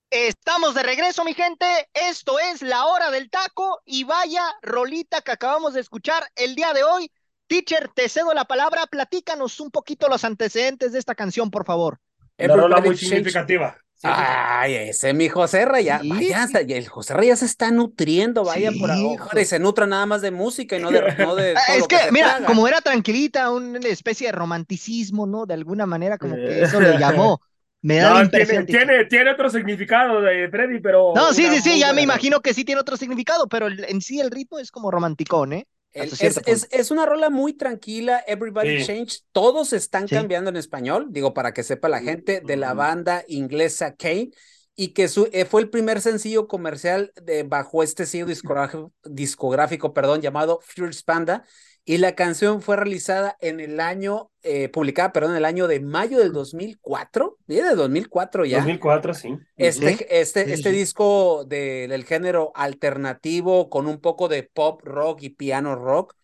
Estamos 0.09 0.73
de 0.73 0.82
regreso, 0.82 1.23
mi 1.23 1.36
gente. 1.36 1.67
Esto 1.93 2.39
es 2.39 2.63
La 2.63 2.86
Hora 2.86 3.11
del 3.11 3.30
Taco 3.30 3.84
y 3.86 4.03
vaya 4.03 4.41
rolita 4.63 5.21
que 5.21 5.32
acabamos 5.32 5.76
de 5.76 5.82
escuchar 5.82 6.23
el 6.36 6.55
día 6.55 6.73
de 6.73 6.84
hoy. 6.84 7.11
Teacher, 7.45 7.91
te 7.93 8.09
cedo 8.09 8.34
la 8.34 8.45
palabra. 8.45 8.88
Platícanos 8.88 9.59
un 9.59 9.69
poquito 9.69 10.07
los 10.07 10.23
antecedentes 10.23 10.93
de 10.93 10.97
esta 10.97 11.13
canción, 11.13 11.51
por 11.51 11.63
favor. 11.63 11.99
Una 12.39 12.55
rola 12.55 12.82
muy 12.82 12.97
significativa. 12.97 13.78
Ay, 14.06 14.76
ese 14.76 15.14
mi 15.14 15.30
José 15.30 15.66
Raya, 15.66 15.99
sí, 15.99 16.10
vaya, 16.10 16.47
sí. 16.47 16.74
el 16.74 16.88
José 16.88 17.14
Raya 17.14 17.36
se 17.36 17.45
está 17.45 17.72
nutriendo, 17.72 18.43
vaya 18.43 18.72
sí, 18.72 18.80
por 18.80 18.91
ahora, 18.91 19.41
y 19.41 19.45
se 19.45 19.60
nutra 19.60 19.88
nada 19.88 20.06
más 20.06 20.22
de 20.22 20.32
música 20.32 20.78
y 20.78 20.82
no 20.82 20.91
de, 20.91 21.16
no 21.18 21.36
de 21.36 21.53
Es 21.78 21.88
que, 21.88 21.97
que 21.97 22.12
mira, 22.12 22.38
traga. 22.38 22.45
como 22.45 22.68
era 22.68 22.82
tranquilita, 22.82 23.51
una 23.51 23.80
especie 23.80 24.28
de 24.28 24.32
romanticismo, 24.32 25.26
¿no? 25.26 25.45
De 25.45 25.53
alguna 25.53 25.86
manera, 25.86 26.18
como 26.18 26.36
que 26.36 26.64
eso 26.64 26.80
le 26.80 26.97
llamó. 26.97 27.41
Me 27.82 27.97
da 27.97 28.10
no, 28.10 28.16
la 28.16 28.24
impresión. 28.26 28.66
Tiene, 28.66 28.86
tiene, 28.86 29.06
tiene, 29.06 29.32
otro 29.32 29.49
significado 29.49 30.22
de 30.22 30.49
Freddy, 30.49 30.80
pero. 30.80 31.14
No, 31.16 31.34
sí, 31.34 31.47
sí, 31.47 31.62
sí, 31.62 31.80
ya 31.80 31.93
me 31.93 32.01
imagino 32.01 32.41
que 32.41 32.53
sí 32.53 32.66
tiene 32.66 32.82
otro 32.82 32.97
significado, 32.97 33.47
pero 33.47 33.68
en 33.68 34.01
sí 34.01 34.20
el 34.20 34.32
ritmo 34.32 34.60
es 34.60 34.72
como 34.72 34.91
romanticón, 34.91 35.53
¿eh? 35.53 35.68
Es, 35.96 36.22
es, 36.22 36.68
es, 36.72 36.91
una 36.91 37.06
rola 37.06 37.30
muy 37.30 37.54
tranquila, 37.54 38.22
Everybody 38.28 38.82
sí. 38.82 38.86
Change, 38.86 39.22
todos 39.32 39.72
están 39.72 40.10
sí. 40.10 40.16
cambiando 40.16 40.50
en 40.50 40.58
español, 40.58 41.08
digo, 41.10 41.34
para 41.34 41.54
que 41.54 41.64
sepa 41.64 41.88
la 41.88 42.02
gente, 42.02 42.41
de 42.46 42.58
la 42.58 42.74
banda 42.74 43.24
inglesa 43.30 43.96
Kane, 43.96 44.32
y 44.76 44.89
que 44.89 45.08
su, 45.08 45.30
eh, 45.32 45.46
fue 45.46 45.62
el 45.62 45.70
primer 45.70 46.02
sencillo 46.02 46.50
comercial 46.50 47.14
de, 47.24 47.43
bajo 47.43 47.82
este 47.82 48.06
sello 48.06 48.26
discográfico, 48.26 48.91
discográfico 49.06 49.93
perdón, 49.93 50.22
llamado 50.22 50.60
Fierce 50.62 51.02
Panda, 51.06 51.46
y 51.88 51.99
la 51.99 52.15
canción 52.15 52.63
fue 52.63 52.77
realizada 52.77 53.38
en 53.39 53.59
el 53.59 53.79
año, 53.79 54.31
eh, 54.41 54.69
publicada, 54.69 55.13
perdón, 55.13 55.31
en 55.31 55.38
el 55.38 55.45
año 55.45 55.67
de 55.67 55.79
mayo 55.79 56.17
del 56.17 56.33
2004, 56.33 57.38
¿sí? 57.47 57.55
de 57.55 57.75
2004 57.75 58.45
ya. 58.45 58.57
2004, 58.57 59.13
sí. 59.13 59.38
Este, 59.55 59.97
sí. 59.97 60.05
este, 60.09 60.45
sí, 60.45 60.51
este 60.51 60.71
sí. 60.71 60.75
disco 60.75 61.45
de, 61.45 61.88
del 61.88 62.03
género 62.03 62.51
alternativo 62.55 63.69
con 63.69 63.86
un 63.86 63.99
poco 63.99 64.27
de 64.27 64.41
pop 64.41 64.81
rock 64.83 65.21
y 65.21 65.29
piano 65.29 65.75
rock, 65.75 66.15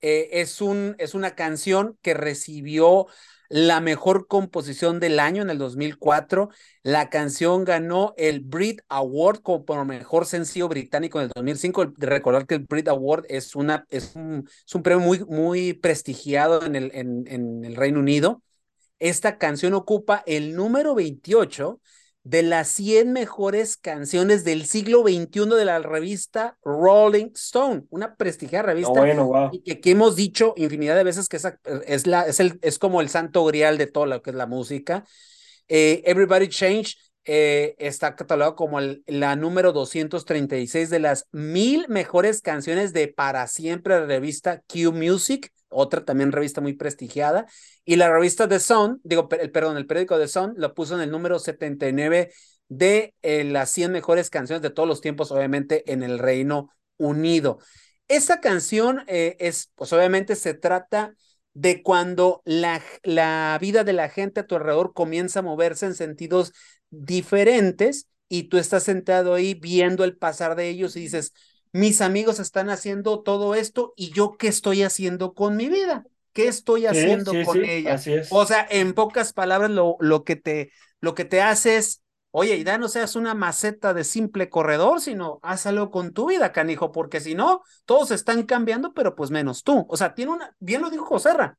eh, 0.00 0.28
es, 0.34 0.60
un, 0.60 0.94
es 0.98 1.14
una 1.14 1.32
canción 1.34 1.98
que 2.00 2.14
recibió 2.14 3.08
la 3.48 3.80
mejor 3.80 4.26
composición 4.26 5.00
del 5.00 5.20
año 5.20 5.42
en 5.42 5.50
el 5.50 5.58
2004. 5.58 6.50
La 6.82 7.10
canción 7.10 7.64
ganó 7.64 8.14
el 8.16 8.40
Brit 8.40 8.80
Award 8.88 9.40
como 9.40 9.84
mejor 9.84 10.26
sencillo 10.26 10.68
británico 10.68 11.18
en 11.18 11.24
el 11.24 11.30
2005. 11.34 11.94
Recordar 11.96 12.46
que 12.46 12.56
el 12.56 12.64
Brit 12.64 12.88
Award 12.88 13.24
es, 13.28 13.56
una, 13.56 13.86
es, 13.90 14.14
un, 14.16 14.48
es 14.66 14.74
un 14.74 14.82
premio 14.82 15.04
muy, 15.04 15.24
muy 15.24 15.72
prestigiado 15.72 16.64
en 16.64 16.76
el, 16.76 16.90
en, 16.94 17.24
en 17.26 17.64
el 17.64 17.76
Reino 17.76 18.00
Unido. 18.00 18.42
Esta 18.98 19.38
canción 19.38 19.74
ocupa 19.74 20.22
el 20.26 20.56
número 20.56 20.94
28 20.94 21.80
de 22.24 22.42
las 22.42 22.68
100 22.68 23.12
mejores 23.12 23.76
canciones 23.76 24.44
del 24.44 24.66
siglo 24.66 25.02
XXI 25.02 25.46
de 25.56 25.64
la 25.64 25.78
revista 25.78 26.58
Rolling 26.62 27.30
Stone, 27.34 27.84
una 27.90 28.16
prestigiada 28.16 28.66
revista 28.66 29.00
bueno, 29.00 29.26
wow. 29.26 29.50
y 29.52 29.62
que, 29.62 29.80
que, 29.80 29.90
hemos 29.92 30.16
dicho 30.16 30.52
infinidad 30.56 30.96
de 30.96 31.04
veces 31.04 31.28
que 31.28 31.38
esa, 31.38 31.58
es, 31.86 32.06
la, 32.06 32.26
es, 32.26 32.40
el, 32.40 32.58
es 32.60 32.78
como 32.78 33.00
el 33.00 33.08
santo 33.08 33.44
grial 33.44 33.78
de 33.78 33.86
todo 33.86 34.06
lo 34.06 34.20
que 34.20 34.30
es 34.30 34.36
la 34.36 34.46
música. 34.46 35.04
Eh, 35.68 36.02
Everybody 36.04 36.48
Change 36.48 36.96
eh, 37.30 37.76
está 37.78 38.16
catalogado 38.16 38.56
como 38.56 38.78
el, 38.78 39.02
la 39.06 39.36
número 39.36 39.72
236 39.72 40.88
de 40.88 40.98
las 40.98 41.28
mil 41.30 41.86
mejores 41.88 42.40
canciones 42.40 42.94
de 42.94 43.08
para 43.08 43.46
siempre 43.46 43.94
de 43.94 44.00
la 44.00 44.06
revista 44.06 44.62
Q 44.66 44.92
Music, 44.92 45.52
otra 45.68 46.04
también 46.04 46.32
revista 46.32 46.60
muy 46.60 46.74
prestigiada, 46.74 47.46
y 47.84 47.96
la 47.96 48.10
revista 48.10 48.48
The 48.48 48.60
Sun, 48.60 49.00
digo, 49.04 49.28
el, 49.40 49.50
perdón, 49.50 49.76
el 49.76 49.86
periódico 49.86 50.18
The 50.18 50.28
Sun 50.28 50.54
lo 50.56 50.74
puso 50.74 50.94
en 50.94 51.02
el 51.02 51.10
número 51.10 51.38
79 51.38 52.32
de 52.68 53.14
eh, 53.22 53.44
las 53.44 53.70
100 53.70 53.92
mejores 53.92 54.30
canciones 54.30 54.62
de 54.62 54.70
todos 54.70 54.88
los 54.88 55.00
tiempos, 55.00 55.30
obviamente 55.32 55.90
en 55.92 56.02
el 56.02 56.18
Reino 56.18 56.70
Unido. 56.96 57.58
Esa 58.08 58.40
canción 58.40 59.04
eh, 59.06 59.36
es, 59.38 59.70
pues 59.74 59.92
obviamente 59.92 60.36
se 60.36 60.54
trata 60.54 61.14
de 61.54 61.82
cuando 61.82 62.42
la, 62.44 62.82
la 63.02 63.58
vida 63.60 63.84
de 63.84 63.92
la 63.92 64.08
gente 64.08 64.40
a 64.40 64.46
tu 64.46 64.54
alrededor 64.54 64.92
comienza 64.94 65.40
a 65.40 65.42
moverse 65.42 65.86
en 65.86 65.94
sentidos 65.94 66.52
diferentes 66.90 68.08
y 68.28 68.44
tú 68.44 68.58
estás 68.58 68.84
sentado 68.84 69.34
ahí 69.34 69.54
viendo 69.54 70.04
el 70.04 70.16
pasar 70.16 70.54
de 70.54 70.68
ellos 70.68 70.96
y 70.96 71.00
dices, 71.00 71.32
mis 71.72 72.00
amigos 72.00 72.40
están 72.40 72.70
haciendo 72.70 73.20
todo 73.20 73.54
esto 73.54 73.92
y 73.96 74.10
yo 74.12 74.36
qué 74.38 74.48
estoy 74.48 74.82
haciendo 74.82 75.34
con 75.34 75.56
mi 75.56 75.68
vida, 75.68 76.04
qué 76.32 76.48
estoy 76.48 76.86
haciendo 76.86 77.32
sí, 77.32 77.40
sí, 77.40 77.44
con 77.44 77.56
sí, 77.56 77.70
ella. 77.70 77.94
Así 77.94 78.12
es. 78.12 78.28
O 78.30 78.46
sea, 78.46 78.66
en 78.70 78.94
pocas 78.94 79.32
palabras, 79.32 79.70
lo, 79.70 79.96
lo, 80.00 80.24
que 80.24 80.36
te, 80.36 80.72
lo 81.00 81.14
que 81.14 81.24
te 81.24 81.42
hace 81.42 81.76
es, 81.76 82.02
oye, 82.30 82.62
ya 82.62 82.78
no 82.78 82.88
seas 82.88 83.16
una 83.16 83.34
maceta 83.34 83.94
de 83.94 84.04
simple 84.04 84.48
corredor, 84.48 85.00
sino 85.00 85.40
haz 85.42 85.66
algo 85.66 85.90
con 85.90 86.12
tu 86.12 86.28
vida, 86.28 86.52
canijo, 86.52 86.92
porque 86.92 87.20
si 87.20 87.34
no, 87.34 87.62
todos 87.84 88.10
están 88.10 88.44
cambiando, 88.44 88.92
pero 88.94 89.14
pues 89.14 89.30
menos 89.30 89.64
tú. 89.64 89.86
O 89.88 89.96
sea, 89.96 90.14
tiene 90.14 90.32
una, 90.32 90.54
bien 90.58 90.82
lo 90.82 90.90
dijo 90.90 91.04
Joserra, 91.04 91.58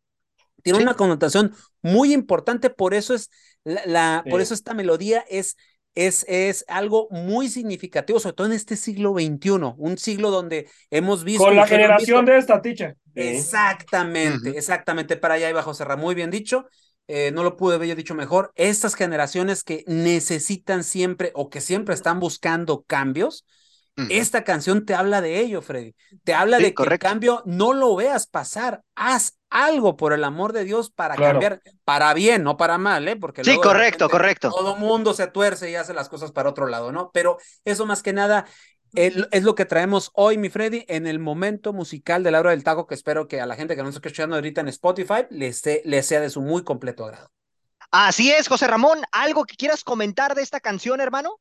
tiene 0.62 0.80
una 0.80 0.96
connotación 0.96 1.56
muy 1.82 2.14
importante, 2.14 2.70
por 2.70 2.94
eso 2.94 3.14
es 3.14 3.30
la, 3.64 4.24
por 4.30 4.42
eso 4.42 4.54
esta 4.54 4.74
melodía 4.74 5.24
es 5.30 5.56
es, 5.96 6.26
es 6.28 6.66
algo 6.68 7.08
muy 7.12 7.50
significativo, 7.50 8.20
sobre 8.20 8.36
todo 8.36 8.48
en 8.48 8.54
este 8.54 8.76
siglo 8.76 9.14
XXI, 9.14 9.74
un 9.78 9.98
siglo 9.98 10.32
donde 10.32 10.70
hemos 10.90 11.24
visto... 11.24 11.44
Con 11.44 11.56
la 11.56 11.68
generación 11.68 12.26
visto... 12.26 12.32
de 12.32 12.38
esta 12.38 12.62
ticha. 12.62 12.96
Exactamente, 13.16 14.50
uh 14.50 14.54
-huh. 14.54 14.58
exactamente, 14.58 15.18
para 15.18 15.34
allá 15.36 15.50
iba 15.50 15.64
José 15.64 15.84
Ramón, 15.84 16.06
muy 16.06 16.16
bien 16.16 16.32
dicho, 16.32 16.68
eh, 17.08 17.32
no 17.32 17.44
lo 17.44 17.58
pude 17.58 17.76
haber 17.76 17.96
dicho 17.96 18.16
mejor, 18.16 18.52
estas 18.56 18.96
generaciones 18.96 19.64
que 19.64 19.84
necesitan 19.88 20.84
siempre 20.84 21.32
o 21.34 21.50
que 21.50 21.60
siempre 21.60 21.96
están 21.96 22.20
buscando 22.20 22.84
cambios, 22.84 23.46
uh 23.98 24.04
-huh. 24.04 24.08
esta 24.12 24.44
canción 24.44 24.86
te 24.86 24.94
habla 24.94 25.20
de 25.22 25.40
ello, 25.40 25.62
Freddy, 25.62 25.96
te 26.24 26.34
habla 26.34 26.58
sí, 26.58 26.64
de 26.64 26.70
que 26.70 26.76
correcto. 26.76 27.08
el 27.08 27.12
cambio 27.12 27.44
no 27.46 27.74
lo 27.74 27.96
veas 27.96 28.28
pasar, 28.28 28.84
haz 28.96 29.39
algo 29.50 29.98
por 29.98 30.14
el 30.14 30.24
amor 30.24 30.54
de 30.54 30.64
Dios 30.64 30.92
para 30.92 31.16
claro. 31.16 31.34
cambiar, 31.34 31.62
para 31.84 32.14
bien, 32.14 32.44
no 32.44 32.58
para 32.58 32.78
mal, 32.78 33.08
¿eh? 33.08 33.16
Porque 33.16 33.44
sí, 33.44 33.58
correcto, 33.58 34.10
correcto. 34.10 34.52
Todo 34.52 34.76
mundo 34.76 35.14
se 35.14 35.28
tuerce 35.28 35.70
y 35.70 35.76
hace 35.76 35.94
las 35.94 36.10
cosas 36.10 36.32
para 36.32 36.50
otro 36.50 36.68
lado, 36.68 36.92
¿no? 36.92 37.12
Pero 37.14 37.38
eso 37.66 37.86
más 37.86 38.04
que 38.04 38.14
nada 38.14 38.46
es, 38.94 39.16
es 39.32 39.44
lo 39.44 39.56
que 39.56 39.66
traemos 39.66 40.12
hoy, 40.14 40.38
mi 40.38 40.50
Freddy, 40.50 40.86
en 40.88 41.08
el 41.08 41.20
momento 41.20 41.74
musical 41.74 42.24
de 42.24 42.32
la 42.32 42.40
hora 42.40 42.52
del 42.52 42.64
taco, 42.64 42.88
que 42.88 42.96
espero 42.96 43.28
que 43.28 43.42
a 43.42 43.46
la 43.46 43.56
gente 43.56 43.76
que 43.76 43.84
nos 43.84 43.96
está 43.96 44.08
escuchando 44.08 44.36
ahorita 44.36 44.62
en 44.62 44.68
Spotify 44.70 45.26
les, 45.30 45.64
les 45.84 46.06
sea 46.06 46.22
de 46.22 46.30
su 46.30 46.42
muy 46.42 46.64
completo 46.64 47.06
agrado. 47.06 47.32
Así 47.92 48.32
es, 48.32 48.48
José 48.48 48.68
Ramón, 48.68 49.00
¿algo 49.12 49.46
que 49.46 49.56
quieras 49.56 49.84
comentar 49.84 50.36
de 50.36 50.44
esta 50.44 50.60
canción, 50.60 51.02
hermano? 51.02 51.40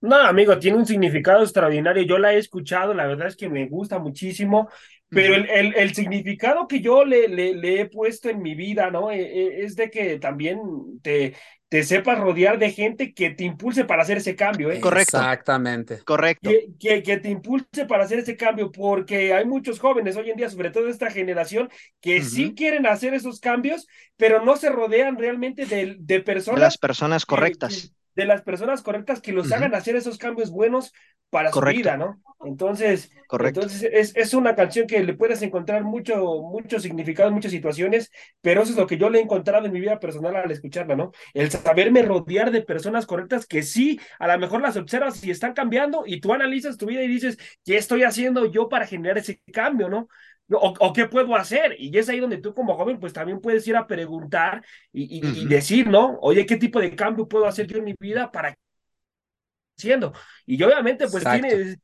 No, 0.00 0.16
amigo, 0.16 0.58
tiene 0.58 0.78
un 0.78 0.86
significado 0.86 1.42
extraordinario. 1.42 2.04
Yo 2.04 2.18
la 2.18 2.32
he 2.32 2.38
escuchado, 2.38 2.94
la 2.94 3.06
verdad 3.06 3.26
es 3.26 3.36
que 3.36 3.48
me 3.48 3.66
gusta 3.68 3.98
muchísimo, 3.98 4.70
pero 5.10 5.34
el, 5.34 5.48
el, 5.48 5.74
el 5.74 5.94
significado 5.94 6.68
que 6.68 6.80
yo 6.80 7.04
le, 7.04 7.28
le, 7.28 7.54
le, 7.54 7.80
he 7.80 7.86
puesto 7.86 8.28
en 8.28 8.42
mi 8.42 8.54
vida, 8.54 8.90
¿no? 8.90 9.10
E, 9.10 9.64
es 9.64 9.74
de 9.74 9.90
que 9.90 10.18
también 10.18 10.58
te, 11.02 11.34
te 11.68 11.82
sepas 11.82 12.18
rodear 12.18 12.58
de 12.58 12.70
gente 12.70 13.12
que 13.12 13.30
te 13.30 13.44
impulse 13.44 13.84
para 13.84 14.02
hacer 14.02 14.18
ese 14.18 14.36
cambio, 14.36 14.70
¿eh? 14.70 14.80
Correcto. 14.80 15.18
Exactamente. 15.18 15.98
Correcto. 16.04 16.50
Que, 16.50 16.68
que, 16.78 17.02
que, 17.02 17.16
te 17.18 17.30
impulse 17.30 17.86
para 17.86 18.04
hacer 18.04 18.18
ese 18.18 18.36
cambio, 18.36 18.70
porque 18.70 19.34
hay 19.34 19.44
muchos 19.44 19.78
jóvenes 19.78 20.16
hoy 20.16 20.30
en 20.30 20.36
día, 20.36 20.48
sobre 20.50 20.70
todo 20.70 20.88
esta 20.88 21.10
generación, 21.10 21.68
que 22.00 22.16
uh 22.16 22.20
-huh. 22.20 22.24
sí 22.24 22.54
quieren 22.54 22.86
hacer 22.86 23.14
esos 23.14 23.40
cambios, 23.40 23.86
pero 24.16 24.44
no 24.44 24.56
se 24.56 24.70
rodean 24.70 25.16
realmente 25.18 25.66
de, 25.66 25.96
de 25.98 26.20
personas. 26.20 26.60
De 26.60 26.66
las 26.66 26.78
personas 26.78 27.26
correctas. 27.26 27.82
Que, 27.82 27.98
de 28.18 28.26
las 28.26 28.42
personas 28.42 28.82
correctas 28.82 29.20
que 29.20 29.32
los 29.32 29.46
uh 29.46 29.50
-huh. 29.50 29.56
hagan 29.56 29.74
hacer 29.76 29.94
esos 29.94 30.18
cambios 30.18 30.50
buenos 30.50 30.92
para 31.30 31.50
Correcto. 31.50 31.76
su 31.76 31.82
vida, 31.82 31.96
¿no? 31.96 32.20
Entonces, 32.44 33.10
Correcto. 33.28 33.60
entonces 33.60 33.90
es, 33.92 34.16
es, 34.16 34.34
una 34.34 34.54
canción 34.54 34.86
que 34.86 35.02
le 35.02 35.14
puedes 35.14 35.40
encontrar 35.42 35.84
mucho, 35.84 36.42
mucho 36.42 36.80
significado 36.80 37.28
en 37.28 37.34
muchas 37.34 37.52
situaciones, 37.52 38.10
pero 38.40 38.62
eso 38.62 38.72
es 38.72 38.78
lo 38.78 38.86
que 38.86 38.96
yo 38.96 39.08
le 39.10 39.18
he 39.18 39.22
encontrado 39.22 39.66
en 39.66 39.72
mi 39.72 39.80
vida 39.80 40.00
personal 40.00 40.34
al 40.34 40.50
escucharla, 40.50 40.96
¿no? 40.96 41.12
El 41.34 41.50
saberme 41.50 42.02
rodear 42.02 42.50
de 42.50 42.62
personas 42.62 43.06
correctas 43.06 43.46
que 43.46 43.62
sí, 43.62 44.00
a 44.18 44.26
lo 44.26 44.38
mejor 44.38 44.62
las 44.62 44.76
observas 44.76 45.22
y 45.24 45.30
están 45.30 45.52
cambiando 45.52 46.04
y 46.06 46.20
tú 46.20 46.32
analizas 46.32 46.76
tu 46.76 46.86
vida 46.86 47.02
y 47.02 47.08
dices, 47.08 47.38
¿qué 47.64 47.76
estoy 47.76 48.02
haciendo 48.02 48.50
yo 48.50 48.68
para 48.68 48.86
generar 48.86 49.18
ese 49.18 49.40
cambio, 49.52 49.88
¿no? 49.88 50.08
O, 50.50 50.74
o, 50.78 50.92
qué 50.92 51.06
puedo 51.06 51.34
hacer. 51.36 51.76
Y 51.78 51.96
es 51.96 52.08
ahí 52.08 52.20
donde 52.20 52.38
tú 52.38 52.54
como 52.54 52.74
joven 52.74 52.98
pues 52.98 53.12
también 53.12 53.40
puedes 53.40 53.66
ir 53.68 53.76
a 53.76 53.86
preguntar 53.86 54.64
y, 54.92 55.18
y, 55.18 55.26
uh 55.26 55.30
-huh. 55.30 55.36
y, 55.42 55.46
decir, 55.46 55.88
¿no? 55.88 56.18
Oye, 56.20 56.46
¿qué 56.46 56.56
tipo 56.56 56.80
de 56.80 56.94
cambio 56.96 57.28
puedo 57.28 57.46
hacer 57.46 57.66
yo 57.66 57.78
en 57.78 57.84
mi 57.84 57.94
vida 57.98 58.30
para 58.30 58.54
haciendo? 59.76 60.12
Y 60.46 60.62
obviamente 60.62 61.06
pues 61.08 61.24
tiene, 61.24 61.76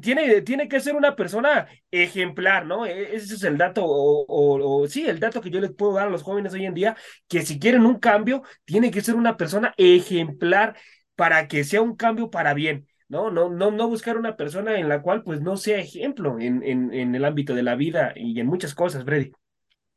tiene, 0.00 0.42
tiene 0.42 0.68
que 0.68 0.80
ser 0.80 0.94
una 0.94 1.16
persona 1.16 1.66
ejemplar, 1.90 2.66
¿no? 2.66 2.86
E, 2.86 3.16
ese 3.16 3.34
es 3.34 3.42
el 3.42 3.58
dato, 3.58 3.84
o, 3.84 4.24
o, 4.26 4.82
o, 4.82 4.86
sí, 4.86 5.06
el 5.06 5.18
dato 5.18 5.40
que 5.40 5.50
yo 5.50 5.60
les 5.60 5.72
puedo 5.72 5.94
dar 5.94 6.06
a 6.06 6.10
los 6.10 6.22
jóvenes 6.22 6.52
hoy 6.54 6.66
en 6.66 6.74
día, 6.74 6.96
que 7.28 7.42
si 7.42 7.58
quieren 7.58 7.84
un 7.84 7.98
cambio, 7.98 8.42
tiene 8.64 8.90
que 8.90 9.00
ser 9.00 9.16
una 9.16 9.36
persona 9.36 9.74
ejemplar 9.76 10.76
para 11.16 11.48
que 11.48 11.64
sea 11.64 11.82
un 11.82 11.96
cambio 11.96 12.30
para 12.30 12.54
bien. 12.54 12.86
¿No? 13.12 13.30
No, 13.30 13.50
no, 13.50 13.70
no 13.70 13.88
buscar 13.88 14.16
una 14.16 14.36
persona 14.36 14.78
en 14.78 14.88
la 14.88 15.02
cual 15.02 15.22
pues 15.22 15.42
no 15.42 15.58
sea 15.58 15.78
ejemplo 15.78 16.40
en, 16.40 16.62
en, 16.62 16.92
en 16.94 17.14
el 17.14 17.24
ámbito 17.26 17.54
de 17.54 17.62
la 17.62 17.74
vida 17.74 18.14
y 18.16 18.40
en 18.40 18.46
muchas 18.46 18.74
cosas, 18.74 19.04
Freddy. 19.04 19.32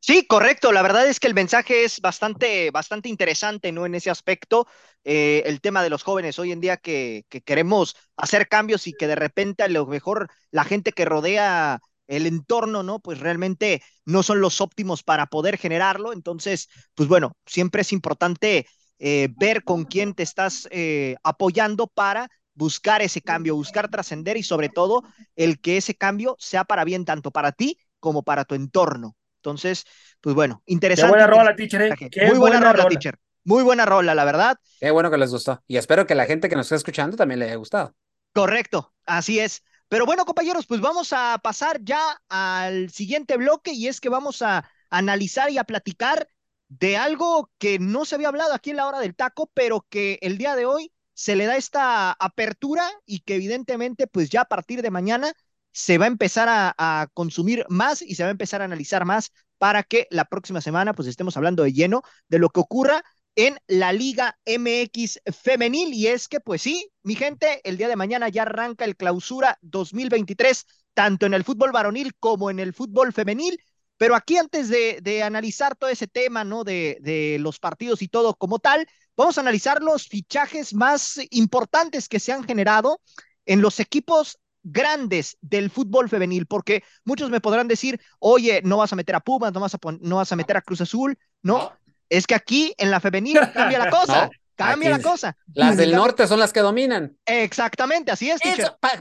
Sí, 0.02 0.28
correcto. 0.28 0.74
La 0.74 0.82
verdad 0.84 1.08
es 1.08 1.20
que 1.20 1.28
el 1.28 1.34
mensaje 1.34 1.86
es 1.86 2.02
bastante, 2.02 2.70
bastante 2.72 3.08
interesante, 3.08 3.72
¿no? 3.72 3.86
En 3.86 3.96
ese 3.96 4.12
aspecto, 4.12 4.68
eh, 5.06 5.44
el 5.46 5.62
tema 5.62 5.82
de 5.82 5.90
los 5.90 6.04
jóvenes 6.04 6.38
hoy 6.38 6.52
en 6.52 6.60
día 6.60 6.76
que, 6.78 7.24
que, 7.30 7.42
queremos 7.42 7.96
hacer 8.18 8.50
cambios 8.50 8.86
y 8.86 8.94
que 8.94 9.08
de 9.08 9.16
repente 9.16 9.64
a 9.64 9.70
lo 9.70 9.88
mejor 9.88 10.30
la 10.52 10.66
gente 10.66 10.92
que 10.92 11.06
rodea 11.06 11.80
el 12.08 12.28
entorno, 12.28 12.84
¿no? 12.84 13.00
Pues 13.00 13.20
realmente 13.20 13.82
no 14.04 14.24
son 14.24 14.42
los 14.42 14.60
óptimos 14.60 15.04
para 15.04 15.26
poder 15.28 15.58
generarlo. 15.58 16.12
Entonces, 16.12 16.68
pues 16.94 17.08
bueno, 17.08 17.36
siempre 17.46 17.82
es 17.82 17.94
importante 17.94 18.68
eh, 19.00 19.30
ver 19.38 19.64
con 19.64 19.86
quién 19.86 20.14
te 20.14 20.24
estás 20.24 20.68
eh, 20.70 21.16
apoyando 21.24 21.88
para 21.88 22.30
buscar 22.56 23.02
ese 23.02 23.22
cambio, 23.22 23.56
buscar 23.56 23.90
trascender 23.90 24.38
y 24.38 24.44
sobre 24.44 24.70
todo 24.70 25.04
el 25.36 25.60
que 25.60 25.78
ese 25.78 25.96
cambio 25.96 26.36
sea 26.40 26.64
para 26.64 26.84
bien 26.84 27.06
tanto 27.06 27.32
para 27.32 27.52
ti 27.52 27.78
como 28.00 28.24
para 28.24 28.46
tu 28.46 28.56
entorno. 28.56 29.16
Entonces, 29.38 29.86
pues 30.22 30.34
bueno, 30.34 30.64
interesante. 30.66 31.16
Qué 31.16 31.26
buena 31.26 31.28
rola, 31.28 31.56
teacher. 31.56 31.82
¿eh? 31.84 32.28
Muy 32.28 32.40
buena, 32.40 32.60
rola, 32.60 32.88
teacher. 32.88 33.20
Muy 33.44 33.62
buena 33.62 33.86
rola, 33.86 34.16
la 34.16 34.26
verdad. 34.26 34.58
Qué 34.80 34.90
bueno 34.90 35.12
que 35.12 35.18
les 35.18 35.30
gustó. 35.30 35.62
Y 35.68 35.78
espero 35.78 36.08
que 36.08 36.16
la 36.16 36.26
gente 36.26 36.50
que 36.50 36.56
nos 36.56 36.66
está 36.66 36.76
escuchando 36.76 37.16
también 37.16 37.40
le 37.40 37.46
haya 37.46 37.56
gustado. 37.56 37.96
Correcto, 38.34 38.94
así 39.06 39.40
es. 39.40 39.64
Pero 39.88 40.08
bueno, 40.08 40.26
compañeros, 40.26 40.66
pues 40.66 40.82
vamos 40.82 41.14
a 41.14 41.40
pasar 41.44 41.80
ya 41.84 42.20
al 42.28 42.90
siguiente 42.90 43.38
bloque 43.38 43.72
y 43.72 43.88
es 43.88 44.02
que 44.02 44.10
vamos 44.10 44.42
a 44.42 44.68
analizar 44.90 45.52
y 45.52 45.60
a 45.60 45.64
platicar 45.64 46.28
de 46.68 46.98
algo 46.98 47.52
que 47.60 47.78
no 47.78 48.06
se 48.06 48.16
había 48.16 48.30
hablado 48.30 48.54
aquí 48.54 48.72
en 48.72 48.78
la 48.78 48.88
hora 48.88 49.00
del 49.00 49.16
taco, 49.16 49.52
pero 49.54 49.86
que 49.90 50.18
el 50.22 50.40
día 50.40 50.56
de 50.56 50.66
hoy 50.66 50.92
se 51.16 51.36
le 51.36 51.48
da 51.48 51.58
esta 51.58 52.12
apertura 52.12 52.88
y 53.06 53.22
que 53.22 53.36
evidentemente 53.36 54.06
pues 54.06 54.30
ya 54.30 54.42
a 54.42 54.46
partir 54.46 54.84
de 54.84 54.92
mañana 54.92 55.34
se 55.72 55.98
va 55.98 56.06
a 56.06 56.10
empezar 56.10 56.48
a, 56.50 57.08
consumir 57.14 57.66
más 57.70 58.02
y 58.02 58.16
se 58.16 58.24
va 58.24 58.30
a 58.30 58.32
empezar 58.32 58.62
a 58.62 58.66
analizar 58.66 59.06
más 59.06 59.32
para 59.58 59.84
que 59.84 60.08
la 60.12 60.26
próxima 60.26 60.62
semana 60.62 60.94
pues 60.94 61.08
estemos 61.08 61.36
hablando 61.38 61.64
de 61.64 61.74
lleno 61.74 62.04
de 62.28 62.40
lo 62.40 62.50
que 62.50 62.60
ocurra 62.60 63.04
en 63.36 63.58
la 63.68 63.92
Liga 63.92 64.38
MX 64.46 65.22
femenil 65.42 65.94
y 65.94 66.08
es 66.08 66.28
que 66.28 66.40
pues 66.40 66.62
sí, 66.62 66.90
mi 67.04 67.16
gente, 67.16 67.62
el 67.64 67.78
día 67.78 67.88
de 67.88 67.96
mañana 67.96 68.30
ya 68.30 68.44
arranca 68.44 68.86
el 68.86 68.96
clausura 68.96 69.58
2023 69.62 70.66
tanto 70.94 71.26
en 71.26 71.34
el 71.34 71.44
fútbol 71.44 71.72
varonil 71.72 72.16
como 72.20 72.50
en 72.50 72.60
el 72.60 72.74
fútbol 72.74 73.14
femenil. 73.14 73.60
Pero 73.98 74.16
aquí 74.16 74.38
antes 74.38 74.70
de, 74.70 75.00
de 75.02 75.24
analizar 75.24 75.76
todo 75.76 75.90
ese 75.90 76.08
tema, 76.08 76.44
¿no? 76.44 76.64
De, 76.64 76.98
de, 77.02 77.38
los 77.40 77.60
partidos 77.60 78.02
y 78.02 78.08
todo 78.08 78.36
como 78.36 78.60
tal, 78.60 78.88
vamos 79.16 79.38
a 79.38 79.42
analizar 79.42 79.82
los 79.82 80.08
fichajes 80.08 80.74
más 80.74 81.20
importantes 81.30 82.10
que 82.10 82.20
se 82.20 82.32
han 82.32 82.44
generado 82.44 83.00
en 83.46 83.62
los 83.62 83.80
equipos 83.80 84.40
grandes 84.64 85.38
del 85.42 85.70
fútbol 85.70 86.10
femenil, 86.10 86.48
porque 86.48 86.84
muchos 87.04 87.30
me 87.30 87.40
podrán 87.40 87.68
decir, 87.68 88.02
oye, 88.20 88.62
no 88.64 88.78
vas 88.78 88.92
a 88.92 88.96
meter 88.96 89.16
a 89.16 89.20
Pumas, 89.20 89.54
no 89.54 89.60
vas 89.60 89.76
a, 89.76 89.80
no 90.02 90.16
vas 90.16 90.32
a 90.32 90.36
meter 90.36 90.58
a 90.58 90.62
Cruz 90.62 90.82
Azul, 90.82 91.18
no, 91.44 91.72
es 92.10 92.26
que 92.26 92.36
aquí 92.36 92.74
en 92.78 92.90
la 92.90 93.00
femenil 93.00 93.40
cambia 93.54 93.80
la 93.80 93.90
cosa. 93.92 94.30
Cambia 94.56 94.90
la 94.90 95.00
cosa. 95.00 95.38
Las 95.54 95.78
del 95.78 95.92
norte 95.92 96.28
son 96.28 96.40
las 96.40 96.54
que 96.54 96.62
dominan. 96.62 97.18
Exactamente, 97.26 98.12
así 98.12 98.30
es. 98.30 98.40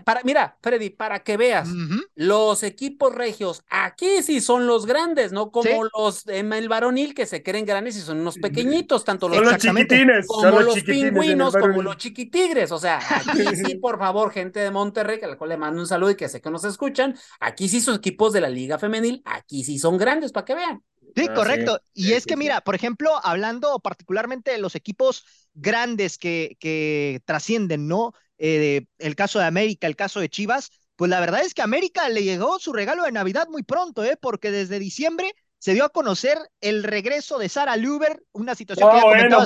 para, 0.04 0.22
mira, 0.24 0.56
Freddy, 0.62 0.90
para 0.90 1.22
que 1.22 1.36
veas, 1.36 1.68
los 2.14 2.62
equipos 2.62 3.14
regios 3.14 3.62
aquí 3.68 4.22
sí 4.22 4.40
son 4.40 4.66
los 4.66 4.86
grandes, 4.86 5.32
no 5.32 5.50
como 5.50 5.88
los 5.96 6.24
de 6.24 6.40
el 6.40 6.68
varonil 6.68 7.14
que 7.14 7.26
se 7.26 7.42
creen 7.42 7.66
grandes 7.66 7.96
y 7.96 8.00
son 8.00 8.20
unos 8.20 8.38
pequeñitos, 8.38 9.04
tanto 9.04 9.28
los, 9.28 9.40
los 9.40 9.56
chiquitines, 9.58 10.26
como 10.26 10.60
los, 10.60 10.82
pingüinos, 10.82 11.56
como 11.56 11.82
los 11.82 11.96
chiquitigres. 11.96 12.70
O 12.72 12.78
sea, 12.78 12.98
aquí 12.98 13.44
sí, 13.56 13.76
por 13.76 13.98
favor, 13.98 14.30
gente 14.30 14.60
de 14.60 14.70
Monterrey, 14.70 15.18
que 15.18 15.26
al 15.26 15.36
cual 15.36 15.50
le 15.50 15.56
mando 15.56 15.80
un 15.80 15.86
saludo 15.86 16.10
y 16.10 16.16
que 16.16 16.28
sé 16.28 16.40
que 16.40 16.50
nos 16.50 16.64
escuchan, 16.64 17.16
aquí 17.40 17.68
sí 17.68 17.80
son 17.80 17.96
equipos 17.96 18.32
de 18.32 18.40
la 18.40 18.48
Liga 18.48 18.78
Femenil, 18.78 19.22
aquí 19.24 19.64
sí 19.64 19.78
son 19.78 19.98
grandes, 19.98 20.32
para 20.32 20.44
que 20.44 20.54
vean. 20.54 20.82
Sí, 21.14 21.26
ah, 21.28 21.34
correcto. 21.34 21.80
y 21.92 22.12
es 22.12 22.26
que, 22.26 22.36
mira, 22.36 22.60
por 22.60 22.74
ejemplo, 22.74 23.12
hablando 23.22 23.78
particularmente 23.78 24.50
de 24.50 24.58
los 24.58 24.74
equipos 24.74 25.24
grandes 25.54 26.18
que, 26.18 26.56
que 26.58 27.20
trascienden, 27.24 27.86
¿no? 27.86 28.12
Eh, 28.38 28.86
el 28.98 29.14
caso 29.14 29.38
de 29.38 29.44
América, 29.46 29.86
el 29.86 29.96
caso 29.96 30.20
de 30.20 30.28
Chivas, 30.28 30.70
pues 30.96 31.10
la 31.10 31.20
verdad 31.20 31.42
es 31.42 31.54
que 31.54 31.62
América 31.62 32.08
le 32.08 32.22
llegó 32.22 32.58
su 32.58 32.72
regalo 32.72 33.04
de 33.04 33.12
Navidad 33.12 33.48
muy 33.48 33.62
pronto, 33.62 34.04
¿eh? 34.04 34.16
Porque 34.20 34.50
desde 34.50 34.78
diciembre 34.78 35.32
se 35.58 35.72
dio 35.72 35.84
a 35.84 35.88
conocer 35.88 36.36
el 36.60 36.82
regreso 36.82 37.38
de 37.38 37.48
Sara 37.48 37.76
Luber, 37.76 38.22
una 38.32 38.54
situación 38.54 38.90
que 38.90 38.96
ya 38.96 39.04
bueno, 39.04 39.44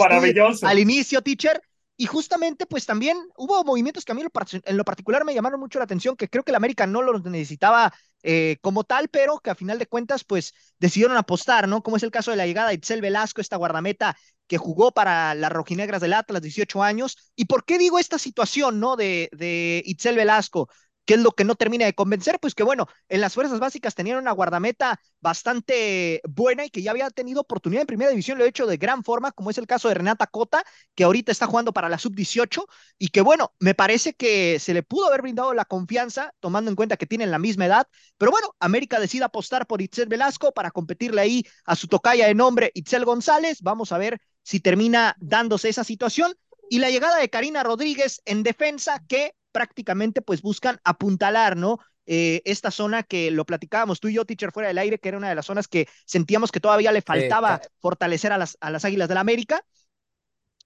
al 0.62 0.78
inicio, 0.78 1.22
teacher, 1.22 1.60
y 2.00 2.06
justamente, 2.06 2.64
pues 2.66 2.86
también 2.86 3.18
hubo 3.36 3.62
movimientos 3.64 4.04
que 4.04 4.12
a 4.12 4.14
mí 4.14 4.22
en 4.22 4.76
lo 4.76 4.84
particular 4.84 5.24
me 5.24 5.34
llamaron 5.34 5.60
mucho 5.60 5.80
la 5.80 5.84
atención, 5.84 6.16
que 6.16 6.28
creo 6.28 6.44
que 6.44 6.52
el 6.52 6.56
América 6.56 6.86
no 6.86 7.02
los 7.02 7.24
necesitaba 7.24 7.92
eh, 8.22 8.56
como 8.60 8.84
tal, 8.84 9.08
pero 9.08 9.40
que 9.40 9.50
a 9.50 9.56
final 9.56 9.78
de 9.80 9.86
cuentas, 9.86 10.24
pues 10.24 10.54
decidieron 10.78 11.16
apostar, 11.16 11.68
¿no? 11.68 11.82
Como 11.82 11.96
es 11.96 12.04
el 12.04 12.12
caso 12.12 12.30
de 12.30 12.36
la 12.36 12.46
llegada 12.46 12.68
de 12.68 12.74
Itzel 12.76 13.00
Velasco, 13.00 13.40
esta 13.40 13.56
guardameta 13.56 14.16
que 14.46 14.58
jugó 14.58 14.92
para 14.92 15.34
las 15.34 15.52
rojinegras 15.52 16.00
del 16.00 16.14
Atlas, 16.14 16.40
18 16.40 16.82
años. 16.82 17.16
¿Y 17.36 17.46
por 17.46 17.64
qué 17.64 17.78
digo 17.78 17.98
esta 17.98 18.18
situación, 18.18 18.80
¿no? 18.80 18.96
De, 18.96 19.28
de 19.32 19.82
Itzel 19.84 20.16
Velasco. 20.16 20.68
¿Qué 21.08 21.14
es 21.14 21.20
lo 21.20 21.32
que 21.32 21.44
no 21.44 21.54
termina 21.54 21.86
de 21.86 21.94
convencer? 21.94 22.38
Pues 22.38 22.54
que 22.54 22.62
bueno, 22.62 22.86
en 23.08 23.22
las 23.22 23.32
fuerzas 23.32 23.58
básicas 23.60 23.94
tenían 23.94 24.18
una 24.18 24.30
guardameta 24.30 25.00
bastante 25.20 26.20
buena 26.28 26.66
y 26.66 26.70
que 26.70 26.82
ya 26.82 26.90
había 26.90 27.08
tenido 27.08 27.40
oportunidad 27.40 27.80
en 27.80 27.86
primera 27.86 28.10
división, 28.10 28.36
lo 28.36 28.44
he 28.44 28.48
hecho 28.48 28.66
de 28.66 28.76
gran 28.76 29.02
forma, 29.02 29.32
como 29.32 29.48
es 29.48 29.56
el 29.56 29.66
caso 29.66 29.88
de 29.88 29.94
Renata 29.94 30.26
Cota, 30.26 30.62
que 30.94 31.04
ahorita 31.04 31.32
está 31.32 31.46
jugando 31.46 31.72
para 31.72 31.88
la 31.88 31.98
sub-18 31.98 32.66
y 32.98 33.08
que 33.08 33.22
bueno, 33.22 33.54
me 33.58 33.74
parece 33.74 34.12
que 34.12 34.58
se 34.58 34.74
le 34.74 34.82
pudo 34.82 35.06
haber 35.06 35.22
brindado 35.22 35.54
la 35.54 35.64
confianza, 35.64 36.34
tomando 36.40 36.70
en 36.70 36.76
cuenta 36.76 36.98
que 36.98 37.06
tienen 37.06 37.30
la 37.30 37.38
misma 37.38 37.64
edad, 37.64 37.88
pero 38.18 38.30
bueno, 38.30 38.54
América 38.60 39.00
decide 39.00 39.24
apostar 39.24 39.66
por 39.66 39.80
Itzel 39.80 40.08
Velasco 40.08 40.52
para 40.52 40.70
competirle 40.70 41.22
ahí 41.22 41.46
a 41.64 41.74
su 41.74 41.88
tocaya 41.88 42.26
de 42.26 42.34
nombre 42.34 42.70
Itzel 42.74 43.06
González. 43.06 43.62
Vamos 43.62 43.92
a 43.92 43.98
ver 43.98 44.20
si 44.42 44.60
termina 44.60 45.16
dándose 45.20 45.70
esa 45.70 45.84
situación. 45.84 46.34
Y 46.68 46.80
la 46.80 46.90
llegada 46.90 47.16
de 47.16 47.30
Karina 47.30 47.62
Rodríguez 47.62 48.20
en 48.26 48.42
defensa, 48.42 49.02
que 49.08 49.32
prácticamente 49.58 50.22
pues 50.22 50.40
buscan 50.40 50.78
apuntalar, 50.84 51.56
¿no? 51.56 51.80
Eh, 52.06 52.42
esta 52.44 52.70
zona 52.70 53.02
que 53.02 53.32
lo 53.32 53.44
platicábamos 53.44 53.98
tú 53.98 54.06
y 54.06 54.14
yo, 54.14 54.24
teacher, 54.24 54.52
fuera 54.52 54.68
del 54.68 54.78
aire, 54.78 55.00
que 55.00 55.08
era 55.08 55.18
una 55.18 55.28
de 55.28 55.34
las 55.34 55.46
zonas 55.46 55.66
que 55.66 55.88
sentíamos 56.06 56.52
que 56.52 56.60
todavía 56.60 56.92
le 56.92 57.02
faltaba 57.02 57.60
fortalecer 57.80 58.30
a 58.30 58.38
las, 58.38 58.56
a 58.60 58.70
las 58.70 58.84
Águilas 58.84 59.08
del 59.08 59.18
América. 59.18 59.64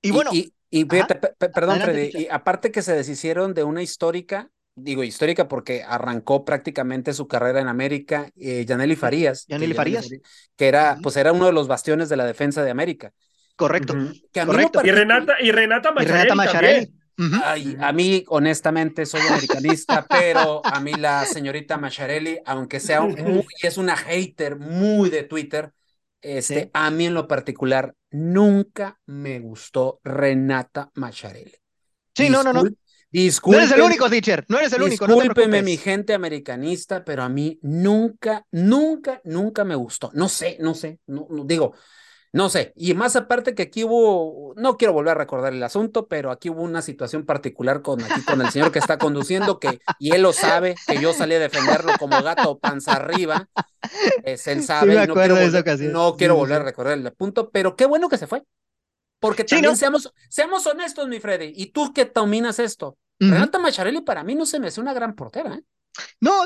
Y 0.03 0.11
bueno. 0.11 0.31
Y, 0.35 0.85
perdón, 0.85 1.81
Freddy, 1.81 2.11
y 2.13 2.29
aparte 2.31 2.71
que 2.71 2.83
se 2.83 2.93
deshicieron 2.93 3.55
de 3.55 3.65
una 3.65 3.81
histórica, 3.83 4.51
digo 4.75 5.03
histórica 5.05 5.49
porque 5.49 5.83
arrancó 5.83 6.45
prácticamente 6.45 7.15
su 7.15 7.27
carrera 7.27 7.63
en 7.63 7.69
América, 7.69 8.31
eh, 8.37 8.67
Yaneli 8.67 8.97
Farías. 8.97 9.47
Yaneli 9.49 9.73
Farías. 9.73 10.11
Que 10.55 10.69
era, 10.69 10.99
pues 11.03 11.17
era 11.17 11.33
uno 11.33 11.47
de 11.47 11.53
los 11.53 11.67
bastiones 11.67 12.11
de 12.11 12.17
la 12.17 12.27
defensa 12.27 12.63
de 12.63 12.71
América. 12.71 13.11
Correcto. 13.57 13.95
Correcto. 14.35 14.83
y 14.85 14.91
Renata, 14.91 15.35
y 15.41 15.51
Renata 15.51 15.93
Macharelli. 15.93 17.02
Ay, 17.45 17.77
a 17.81 17.93
mí, 17.93 18.25
honestamente, 18.29 19.07
soy 19.07 19.21
americanista, 19.23 20.07
pero 20.09 20.63
a 20.65 20.81
mí 20.81 20.95
la 20.95 21.25
señorita 21.27 21.77
Macharelli, 21.77 22.39
aunque 22.45 22.81
sea 22.81 23.03
muy, 23.03 23.45
es 23.63 23.77
una 23.77 23.97
hater 23.97 24.57
muy 24.57 25.11
de 25.11 25.25
Twitter, 25.25 25.73
este, 26.21 26.71
a 26.73 26.91
mí 26.91 27.07
en 27.07 27.15
lo 27.15 27.27
particular 27.27 27.95
nunca 28.11 28.99
me 29.07 29.41
gustó 29.41 30.01
Renata 30.05 30.91
Macharelli. 30.95 31.55
Sí, 32.15 32.31
no, 32.31 32.43
no, 32.43 32.53
no. 32.53 32.65
Disculpe, 33.11 33.59
no 33.59 33.65
eres 33.65 33.77
el 33.77 33.83
único, 33.83 34.09
teacher. 34.09 34.45
No 34.49 34.59
eres 34.59 34.73
el 34.73 34.83
único. 34.83 35.07
Discúlpeme, 35.07 35.63
mi 35.63 35.77
gente 35.77 36.15
americanista, 36.15 37.05
pero 37.05 37.23
a 37.23 37.29
mí 37.29 37.59
nunca, 37.61 38.47
nunca, 38.53 39.21
nunca 39.25 39.65
me 39.65 39.75
gustó. 39.75 40.11
No 40.15 40.31
sé, 40.31 40.57
no 40.61 40.75
sé. 40.75 40.99
no 41.07 41.27
digo, 41.45 41.75
no 42.33 42.49
sé, 42.49 42.73
y 42.77 42.95
más 42.95 43.15
aparte 43.15 43.55
que 43.55 43.65
aquí 43.65 43.85
hubo, 43.85 44.55
no 44.57 44.79
quiero 44.79 44.95
volver 44.95 45.13
a 45.13 45.19
recordar 45.19 45.53
el 45.53 45.63
asunto, 45.63 46.09
pero 46.09 46.31
aquí 46.31 46.49
hubo 46.49 46.63
una 46.63 46.81
situación 46.81 47.27
particular 47.27 47.83
con 47.83 48.03
aquí 48.03 48.23
con 48.23 48.41
el 48.41 48.51
señor 48.51 48.73
que 48.73 48.79
está 48.79 48.97
conduciendo, 48.97 49.59
que, 49.59 49.81
y 49.99 50.13
él 50.15 50.23
lo 50.23 50.33
sabe, 50.33 50.75
que 50.87 50.99
yo 50.99 51.13
salí 51.13 51.35
a 51.35 51.39
defenderlo 51.39 51.93
como 51.99 52.23
gato 52.23 52.59
panza 52.59 52.95
arriba, 52.95 53.51
es, 54.25 54.47
él 54.47 54.63
sabe, 54.63 55.07
no, 55.07 55.15
quiero, 55.15 55.37
no 55.93 56.17
quiero 56.17 56.37
volver 56.37 56.63
a 56.63 56.65
recordar 56.65 56.97
el 56.99 57.13
punto, 57.13 57.51
pero 57.51 57.77
qué 57.77 57.85
bueno 57.85 58.09
que 58.09 58.17
se 58.17 58.27
fue. 58.27 58.45
Porque 59.21 59.45
también 59.45 59.77
seamos, 59.77 60.13
seamos 60.29 60.67
honestos, 60.67 61.07
mi 61.07 61.21
Freddy, 61.21 61.53
y 61.55 61.67
tú 61.67 61.93
que 61.93 62.07
dominas 62.07 62.59
esto, 62.59 62.97
Renata 63.21 63.59
Macharelli 63.59 64.01
para 64.01 64.25
mí 64.25 64.35
no 64.35 64.47
se 64.47 64.59
me 64.59 64.69
hace 64.69 64.81
una 64.81 64.95
gran 64.95 65.15
portera, 65.15 65.55
¿eh? 65.55 65.63
No, 66.21 66.45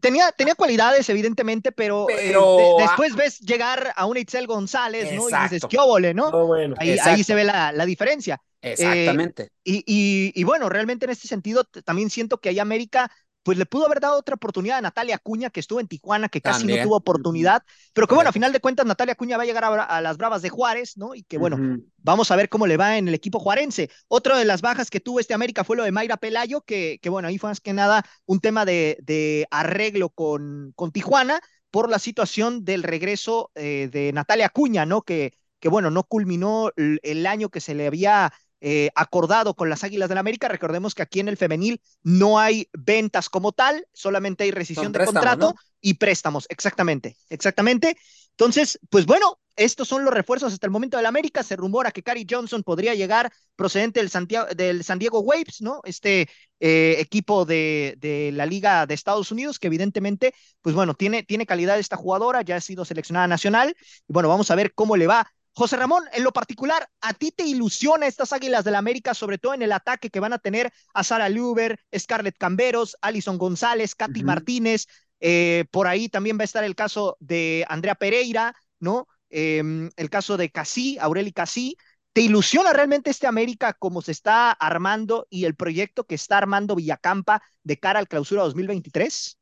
tenía, 0.00 0.32
tenía 0.32 0.54
cualidades, 0.54 1.08
evidentemente, 1.08 1.72
pero, 1.72 2.08
eh, 2.10 2.34
después 2.78 3.14
ves 3.14 3.38
llegar 3.38 3.92
a 3.94 4.06
un 4.06 4.16
Itzel 4.16 4.46
González, 4.46 5.12
¿no? 5.12 5.28
Y 5.28 5.42
dices, 5.44 5.62
qué 5.68 5.78
óvole, 5.78 6.14
¿no? 6.14 6.30
ahí, 6.78 7.24
se 7.24 7.34
ve 7.34 7.44
la, 7.44 7.72
la 7.72 7.86
diferencia. 7.86 8.40
Exactamente. 8.62 9.44
Eh, 9.64 9.82
y, 9.86 10.32
y, 10.34 10.44
bueno, 10.44 10.68
realmente 10.68 11.06
en 11.06 11.12
este 11.12 11.28
sentido 11.28 11.64
también 11.64 12.10
siento 12.10 12.38
que 12.38 12.50
ahí 12.50 12.58
América 12.58 13.10
pues 13.42 13.56
le 13.58 13.66
pudo 13.66 13.86
haber 13.86 14.00
dado 14.00 14.18
otra 14.18 14.34
oportunidad 14.34 14.78
a 14.78 14.82
Natalia 14.82 15.16
Acuña, 15.16 15.50
que 15.50 15.60
estuvo 15.60 15.80
en 15.80 15.88
Tijuana, 15.88 16.28
que 16.28 16.40
casi 16.40 16.66
no 16.66 16.82
tuvo 16.82 16.96
oportunidad, 16.96 17.62
pero 17.92 18.06
que 18.06 18.14
bueno, 18.14 18.30
a 18.30 18.32
final 18.32 18.52
de 18.52 18.60
cuentas 18.60 18.86
Natalia 18.86 19.12
Acuña 19.12 19.36
va 19.36 19.44
a 19.44 19.46
llegar 19.46 19.64
a, 19.64 20.00
las 20.00 20.16
Bravas 20.16 20.42
de 20.42 20.50
Juárez, 20.50 20.96
¿no? 20.96 21.14
Y 21.14 21.22
que 21.22 21.38
bueno, 21.38 21.80
vamos 21.98 22.30
a 22.30 22.36
ver 22.36 22.48
cómo 22.48 22.66
le 22.66 22.76
va 22.76 22.98
en 22.98 23.08
el 23.08 23.14
equipo 23.14 23.38
juarense. 23.38 23.90
Otra 24.08 24.36
de 24.36 24.44
las 24.44 24.60
bajas 24.60 24.90
que 24.90 25.00
tuvo 25.00 25.20
este 25.20 25.34
América 25.34 25.64
fue 25.64 25.76
lo 25.76 25.84
de 25.84 25.92
Mayra 25.92 26.16
Pelayo, 26.16 26.60
que, 26.62 26.98
que 27.00 27.08
bueno, 27.08 27.28
ahí 27.28 27.38
fue 27.38 27.50
más 27.50 27.60
que 27.60 27.72
nada 27.72 28.04
un 28.26 28.40
tema 28.40 28.64
de, 28.64 28.98
de 29.02 29.46
arreglo 29.50 30.10
con, 30.10 30.72
con 30.76 30.92
Tijuana, 30.92 31.40
por 31.70 31.88
la 31.88 31.98
situación 31.98 32.64
del 32.64 32.82
regreso 32.82 33.50
eh, 33.54 33.88
de 33.90 34.12
Natalia 34.12 34.48
Cuña, 34.48 34.86
¿no? 34.86 35.02
Que, 35.02 35.32
que 35.60 35.68
bueno, 35.68 35.90
no 35.90 36.04
culminó 36.04 36.72
el, 36.76 37.26
año 37.26 37.50
que 37.50 37.60
se 37.60 37.74
le 37.74 37.86
había 37.86 38.32
eh, 38.60 38.90
acordado 38.94 39.54
con 39.54 39.70
las 39.70 39.84
Águilas 39.84 40.08
del 40.08 40.16
la 40.16 40.20
América. 40.20 40.48
Recordemos 40.48 40.94
que 40.94 41.02
aquí 41.02 41.20
en 41.20 41.28
el 41.28 41.36
femenil 41.36 41.80
no 42.02 42.38
hay 42.38 42.68
ventas 42.72 43.28
como 43.28 43.52
tal, 43.52 43.86
solamente 43.92 44.44
hay 44.44 44.50
rescisión 44.50 44.92
de 44.92 45.04
contrato 45.04 45.54
y 45.80 45.94
préstamos, 45.94 46.46
exactamente, 46.50 47.16
exactamente. 47.28 47.96
Entonces, 48.30 48.78
pues 48.88 49.06
bueno, 49.06 49.38
estos 49.56 49.88
son 49.88 50.04
los 50.04 50.14
refuerzos 50.14 50.52
hasta 50.52 50.66
el 50.66 50.70
momento 50.70 50.96
del 50.96 51.04
América. 51.04 51.42
Se 51.42 51.56
rumora 51.56 51.90
que 51.90 52.02
Cary 52.02 52.26
Johnson 52.28 52.62
podría 52.62 52.94
llegar 52.94 53.30
procedente 53.56 54.00
del, 54.00 54.08
Santiago, 54.08 54.46
del 54.54 54.84
San 54.84 54.98
Diego 54.98 55.20
Waves, 55.20 55.60
¿no? 55.60 55.80
Este 55.84 56.28
eh, 56.60 56.96
equipo 56.98 57.44
de, 57.44 57.96
de, 57.98 58.32
la 58.32 58.46
Liga 58.46 58.86
de 58.86 58.94
Estados 58.94 59.30
Unidos, 59.30 59.58
que 59.58 59.66
evidentemente, 59.66 60.34
pues 60.62 60.74
bueno, 60.74 60.94
tiene, 60.94 61.22
tiene 61.22 61.44
calidad 61.44 61.78
esta 61.78 61.96
jugadora, 61.96 62.40
ya 62.42 62.56
ha 62.56 62.60
sido 62.60 62.86
seleccionada 62.86 63.26
nacional. 63.26 63.74
Y 64.08 64.12
bueno, 64.12 64.30
vamos 64.30 64.50
a 64.50 64.54
ver 64.54 64.72
cómo 64.72 64.96
le 64.96 65.06
va. 65.06 65.30
José 65.52 65.76
Ramón, 65.76 66.04
en 66.12 66.24
lo 66.24 66.32
particular, 66.32 66.88
¿a 67.00 67.12
ti 67.12 67.32
te 67.32 67.44
ilusiona 67.44 68.06
estas 68.06 68.32
Águilas 68.32 68.64
del 68.64 68.76
América, 68.76 69.14
sobre 69.14 69.38
todo 69.38 69.54
en 69.54 69.62
el 69.62 69.72
ataque 69.72 70.10
que 70.10 70.20
van 70.20 70.32
a 70.32 70.38
tener 70.38 70.72
a 70.94 71.04
Sara 71.04 71.28
Luber, 71.28 71.78
Scarlett 71.96 72.38
Camberos, 72.38 72.96
Alison 73.00 73.36
González, 73.36 73.94
Katy 73.94 74.22
Martínez? 74.22 74.86
Eh, 75.20 75.66
por 75.70 75.86
ahí 75.86 76.08
también 76.08 76.38
va 76.38 76.42
a 76.42 76.44
estar 76.44 76.64
el 76.64 76.74
caso 76.74 77.16
de 77.20 77.64
Andrea 77.68 77.94
Pereira, 77.94 78.54
¿no? 78.78 79.06
Em, 79.28 79.90
el 79.96 80.08
caso 80.10 80.36
de 80.36 80.50
Casí, 80.50 80.98
Aureli 80.98 81.32
Casí. 81.32 81.76
¿Te 82.12 82.22
ilusiona 82.22 82.72
realmente 82.72 83.10
este 83.10 83.26
América 83.26 83.72
como 83.74 84.02
se 84.02 84.12
está 84.12 84.50
armando 84.50 85.26
y 85.30 85.44
el 85.44 85.54
proyecto 85.54 86.04
que 86.04 86.16
está 86.16 86.38
armando 86.38 86.74
Villacampa 86.74 87.42
de 87.62 87.78
cara 87.78 87.98
al 87.98 88.08
clausura 88.08 88.42
2023? 88.42 89.39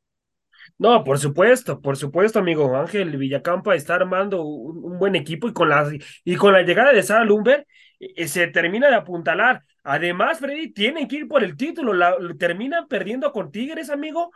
No, 0.77 1.03
por 1.03 1.19
supuesto, 1.19 1.81
por 1.81 1.97
supuesto, 1.97 2.39
amigo. 2.39 2.75
Ángel 2.75 3.17
Villacampa 3.17 3.75
está 3.75 3.95
armando 3.95 4.43
un, 4.43 4.97
buen 4.99 5.15
equipo 5.15 5.47
y 5.47 5.53
con, 5.53 5.69
la, 5.69 5.89
y 6.23 6.35
con 6.35 6.53
la 6.53 6.61
llegada 6.61 6.93
de 6.93 7.03
Sara 7.03 7.23
Lumber 7.23 7.65
eh, 7.99 8.27
se 8.27 8.47
termina 8.47 8.89
de 8.89 8.95
apuntalar. 8.95 9.63
Además, 9.83 10.39
Freddy, 10.39 10.71
tienen 10.71 11.07
que 11.07 11.17
ir 11.17 11.27
por 11.27 11.43
el 11.43 11.57
título. 11.57 11.93
La, 11.93 12.15
terminan 12.37 12.87
perdiendo 12.87 13.31
con 13.31 13.51
Tigres, 13.51 13.89
amigo, 13.89 14.31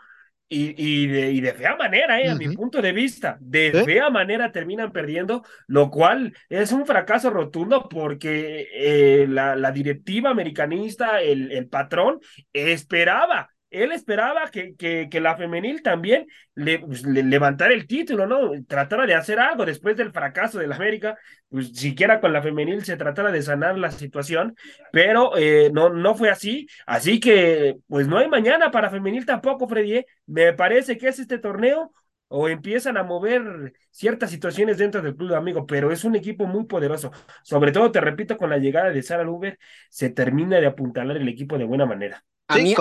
y, 0.49 1.07
de, 1.07 1.53
fea 1.53 1.75
manera, 1.75 2.21
eh, 2.21 2.29
a 2.29 2.35
mi 2.35 2.55
punto 2.55 2.81
de 2.81 2.91
vista, 2.91 3.37
de 3.39 3.83
fea 3.85 4.09
manera 4.09 4.51
terminan 4.51 4.91
perdiendo, 4.91 5.43
lo 5.67 5.89
cual 5.89 6.35
es 6.47 6.71
un 6.71 6.85
fracaso 6.85 7.31
rotundo 7.31 7.87
porque 7.89 8.67
eh, 8.71 9.25
la, 9.27 9.55
la, 9.55 9.71
directiva 9.71 10.29
americanista, 10.29 11.21
el, 11.21 11.51
el 11.51 11.67
patrón, 11.69 12.19
esperaba 12.51 13.49
él 13.73 13.91
esperaba 13.91 14.49
que, 14.49 14.75
que, 14.75 15.21
la 15.21 15.35
femenil 15.35 15.81
también 15.81 16.27
pues, 16.55 17.03
le, 17.05 17.23
levantara 17.23 17.73
el 17.73 17.87
título, 17.87 18.27
¿no? 18.27 18.51
Tratara 18.67 19.05
de 19.05 19.15
hacer 19.15 19.39
algo 19.39 19.65
después 19.65 19.97
del 19.97 20.11
fracaso 20.11 20.59
del 20.59 20.71
América, 20.71 21.17
pues 21.49 21.73
siquiera 21.73 22.21
con 22.21 22.33
la 22.33 22.41
femenil 22.41 22.83
se 22.85 22.97
tratara 22.97 23.31
de 23.31 23.41
sanar 23.41 23.77
la 23.77 23.91
situación, 23.91 24.55
pero 24.91 25.37
eh, 25.37 25.71
no, 25.73 25.89
no 25.89 26.15
fue 26.15 26.29
así, 26.29 26.67
así 26.85 27.19
que 27.19 27.77
pues 27.87 28.07
no 28.07 28.17
hay 28.17 28.29
mañana 28.29 28.71
para 28.71 28.89
femenil 28.89 29.25
tampoco, 29.25 29.67
Freddy, 29.67 29.97
¿eh? 29.97 30.05
me 30.27 30.53
parece 30.53 30.97
que 30.97 31.07
es 31.07 31.19
este 31.19 31.39
torneo 31.39 31.91
o 32.35 32.49
empiezan 32.49 32.97
a 32.97 33.03
mover 33.03 33.73
ciertas 33.91 34.31
situaciones 34.31 34.79
dentro 34.79 35.01
del 35.03 35.15
club, 35.15 35.35
amigo, 35.35 35.67
pero 35.67 35.91
es 35.91 36.03
un 36.03 36.15
equipo 36.15 36.47
muy 36.47 36.65
poderoso. 36.65 37.11
Sobre 37.43 37.71
todo, 37.71 37.91
te 37.91 38.01
repito, 38.01 38.37
con 38.37 38.49
la 38.49 38.57
llegada 38.57 38.89
de 38.89 39.03
Sara 39.03 39.23
Luber, 39.23 39.59
se 39.89 40.09
termina 40.09 40.59
de 40.59 40.65
apuntalar 40.65 41.17
el 41.17 41.27
equipo 41.29 41.59
de 41.59 41.65
buena 41.65 41.85
manera. 41.85 42.23
A 42.47 42.59
mí, 42.59 42.75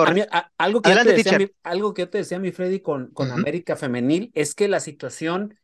algo, 0.57 0.81
que 0.81 0.95
decía, 1.03 1.33
mi, 1.33 1.47
algo 1.63 1.93
que 1.93 2.05
te 2.05 2.19
decía, 2.19 2.39
mi 2.39 2.51
Freddy, 2.51 2.81
con, 2.81 3.11
con 3.11 3.31
América 3.31 3.75
Femenil, 3.75 4.31
es 4.35 4.55
que 4.55 4.67
la 4.67 4.79
situación 4.79 5.57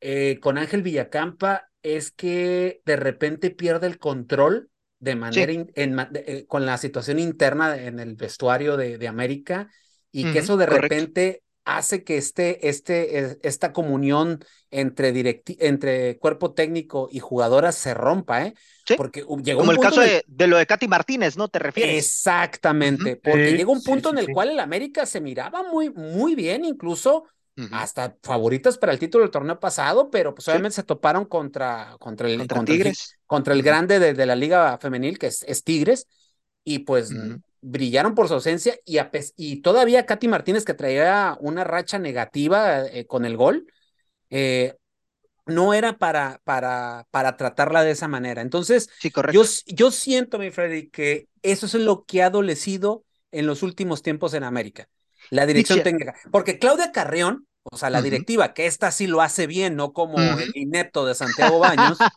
eh, 0.00 0.38
con 0.40 0.58
Ángel 0.58 0.82
Villacampa 0.82 1.68
es 1.82 2.10
que 2.10 2.82
de 2.84 2.96
repente 2.96 3.50
pierde 3.50 3.86
el 3.86 3.98
control 3.98 4.70
de 4.98 5.16
manera 5.16 5.52
eh, 5.74 6.44
con 6.46 6.66
la 6.66 6.76
situación 6.76 7.18
interna 7.18 7.76
en 7.76 7.98
el 7.98 8.16
vestuario 8.16 8.76
de, 8.76 8.98
de 8.98 9.08
América 9.08 9.70
y 10.12 10.30
que 10.30 10.40
eso 10.40 10.56
de 10.56 10.66
repente 10.66 11.42
hace 11.64 12.04
que 12.04 12.16
este, 12.16 12.68
este, 12.68 13.38
esta 13.46 13.72
comunión 13.72 14.44
entre, 14.70 15.42
entre 15.46 16.18
cuerpo 16.18 16.52
técnico 16.52 17.08
y 17.10 17.20
jugadoras 17.20 17.76
se 17.76 17.94
rompa, 17.94 18.46
¿eh? 18.46 18.54
Porque 18.96 19.24
llegó 19.42 19.60
Como 19.60 19.72
el 19.72 19.78
caso 19.78 20.00
de, 20.00 20.46
lo 20.46 20.56
de 20.56 20.66
Katy 20.66 20.88
Martínez, 20.88 21.36
¿no? 21.36 21.48
¿Te 21.48 21.58
refieres? 21.58 21.96
Exactamente, 21.96 23.16
porque 23.16 23.56
llegó 23.56 23.72
un 23.72 23.82
punto 23.82 24.10
en 24.10 24.18
el 24.18 24.28
cual 24.32 24.50
el 24.50 24.60
América 24.60 25.06
se 25.06 25.20
miraba 25.20 25.62
muy, 25.62 25.90
muy 25.90 26.34
bien, 26.34 26.64
incluso 26.64 27.24
hasta 27.72 28.16
favoritas 28.22 28.78
para 28.78 28.92
el 28.92 28.98
título 28.98 29.22
del 29.22 29.30
torneo 29.30 29.60
pasado, 29.60 30.10
pero 30.10 30.34
pues 30.34 30.48
obviamente 30.48 30.76
se 30.76 30.82
toparon 30.82 31.26
contra, 31.26 31.96
contra 31.98 32.28
el 32.28 32.38
contra, 32.38 32.64
Tigres. 32.64 33.12
El, 33.12 33.26
contra 33.26 33.52
el 33.52 33.62
grande 33.62 33.98
de, 33.98 34.26
la 34.26 34.34
Liga 34.34 34.78
Femenil, 34.78 35.18
que 35.18 35.26
es, 35.26 35.64
Tigres, 35.64 36.06
y 36.64 36.80
pues 36.80 37.12
brillaron 37.60 38.14
por 38.14 38.28
su 38.28 38.34
ausencia 38.34 38.78
y, 38.84 38.98
y 39.36 39.56
todavía 39.60 40.06
Katy 40.06 40.28
Martínez 40.28 40.64
que 40.64 40.74
traía 40.74 41.36
una 41.40 41.64
racha 41.64 41.98
negativa 41.98 42.86
eh, 42.86 43.06
con 43.06 43.24
el 43.24 43.36
gol, 43.36 43.66
eh, 44.30 44.76
no 45.50 45.74
era 45.74 45.98
para, 45.98 46.40
para, 46.44 47.06
para 47.10 47.36
tratarla 47.36 47.82
de 47.82 47.90
esa 47.92 48.08
manera. 48.08 48.42
Entonces, 48.42 48.88
yo, 49.32 49.42
yo 49.66 49.90
siento, 49.90 50.38
mi 50.38 50.50
Freddy, 50.50 50.88
que 50.88 51.28
eso 51.42 51.66
es 51.66 51.74
lo 51.74 52.04
que 52.04 52.22
ha 52.22 52.26
adolecido 52.26 53.04
en 53.32 53.46
los 53.46 53.62
últimos 53.62 54.02
tiempos 54.02 54.34
en 54.34 54.44
América. 54.44 54.88
La 55.30 55.46
dirección 55.46 55.82
técnica. 55.82 56.14
Porque 56.30 56.58
Claudia 56.58 56.92
Carrión, 56.92 57.46
o 57.62 57.76
sea, 57.76 57.90
la 57.90 58.02
directiva, 58.02 58.54
que 58.54 58.66
esta 58.66 58.90
sí 58.90 59.06
lo 59.06 59.20
hace 59.20 59.46
bien, 59.46 59.76
no 59.76 59.92
como 59.92 60.18
el 60.18 60.50
inepto 60.54 61.04
de 61.04 61.14
Santiago 61.14 61.58
Baños. 61.58 61.98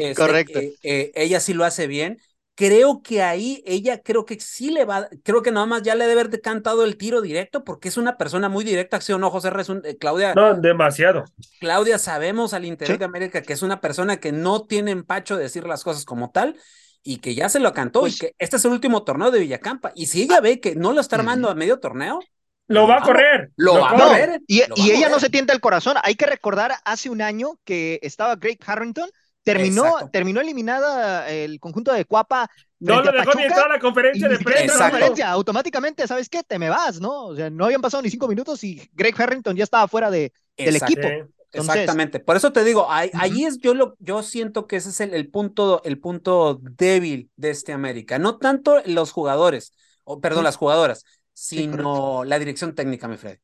Este, 0.00 0.14
Correcto. 0.14 0.58
Eh, 0.82 1.12
ella 1.14 1.40
sí 1.40 1.54
lo 1.54 1.64
hace 1.64 1.86
bien 1.86 2.18
creo 2.56 3.02
que 3.02 3.22
ahí 3.22 3.62
ella 3.66 4.00
creo 4.02 4.24
que 4.24 4.40
sí 4.40 4.70
le 4.70 4.84
va, 4.84 5.08
creo 5.22 5.42
que 5.42 5.52
nada 5.52 5.66
más 5.66 5.82
ya 5.82 5.94
le 5.94 6.06
debe 6.06 6.22
haber 6.22 6.40
cantado 6.40 6.84
el 6.84 6.96
tiro 6.96 7.20
directo 7.20 7.62
porque 7.62 7.88
es 7.88 7.98
una 7.98 8.16
persona 8.16 8.48
muy 8.48 8.64
directa, 8.64 8.96
acción, 8.96 9.20
no, 9.20 9.30
José 9.30 9.50
eh, 9.84 9.96
Claudia. 9.98 10.34
No, 10.34 10.54
demasiado. 10.54 11.24
Claudia, 11.60 11.98
sabemos 11.98 12.54
al 12.54 12.64
interior 12.64 12.98
de 12.98 13.04
América 13.04 13.42
que 13.42 13.52
es 13.52 13.62
una 13.62 13.80
persona 13.80 14.16
que 14.16 14.32
no 14.32 14.66
tiene 14.66 14.90
empacho 14.90 15.36
de 15.36 15.44
decir 15.44 15.64
las 15.66 15.84
cosas 15.84 16.04
como 16.04 16.30
tal 16.30 16.56
y 17.04 17.18
que 17.18 17.34
ya 17.34 17.48
se 17.48 17.60
lo 17.60 17.72
cantó 17.72 18.00
y 18.00 18.10
pues 18.10 18.18
que 18.18 18.34
este 18.38 18.56
es 18.56 18.64
el 18.64 18.72
último 18.72 19.04
torneo 19.04 19.30
de 19.30 19.38
Villacampa. 19.38 19.92
Y 19.94 20.06
si 20.06 20.22
ella 20.22 20.40
ve 20.40 20.58
que 20.58 20.74
no 20.74 20.92
lo 20.92 21.00
está 21.00 21.16
armando 21.16 21.50
a 21.50 21.54
medio 21.54 21.78
torneo, 21.78 22.20
lo 22.68 22.88
va 22.88 22.96
a 22.96 23.02
correr. 23.02 23.52
Lo, 23.56 23.78
va 23.78 23.90
a 23.90 23.94
correr. 23.94 24.40
Y, 24.48 24.62
ella 24.90 25.08
no 25.08 25.20
se 25.20 25.30
tienta 25.30 25.52
el 25.52 25.60
corazón. 25.60 25.96
Hay 26.02 26.16
que 26.16 26.26
recordar 26.26 26.72
hace 26.84 27.10
un 27.10 27.22
año 27.22 27.60
que 27.64 28.00
estaba 28.02 28.34
Greg 28.34 28.58
Harrington 28.66 29.08
Terminó, 29.46 30.10
terminó 30.10 30.40
eliminada 30.40 31.30
el 31.30 31.60
conjunto 31.60 31.92
de 31.92 32.04
Cuapa. 32.04 32.50
No 32.80 33.00
lo 33.00 33.12
dejó 33.12 33.30
ni 33.36 33.44
entrar 33.44 33.66
a 33.66 33.74
la 33.74 33.78
conferencia 33.78 34.28
de 34.28 34.40
prensa. 34.40 34.90
Automáticamente, 35.30 36.04
¿sabes 36.08 36.28
qué? 36.28 36.42
Te 36.42 36.58
me 36.58 36.68
vas, 36.68 37.00
¿no? 37.00 37.26
O 37.26 37.36
sea, 37.36 37.48
no 37.48 37.64
habían 37.64 37.80
pasado 37.80 38.02
ni 38.02 38.10
cinco 38.10 38.26
minutos 38.26 38.64
y 38.64 38.90
Greg 38.92 39.14
Harrington 39.16 39.54
ya 39.54 39.62
estaba 39.62 39.86
fuera 39.86 40.10
de, 40.10 40.32
del 40.56 40.74
equipo. 40.74 41.06
Exactamente. 41.52 42.18
Por 42.18 42.36
eso 42.36 42.52
te 42.52 42.64
digo, 42.64 42.88
ahí, 42.90 43.44
es 43.44 43.58
yo 43.58 43.72
lo, 43.72 43.94
yo 44.00 44.24
siento 44.24 44.66
que 44.66 44.76
ese 44.76 44.90
es 44.90 45.00
el, 45.00 45.30
punto, 45.30 45.80
el 45.84 46.00
punto 46.00 46.58
débil 46.60 47.30
de 47.36 47.50
este 47.50 47.72
América. 47.72 48.18
No 48.18 48.38
tanto 48.38 48.82
los 48.84 49.12
jugadores, 49.12 49.72
o 50.02 50.20
perdón, 50.20 50.42
las 50.42 50.56
jugadoras, 50.56 51.04
sino 51.34 52.24
la 52.24 52.40
dirección 52.40 52.74
técnica, 52.74 53.06
mi 53.06 53.16
Fred. 53.16 53.38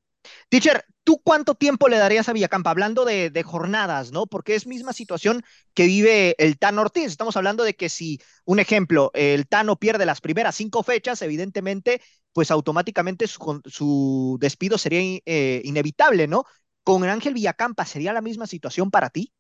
Teacher, 0.48 0.84
¿tú 1.04 1.20
cuánto 1.22 1.54
tiempo 1.54 1.88
le 1.88 1.98
darías 1.98 2.28
a 2.28 2.32
Villacampa? 2.32 2.70
Hablando 2.70 3.04
de, 3.04 3.42
jornadas, 3.44 4.12
¿no? 4.12 4.26
Porque 4.26 4.54
es 4.54 4.66
misma 4.66 4.92
situación 4.92 5.42
que 5.74 5.86
vive 5.86 6.34
el 6.38 6.58
Tano 6.58 6.82
Ortiz. 6.82 7.06
Estamos 7.06 7.36
hablando 7.36 7.64
de 7.64 7.74
que 7.74 7.88
si, 7.88 8.20
un 8.44 8.58
ejemplo, 8.58 9.10
el 9.14 9.46
Tano 9.46 9.76
pierde 9.76 10.06
las 10.06 10.20
primeras 10.20 10.56
cinco 10.56 10.82
fechas, 10.82 11.22
evidentemente, 11.22 12.00
pues 12.32 12.50
automáticamente 12.50 13.26
su, 13.26 14.38
despido 14.40 14.78
sería 14.78 15.20
eh, 15.26 15.60
inevitable, 15.64 16.28
¿no? 16.28 16.44
¿Con 16.84 17.04
Ángel 17.04 17.34
Villacampa 17.34 17.84
sería 17.84 18.12
la 18.12 18.22
misma 18.22 18.46
situación 18.46 18.90
para 18.90 19.10
ti? 19.10 19.32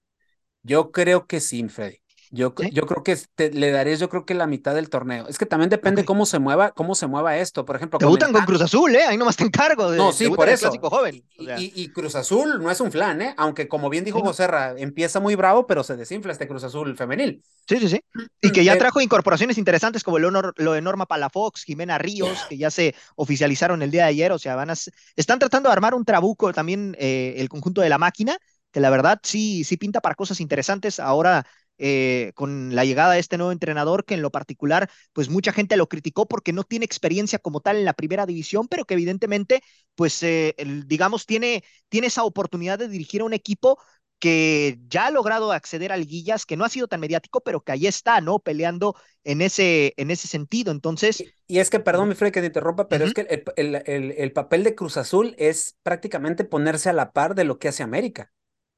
Yo 0.62 0.92
creo 0.92 1.26
que 1.26 1.40
sí, 1.40 1.68
Freddy. 1.68 2.01
Yo, 2.34 2.54
yo 2.72 2.86
creo 2.86 3.02
que 3.02 3.18
le 3.50 3.70
darías, 3.70 4.00
yo 4.00 4.08
creo 4.08 4.24
que 4.24 4.32
la 4.32 4.46
mitad 4.46 4.74
del 4.74 4.88
torneo. 4.88 5.28
Es 5.28 5.36
que 5.36 5.44
también 5.44 5.68
depende 5.68 6.06
cómo 6.06 6.24
se 6.24 6.38
mueva, 6.38 6.70
cómo 6.70 6.94
se 6.94 7.06
mueva 7.06 7.36
esto. 7.36 7.66
Por 7.66 7.76
ejemplo, 7.76 7.98
debutan 7.98 8.32
con, 8.32 8.46
Cruz 8.46 8.62
Azul, 8.62 8.96
¿eh? 8.96 9.04
Ahí 9.04 9.18
nomás 9.18 9.36
te 9.36 9.44
encargo. 9.44 9.90
De, 9.90 9.98
no, 9.98 10.12
sí, 10.12 10.30
por 10.30 10.48
eso. 10.48 10.72
Joven. 10.80 11.22
Y, 11.36 11.88
Cruz 11.88 12.14
Azul 12.14 12.62
no 12.62 12.70
es 12.70 12.80
un 12.80 12.90
flan, 12.90 13.20
¿eh? 13.20 13.34
Aunque 13.36 13.68
como 13.68 13.90
bien 13.90 14.04
dijo 14.04 14.20
José 14.20 14.48
empieza 14.78 15.20
muy 15.20 15.34
bravo, 15.34 15.66
pero 15.66 15.84
se 15.84 15.94
desinfla 15.94 16.32
este 16.32 16.48
Cruz 16.48 16.64
Azul 16.64 16.96
femenil. 16.96 17.42
Sí, 17.68 17.76
sí, 17.76 17.88
sí. 17.90 18.00
Y 18.40 18.50
que 18.50 18.64
ya 18.64 18.78
trajo 18.78 19.02
incorporaciones 19.02 19.58
interesantes 19.58 20.02
como 20.02 20.18
lo, 20.18 20.30
lo 20.30 20.72
de 20.72 20.80
Norma 20.80 21.04
Palafox, 21.04 21.64
Jimena 21.64 21.98
Ríos, 21.98 22.46
que 22.48 22.56
ya 22.56 22.70
se 22.70 22.94
oficializaron 23.14 23.82
el 23.82 23.90
día 23.90 24.04
de 24.04 24.08
ayer. 24.08 24.32
O 24.32 24.38
sea, 24.38 24.56
van 24.56 24.70
a, 24.70 24.74
están 25.16 25.38
tratando 25.38 25.68
de 25.68 25.74
armar 25.74 25.94
un 25.94 26.06
trabuco 26.06 26.50
también 26.54 26.96
eh, 26.98 27.34
el 27.36 27.50
conjunto 27.50 27.82
de 27.82 27.90
la 27.90 27.98
máquina 27.98 28.38
que 28.72 28.80
la 28.80 28.90
verdad 28.90 29.20
sí, 29.22 29.64
sí 29.64 29.76
pinta 29.76 30.00
para 30.00 30.14
cosas 30.14 30.40
interesantes 30.40 30.98
ahora 30.98 31.46
eh, 31.78 32.32
con 32.34 32.74
la 32.74 32.84
llegada 32.84 33.14
de 33.14 33.20
este 33.20 33.38
nuevo 33.38 33.52
entrenador, 33.52 34.04
que 34.04 34.14
en 34.14 34.22
lo 34.22 34.30
particular, 34.30 34.90
pues 35.12 35.28
mucha 35.28 35.52
gente 35.52 35.76
lo 35.76 35.88
criticó 35.88 36.26
porque 36.26 36.52
no 36.52 36.64
tiene 36.64 36.84
experiencia 36.84 37.38
como 37.38 37.60
tal 37.60 37.76
en 37.76 37.84
la 37.84 37.94
primera 37.94 38.26
división, 38.26 38.68
pero 38.68 38.84
que 38.84 38.94
evidentemente, 38.94 39.62
pues, 39.94 40.22
eh, 40.22 40.54
digamos, 40.86 41.26
tiene, 41.26 41.64
tiene 41.88 42.08
esa 42.08 42.24
oportunidad 42.24 42.78
de 42.78 42.88
dirigir 42.88 43.22
a 43.22 43.24
un 43.24 43.32
equipo 43.32 43.78
que 44.22 44.78
ya 44.88 45.06
ha 45.06 45.10
logrado 45.10 45.50
acceder 45.50 45.90
a 45.90 45.96
liguillas, 45.96 46.46
que 46.46 46.56
no 46.56 46.64
ha 46.64 46.68
sido 46.68 46.86
tan 46.86 47.00
mediático, 47.00 47.40
pero 47.40 47.62
que 47.62 47.72
ahí 47.72 47.88
está, 47.88 48.20
¿no? 48.20 48.38
Peleando 48.38 48.94
en 49.24 49.42
ese, 49.42 49.94
en 49.96 50.12
ese 50.12 50.28
sentido. 50.28 50.70
Entonces. 50.70 51.24
Y, 51.48 51.58
es 51.58 51.70
que, 51.70 51.80
perdón, 51.80 52.08
mi 52.08 52.14
Fred, 52.14 52.30
que 52.30 52.38
te 52.38 52.46
interrumpa, 52.46 52.88
pero 52.88 53.04
es 53.04 53.14
que 53.14 53.22
el, 53.56 53.82
el, 53.84 54.12
el, 54.12 54.32
papel 54.32 54.62
de 54.62 54.76
Cruz 54.76 54.96
Azul 54.96 55.34
es 55.38 55.76
prácticamente 55.82 56.44
ponerse 56.44 56.88
a 56.88 56.92
la 56.92 57.10
par 57.12 57.34
de 57.34 57.42
lo 57.42 57.58
que 57.58 57.66
hace 57.66 57.82
América. 57.82 58.32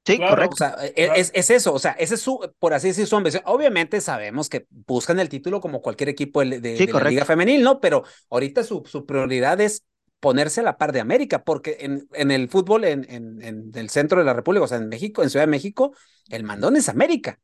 Sí, 0.04 0.18
correcto. 0.18 0.54
O 0.54 0.56
sea, 0.56 0.76
e, 0.82 1.10
es, 1.16 1.30
es, 1.34 1.50
eso, 1.50 1.72
o 1.72 1.78
sea, 1.78 1.92
ese 1.92 2.16
es 2.16 2.20
su, 2.20 2.38
por 2.58 2.74
así 2.74 2.88
decir, 2.88 3.06
su 3.06 3.16
ambición. 3.16 3.42
Obviamente 3.46 4.00
sabemos 4.00 4.48
que 4.50 4.66
buscan 4.70 5.18
el 5.18 5.30
título 5.30 5.60
como 5.60 5.80
cualquier 5.80 6.10
equipo 6.10 6.44
de, 6.44 6.60
de, 6.60 6.86
la 6.86 7.08
Liga 7.08 7.24
Femenil, 7.24 7.62
¿no? 7.62 7.80
Pero 7.80 8.04
ahorita 8.28 8.64
su, 8.64 8.82
su 8.84 9.06
prioridad 9.06 9.60
es 9.60 9.84
ponerse 10.20 10.60
a 10.60 10.64
la 10.64 10.78
par 10.78 10.92
de 10.92 11.00
América, 11.00 11.44
porque 11.44 11.78
en, 11.80 12.08
en 12.12 12.30
el 12.30 12.48
fútbol 12.48 12.84
en, 12.84 13.06
en, 13.10 13.70
el 13.74 13.90
centro 13.90 14.18
de 14.18 14.24
la 14.24 14.32
República, 14.32 14.64
o 14.64 14.68
sea, 14.68 14.78
en 14.78 14.88
México, 14.88 15.22
en 15.22 15.30
Ciudad 15.30 15.44
de 15.44 15.50
México, 15.50 15.94
el 16.30 16.44
mandón 16.44 16.76
es 16.76 16.88
América. 16.88 17.38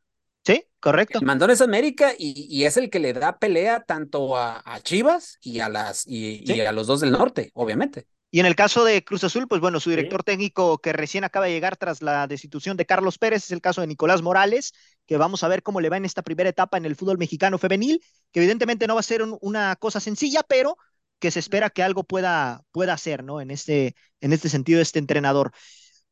Sí, 0.44 0.64
correcto. 0.80 1.18
El 1.18 1.26
mandón 1.26 1.50
es 1.50 1.60
América 1.60 2.12
y, 2.16 2.46
y 2.48 2.64
es 2.64 2.78
el 2.78 2.88
que 2.88 2.98
le 2.98 3.12
da 3.12 3.38
pelea 3.38 3.84
tanto 3.84 4.36
a, 4.36 4.62
a 4.64 4.80
Chivas 4.80 5.38
y 5.42 5.60
a, 5.60 5.68
las, 5.68 6.06
y, 6.06 6.42
y, 6.50 6.60
a 6.60 6.72
los 6.72 6.86
dos 6.86 7.00
del 7.00 7.12
norte, 7.12 7.50
obviamente. 7.54 8.06
Y 8.32 8.38
en 8.38 8.46
el 8.46 8.54
caso 8.54 8.84
de 8.84 9.02
Cruz 9.02 9.24
Azul, 9.24 9.48
pues 9.48 9.60
bueno, 9.60 9.80
su 9.80 9.90
director 9.90 10.22
técnico 10.22 10.78
que 10.78 10.92
recién 10.92 11.24
acaba 11.24 11.46
de 11.46 11.52
llegar 11.52 11.76
tras 11.76 12.00
la 12.00 12.28
destitución 12.28 12.76
de 12.76 12.86
Carlos 12.86 13.18
Pérez 13.18 13.44
es 13.44 13.50
el 13.50 13.60
caso 13.60 13.80
de 13.80 13.88
Nicolás 13.88 14.22
Morales, 14.22 14.72
que 15.06 15.16
vamos 15.16 15.42
a 15.42 15.48
ver 15.48 15.64
cómo 15.64 15.80
le 15.80 15.88
va 15.88 15.96
en 15.96 16.04
esta 16.04 16.22
primera 16.22 16.48
etapa 16.48 16.76
en 16.76 16.84
el 16.84 16.94
fútbol 16.94 17.18
mexicano 17.18 17.58
femenil, 17.58 18.00
que 18.30 18.38
evidentemente 18.40 18.86
no 18.86 18.94
va 18.94 19.00
a 19.00 19.02
ser 19.02 19.22
un, 19.22 19.36
una 19.40 19.74
cosa 19.76 19.98
sencilla, 19.98 20.42
pero 20.48 20.76
que 21.18 21.32
se 21.32 21.40
espera 21.40 21.70
que 21.70 21.82
algo 21.82 22.04
pueda, 22.04 22.62
pueda 22.70 22.92
hacer, 22.92 23.24
¿no? 23.24 23.40
En 23.40 23.50
este, 23.50 23.96
en 24.20 24.32
este 24.32 24.48
sentido, 24.48 24.80
este 24.80 25.00
entrenador. 25.00 25.52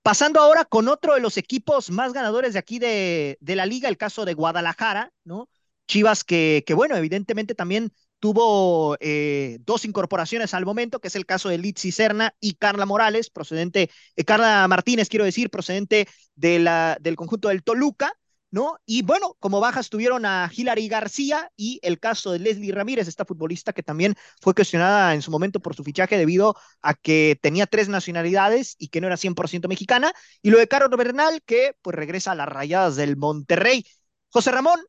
Pasando 0.02 0.40
ahora 0.40 0.64
con 0.64 0.88
otro 0.88 1.14
de 1.14 1.20
los 1.20 1.36
equipos 1.36 1.90
más 1.90 2.12
ganadores 2.12 2.54
de 2.54 2.58
aquí 2.58 2.78
de, 2.78 3.38
de 3.40 3.56
la 3.56 3.66
liga, 3.66 3.88
el 3.88 3.96
caso 3.96 4.24
de 4.24 4.34
Guadalajara, 4.34 5.12
¿no? 5.24 5.48
Chivas 5.86 6.24
que, 6.24 6.64
que 6.66 6.74
bueno, 6.74 6.96
evidentemente 6.96 7.54
también 7.54 7.92
tuvo 8.20 8.96
eh, 9.00 9.58
dos 9.60 9.84
incorporaciones 9.84 10.54
al 10.54 10.66
momento, 10.66 11.00
que 11.00 11.08
es 11.08 11.16
el 11.16 11.26
caso 11.26 11.48
de 11.48 11.58
Litsi 11.58 11.92
Serna 11.92 12.34
y 12.40 12.54
Carla 12.54 12.86
Morales, 12.86 13.30
procedente, 13.30 13.90
eh, 14.16 14.24
Carla 14.24 14.66
Martínez, 14.68 15.08
quiero 15.08 15.24
decir, 15.24 15.50
procedente 15.50 16.08
de 16.34 16.58
la, 16.58 16.96
del 17.00 17.16
conjunto 17.16 17.48
del 17.48 17.62
Toluca, 17.62 18.12
¿no? 18.50 18.78
Y 18.86 19.02
bueno, 19.02 19.36
como 19.40 19.60
bajas 19.60 19.90
tuvieron 19.90 20.24
a 20.24 20.50
Hilary 20.54 20.88
García 20.88 21.50
y 21.56 21.80
el 21.82 22.00
caso 22.00 22.32
de 22.32 22.38
Leslie 22.38 22.72
Ramírez, 22.72 23.06
esta 23.06 23.24
futbolista 23.24 23.72
que 23.72 23.82
también 23.82 24.14
fue 24.40 24.54
cuestionada 24.54 25.14
en 25.14 25.22
su 25.22 25.30
momento 25.30 25.60
por 25.60 25.74
su 25.74 25.84
fichaje 25.84 26.16
debido 26.16 26.56
a 26.80 26.94
que 26.94 27.38
tenía 27.42 27.66
tres 27.66 27.88
nacionalidades 27.88 28.74
y 28.78 28.88
que 28.88 29.00
no 29.00 29.06
era 29.06 29.16
100% 29.16 29.68
mexicana, 29.68 30.12
y 30.42 30.50
lo 30.50 30.58
de 30.58 30.68
Carlos 30.68 30.96
Bernal, 30.96 31.42
que 31.44 31.74
pues 31.82 31.94
regresa 31.94 32.32
a 32.32 32.34
las 32.34 32.48
rayadas 32.48 32.96
del 32.96 33.16
Monterrey. 33.16 33.84
José 34.30 34.50
Ramón, 34.50 34.80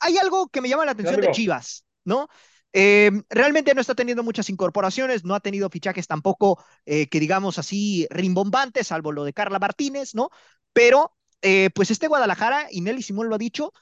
hay 0.00 0.18
algo 0.18 0.48
que 0.48 0.60
me 0.60 0.68
llama 0.68 0.84
la 0.84 0.92
atención 0.92 1.20
de 1.20 1.30
Chivas, 1.30 1.84
¿no? 2.04 2.28
Eh, 2.72 3.10
realmente 3.30 3.74
no 3.74 3.80
está 3.80 3.94
teniendo 3.94 4.22
muchas 4.22 4.50
incorporaciones, 4.50 5.24
no 5.24 5.34
ha 5.34 5.40
tenido 5.40 5.70
fichajes 5.70 6.06
tampoco 6.06 6.62
eh, 6.84 7.08
que 7.08 7.20
digamos 7.20 7.58
así 7.58 8.06
rimbombantes, 8.10 8.88
salvo 8.88 9.12
lo 9.12 9.24
de 9.24 9.32
Carla 9.32 9.58
Martínez, 9.58 10.14
¿no? 10.14 10.28
Pero 10.74 11.16
eh, 11.40 11.70
pues 11.74 11.90
este 11.90 12.06
Guadalajara, 12.06 12.66
y 12.70 12.82
Nelly 12.82 13.02
Simón 13.02 13.28
lo 13.28 13.36
ha 13.36 13.38
dicho, 13.38 13.72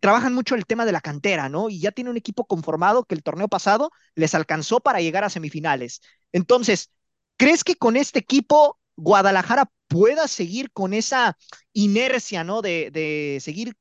trabajan 0.00 0.34
mucho 0.34 0.56
el 0.56 0.66
tema 0.66 0.84
de 0.84 0.90
la 0.90 1.00
cantera, 1.00 1.48
¿no? 1.48 1.70
Y 1.70 1.80
ya 1.80 1.92
tiene 1.92 2.10
un 2.10 2.16
equipo 2.16 2.44
conformado 2.44 3.04
que 3.04 3.14
el 3.14 3.22
torneo 3.22 3.46
pasado 3.46 3.92
les 4.16 4.34
alcanzó 4.34 4.80
para 4.80 5.00
llegar 5.00 5.22
a 5.22 5.30
semifinales. 5.30 6.00
Entonces, 6.32 6.90
¿crees 7.36 7.62
que 7.62 7.76
con 7.76 7.96
este 7.96 8.18
equipo 8.18 8.80
Guadalajara 8.96 9.70
pueda 9.86 10.26
seguir 10.26 10.72
con 10.72 10.92
esa 10.92 11.38
inercia, 11.72 12.42
¿no? 12.42 12.62
De, 12.62 13.38
seguir 13.40 13.76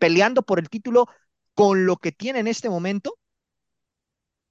peleando 0.00 0.42
por 0.42 0.58
el 0.58 0.68
título 0.68 1.06
con 1.54 1.86
lo 1.86 1.98
que 1.98 2.10
tiene 2.10 2.40
en 2.40 2.48
este 2.48 2.68
momento? 2.68 3.16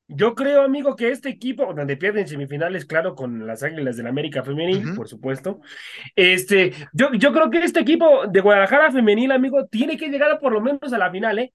Yo 0.10 0.36
creo, 0.36 0.62
amigo, 0.62 0.96
que 0.96 1.10
este 1.10 1.28
equipo, 1.28 1.74
donde 1.74 1.98
pierden 1.98 2.28
semifinales, 2.28 2.86
claro, 2.86 3.14
con 3.14 3.46
las 3.46 3.62
Águilas 3.62 3.98
del 3.98 4.08
América 4.08 4.42
Femenil, 4.42 4.96
por 4.96 5.10
supuesto. 5.10 5.60
Este, 6.16 6.74
yo, 6.94 7.12
yo 7.14 7.34
creo 7.34 7.50
que 7.50 7.58
este 7.58 7.82
equipo 7.82 8.26
de 8.26 8.40
Guadalajara 8.40 8.92
Femenil, 8.92 9.32
amigo, 9.34 9.66
tiene 9.66 9.98
que 9.98 10.08
llegar 10.08 10.40
por 10.40 10.54
lo 10.54 10.62
menos 10.62 10.94
a 10.94 10.98
la 10.98 11.12
final, 11.12 11.40
¿eh? 11.40 11.54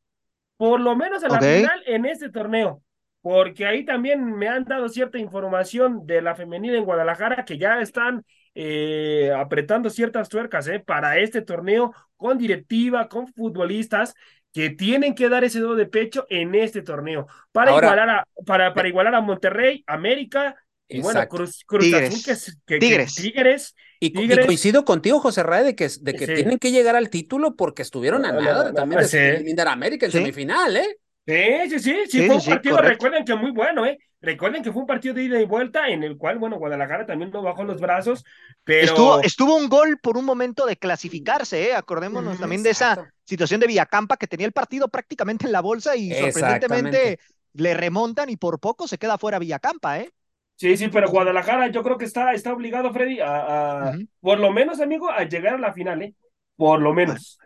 Por 0.58 0.80
lo 0.80 0.94
menos 0.94 1.24
a 1.24 1.28
la 1.28 1.40
final 1.40 1.82
en 1.86 2.04
este 2.04 2.28
torneo. 2.28 2.82
Porque 3.22 3.66
ahí 3.66 3.84
también 3.84 4.22
me 4.22 4.48
han 4.48 4.64
dado 4.64 4.88
cierta 4.88 5.16
información 5.16 6.06
de 6.06 6.20
la 6.20 6.34
femenil 6.34 6.74
en 6.74 6.84
Guadalajara 6.84 7.44
que 7.44 7.56
ya 7.56 7.80
están 7.80 8.24
eh, 8.54 9.32
apretando 9.34 9.88
ciertas 9.88 10.28
tuercas 10.28 10.66
¿eh? 10.68 10.78
para 10.78 11.18
este 11.18 11.40
torneo 11.40 11.94
con 12.16 12.36
directiva, 12.36 13.08
con 13.08 13.28
futbolistas 13.28 14.14
que 14.52 14.70
tienen 14.70 15.14
que 15.14 15.28
dar 15.28 15.44
ese 15.44 15.58
dedo 15.58 15.74
de 15.74 15.86
pecho 15.86 16.26
en 16.28 16.54
este 16.54 16.82
torneo 16.82 17.26
para 17.52 17.70
igualar 17.72 18.10
a 18.10 18.28
para, 18.46 18.74
para 18.74 18.88
igualar 18.88 19.14
a 19.14 19.20
Monterrey, 19.20 19.82
América 19.86 20.56
y 20.88 21.00
bueno, 21.00 21.26
Cruz, 21.26 21.64
Cruz 21.66 21.84
Tigres. 21.84 22.28
Azul, 22.28 22.54
que, 22.66 22.74
que, 22.74 22.78
Tigres. 22.78 23.14
Que 23.14 23.22
Tigres, 23.22 23.74
y, 23.98 24.10
Tigres. 24.10 24.44
y, 24.44 24.46
coincido 24.46 24.84
contigo, 24.84 25.20
José 25.20 25.42
Ray, 25.42 25.64
de 25.64 25.74
que, 25.74 25.88
de 26.00 26.14
que 26.14 26.26
sí. 26.26 26.34
tienen 26.34 26.58
que 26.58 26.70
llegar 26.70 26.96
al 26.96 27.08
título 27.08 27.56
porque 27.56 27.82
estuvieron 27.82 28.26
a 28.26 28.32
nada 28.32 28.64
no, 28.64 28.74
también 28.74 29.04
sí. 29.06 29.16
de 29.16 29.36
eliminar 29.36 29.68
a 29.68 29.72
América 29.72 30.06
en 30.06 30.12
Sí. 30.12 30.18
semifinal, 30.18 30.76
¿eh? 30.76 30.98
Sí, 31.26 31.70
sí, 31.70 31.78
sí, 31.78 31.96
sí, 32.10 32.18
Sí, 32.20 32.26
fue 32.26 32.34
un 32.34 32.40
sí, 32.40 32.50
partido, 32.50 32.76
correcto. 32.76 32.92
recuerden 32.94 33.24
que 33.24 33.34
muy 33.36 33.52
bueno, 33.52 33.86
¿eh? 33.86 33.96
Recuerden 34.20 34.62
que 34.62 34.70
fue 34.70 34.82
un 34.82 34.86
partido 34.86 35.14
de 35.14 35.24
ida 35.24 35.40
y 35.40 35.46
vuelta 35.46 35.88
en 35.88 36.02
el 36.02 36.16
cual, 36.16 36.38
bueno, 36.38 36.58
Guadalajara 36.58 37.06
también 37.06 37.30
no 37.30 37.42
bajó 37.42 37.64
los 37.64 37.80
brazos, 37.80 38.24
pero... 38.64 38.84
Estuvo, 38.84 39.22
estuvo 39.22 39.56
un 39.56 39.68
gol 39.68 39.98
por 40.00 40.16
un 40.16 40.24
momento 40.24 40.66
de 40.66 40.76
clasificarse, 40.76 41.70
¿eh? 41.70 41.74
Acordémonos 41.74 42.38
también 42.38 42.62
de 42.62 42.70
esa 42.70 43.10
situación 43.32 43.60
de 43.60 43.66
Villacampa 43.66 44.18
que 44.18 44.26
tenía 44.26 44.46
el 44.46 44.52
partido 44.52 44.88
prácticamente 44.88 45.46
en 45.46 45.52
la 45.52 45.62
bolsa 45.62 45.96
y 45.96 46.12
sorprendentemente 46.12 47.18
le 47.54 47.72
remontan 47.72 48.28
y 48.28 48.36
por 48.36 48.60
poco 48.60 48.86
se 48.86 48.98
queda 48.98 49.16
fuera 49.16 49.38
Villacampa, 49.38 50.00
¿eh? 50.00 50.12
Sí, 50.56 50.76
sí, 50.76 50.88
pero 50.88 51.08
Guadalajara 51.08 51.68
yo 51.68 51.82
creo 51.82 51.96
que 51.96 52.04
está, 52.04 52.34
está 52.34 52.52
obligado, 52.52 52.92
Freddy, 52.92 53.20
a, 53.24 53.94
por 54.20 54.38
lo 54.38 54.52
menos, 54.52 54.80
amigo, 54.80 55.10
a 55.10 55.24
llegar 55.24 55.54
a 55.54 55.58
la 55.58 55.72
final, 55.72 56.02
¿eh? 56.02 56.14
Por 56.56 56.82
lo 56.82 56.92
menos. 56.92 57.38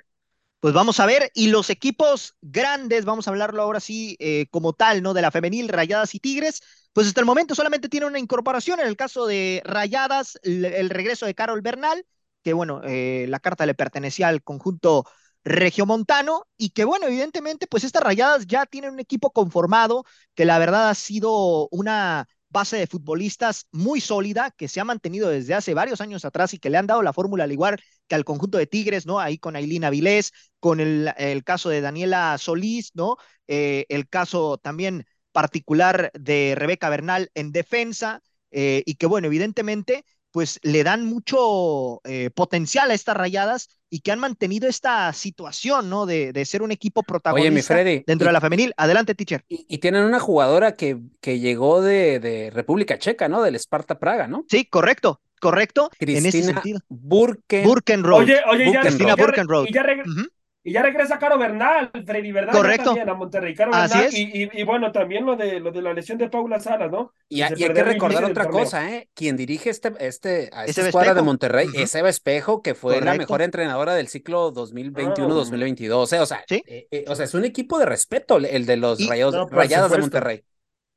Pues 0.59 0.75
vamos 0.75 0.99
a 0.99 1.07
ver, 1.07 1.31
y 1.33 1.47
los 1.47 1.71
equipos 1.71 2.35
grandes, 2.43 3.05
vamos 3.05 3.29
a 3.29 3.31
hablarlo 3.31 3.63
ahora 3.63 3.79
sí 3.79 4.17
eh, 4.19 4.47
como 4.51 4.73
tal, 4.73 5.05
¿no? 5.05 5.15
De 5.15 5.23
la 5.23 5.31
femenil, 5.31 5.69
Rayadas 5.69 6.17
y 6.17 6.19
Tigres, 6.19 6.61
pues 6.93 7.07
hasta 7.07 7.21
el 7.21 7.27
momento 7.27 7.55
solamente 7.55 7.89
tiene 7.89 8.07
una 8.07 8.19
incorporación, 8.19 8.81
en 8.81 8.89
el 8.89 8.97
caso 8.97 9.27
de 9.27 9.63
Rayadas, 9.65 10.41
el, 10.43 10.65
el 10.65 10.91
regreso 10.91 11.27
de 11.27 11.35
Carol 11.37 11.61
Bernal, 11.61 12.05
que 12.43 12.53
bueno, 12.53 12.81
eh, 12.85 13.27
la 13.29 13.41
carta 13.41 13.67
le 13.67 13.75
pertenecía 13.75 14.29
al 14.29 14.41
conjunto 14.41 15.05
regiomontano, 15.47 16.45
y 16.57 16.71
que 16.71 16.85
bueno, 16.85 17.07
evidentemente, 17.07 17.67
pues 17.69 17.85
estas 17.85 18.03
Rayadas 18.03 18.47
ya 18.47 18.67
tienen 18.67 18.93
un 18.93 19.01
equipo 19.01 19.31
conformado, 19.31 20.05
que 20.35 20.45
la 20.45 20.59
verdad 20.59 20.91
ha 20.91 20.95
sido 20.95 21.69
una 21.71 22.27
base 22.49 22.77
de 22.77 22.87
futbolistas 22.87 23.67
muy 23.71 24.01
sólida 24.01 24.51
que 24.57 24.69
se 24.69 24.81
ha 24.81 24.85
mantenido 24.85 25.29
desde 25.29 25.55
hace 25.55 25.75
varios 25.75 26.01
años 26.01 26.25
atrás 26.25 26.55
y 26.55 26.59
que 26.59 26.71
le 26.71 26.79
han 26.79 26.87
dado 26.87 27.03
la 27.03 27.13
fórmula 27.13 27.45
al 27.45 27.53
igual 27.53 27.81
que 28.09 28.15
al 28.15 28.25
conjunto 28.25 28.59
de 28.59 28.67
Tigres, 28.67 29.07
¿no? 29.07 29.21
Ahí 29.21 29.39
con 29.39 29.57
Ailín 29.57 29.85
Avilés, 29.85 30.33
con 30.59 30.81
el, 30.81 31.13
el, 31.17 31.45
caso 31.45 31.69
de 31.69 31.81
Daniela 31.81 32.37
Solís, 32.39 32.91
¿no? 32.95 33.17
Eh, 33.47 33.87
el 33.89 34.09
caso 34.09 34.59
también 34.59 35.07
particular 35.33 36.11
de 36.15 36.55
Rebeca 36.57 36.89
Bernal 36.89 37.31
en 37.35 37.53
defensa, 37.53 38.23
eh, 38.51 38.83
y 38.87 38.95
que 38.95 39.07
bueno, 39.07 39.27
evidentemente, 39.27 40.05
pues 40.31 40.59
le 40.63 40.85
dan 40.85 41.07
mucho 41.07 42.01
eh, 42.05 42.31
potencial 42.35 42.91
a 42.91 42.95
estas 42.95 43.17
rayadas 43.17 43.69
y 43.89 44.01
que 44.01 44.13
han 44.13 44.19
mantenido 44.19 44.69
esta 44.69 45.13
situación, 45.13 45.89
¿no? 45.89 46.07
De, 46.07 46.33
de 46.33 46.45
ser 46.45 46.63
un 46.63 46.73
equipo 46.73 47.03
protagonista 47.03 47.49
Oye, 47.49 47.55
mi 47.55 47.63
Freddy, 47.63 48.05
dentro 48.07 48.27
y, 48.27 48.29
de 48.29 48.33
la 48.33 48.41
femenil. 48.41 48.75
Adelante, 48.77 49.15
teacher. 49.15 49.45
Y, 49.49 49.65
y 49.69 49.79
tienen 49.79 50.05
una 50.05 50.21
jugadora 50.21 50.75
que, 50.75 50.99
que 51.21 51.39
llegó 51.39 51.81
de, 51.81 52.21
de, 52.21 52.51
República 52.51 52.99
Checa, 52.99 53.29
¿no? 53.29 53.43
Del 53.43 53.55
Esparta 53.55 53.99
Praga, 53.99 54.27
¿no? 54.27 54.45
Sí, 54.49 54.65
correcto, 54.67 55.21
correcto. 55.41 55.91
Cristina 55.99 56.19
en 56.19 56.27
ese 56.27 56.43
sentido. 56.43 56.81
Burken, 56.89 57.65
Burkenroth. 57.65 58.21
Oye, 58.21 58.41
oye, 58.51 58.73
ya, 58.73 58.81
Cristina 58.81 59.15
ya, 59.17 59.25
Burkenroth. 59.25 59.69
Y 59.69 59.73
ya, 59.73 59.83
reg 59.83 60.01
uh 60.01 60.11
-huh. 60.11 60.29
Y 60.69 60.73
ya 60.73 60.83
regresa 60.83 61.17
Caro 61.21 61.39
Bernal, 61.39 61.93
Freddy, 62.05 62.33
¿verdad? 62.33 62.53
Correcto. 62.53 62.97
Ya 62.97 63.05
a 63.05 63.15
Monterrey, 63.15 63.55
Caro 63.55 63.73
Así 63.73 63.95
Bernal. 63.95 64.09
es. 64.13 64.19
Y, 64.19 64.43
y, 64.43 64.51
y, 64.53 64.65
bueno, 64.65 64.91
también 64.91 65.25
lo 65.25 65.37
de, 65.37 65.61
lo 65.61 65.71
de 65.71 65.81
la 65.81 65.93
lesión 65.95 66.19
de 66.19 66.29
Paula 66.29 66.59
Salas, 66.59 66.91
¿no? 66.91 67.13
Y, 67.29 67.39
y 67.39 67.43
hay 67.43 67.55
que 67.55 67.69
recordar 67.85 68.25
otra 68.25 68.49
cosa, 68.49 68.91
¿eh? 68.93 69.09
Quien 69.15 69.37
dirige 69.37 69.71
este, 69.71 69.93
este, 70.01 70.51
a 70.53 70.65
esta 70.65 70.83
escuadra 70.83 71.11
Espejo. 71.11 71.15
de 71.15 71.23
Monterrey 71.23 71.69
Uh 71.69 71.71
-huh. 71.71 71.83
es 71.85 71.95
Eva 71.95 72.09
Espejo, 72.09 72.63
que 72.63 72.75
fue 72.75 72.95
Correcto. 72.95 73.13
la 73.13 73.19
mejor 73.19 73.43
entrenadora 73.43 73.95
del 73.95 74.09
ciclo 74.09 74.53
2021-2022. 74.53 75.93
Oh. 75.93 76.23
O 76.23 76.27
sea, 76.27 76.45
¿Sí? 76.49 76.65
eh, 76.67 76.89
eh, 76.91 77.05
o 77.07 77.15
sea, 77.15 77.27
es 77.27 77.35
un 77.35 77.45
equipo 77.45 77.79
de 77.79 77.87
respeto 77.87 78.39
el 78.39 78.67
de 78.67 78.77
los 78.77 78.99
y, 78.99 79.09
rayados, 79.09 79.35
no, 79.53 79.89
de 79.89 79.99
Monterrey. 79.99 80.43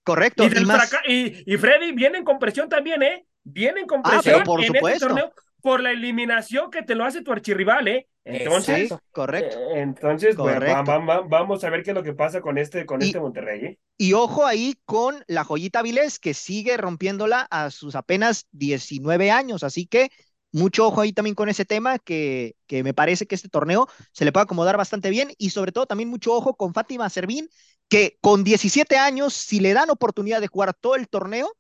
Correcto. 0.03 0.45
Y, 0.45 0.57
y, 0.57 0.65
más... 0.65 0.91
y, 1.07 1.53
y, 1.53 1.57
Freddy, 1.57 1.91
vienen 1.91 2.24
con 2.24 2.39
presión 2.39 2.70
también, 2.70 3.03
¿eh? 3.03 3.26
Vienen 3.43 3.86
con 3.86 4.01
presión 4.01 4.41
ah, 4.41 4.43
por 4.43 4.61
en 4.61 4.67
supuesto. 4.67 4.89
este 4.91 5.05
torneo 5.05 5.32
por 5.61 5.80
la 5.82 5.91
eliminación 5.91 6.72
que 6.72 6.82
te 6.82 6.95
lo 6.95 7.05
hace 7.05 7.22
tu 7.22 7.32
archirrival, 7.32 7.88
¿eh? 7.88 8.07
Entonces, 8.26 8.93
correcto. 9.11 9.57
Entonces, 9.74 10.36
vamos 10.36 11.63
a 11.63 11.70
ver 11.70 11.84
qué 11.84 11.91
es 11.91 11.95
lo 11.95 12.03
que 12.03 12.13
pasa 12.13 12.41
con 12.41 12.57
este, 12.57 12.86
con 12.86 13.01
este 13.01 13.20
Monterrey. 13.20 13.65
¿eh? 13.65 13.80
Y 13.97 14.13
ojo 14.13 14.45
ahí 14.45 14.76
con 14.86 15.24
la 15.28 15.43
joyita 15.43 15.82
Vilés, 15.82 16.20
que 16.20 16.34
sigue 16.34 16.78
rompiéndola 16.78 17.47
a 17.49 17.72
sus 17.72 17.95
apenas 17.95 18.47
19 18.51 19.32
años. 19.32 19.63
Así 19.63 19.88
que 19.88 20.09
mucho 20.51 20.88
ojo 20.88 21.01
ahí 21.01 21.13
también 21.13 21.36
con 21.36 21.49
ese 21.49 21.65
tema, 21.65 21.99
que, 21.99 22.55
que 22.67 22.84
me 22.84 22.93
parece 22.93 23.26
que 23.26 23.36
este 23.36 23.49
torneo 23.49 23.88
se 24.11 24.26
le 24.26 24.32
puede 24.32 24.43
acomodar 24.43 24.78
bastante 24.78 25.09
bien. 25.09 25.32
Y 25.38 25.51
sobre 25.51 25.72
todo 25.72 25.86
también 25.86 26.09
mucho 26.09 26.34
ojo 26.34 26.55
con 26.55 26.74
Fátima 26.74 27.09
Servín, 27.09 27.49
que 27.88 28.17
con 28.22 28.43
17 28.43 28.97
años, 28.97 29.34
si 29.34 29.59
le 29.59 29.74
dan 29.74 29.89
oportunidad 29.89 30.41
de 30.41 30.47
jugar 30.47 30.74
todo 30.74 30.95
el 30.95 31.09
torneo, 31.09 31.51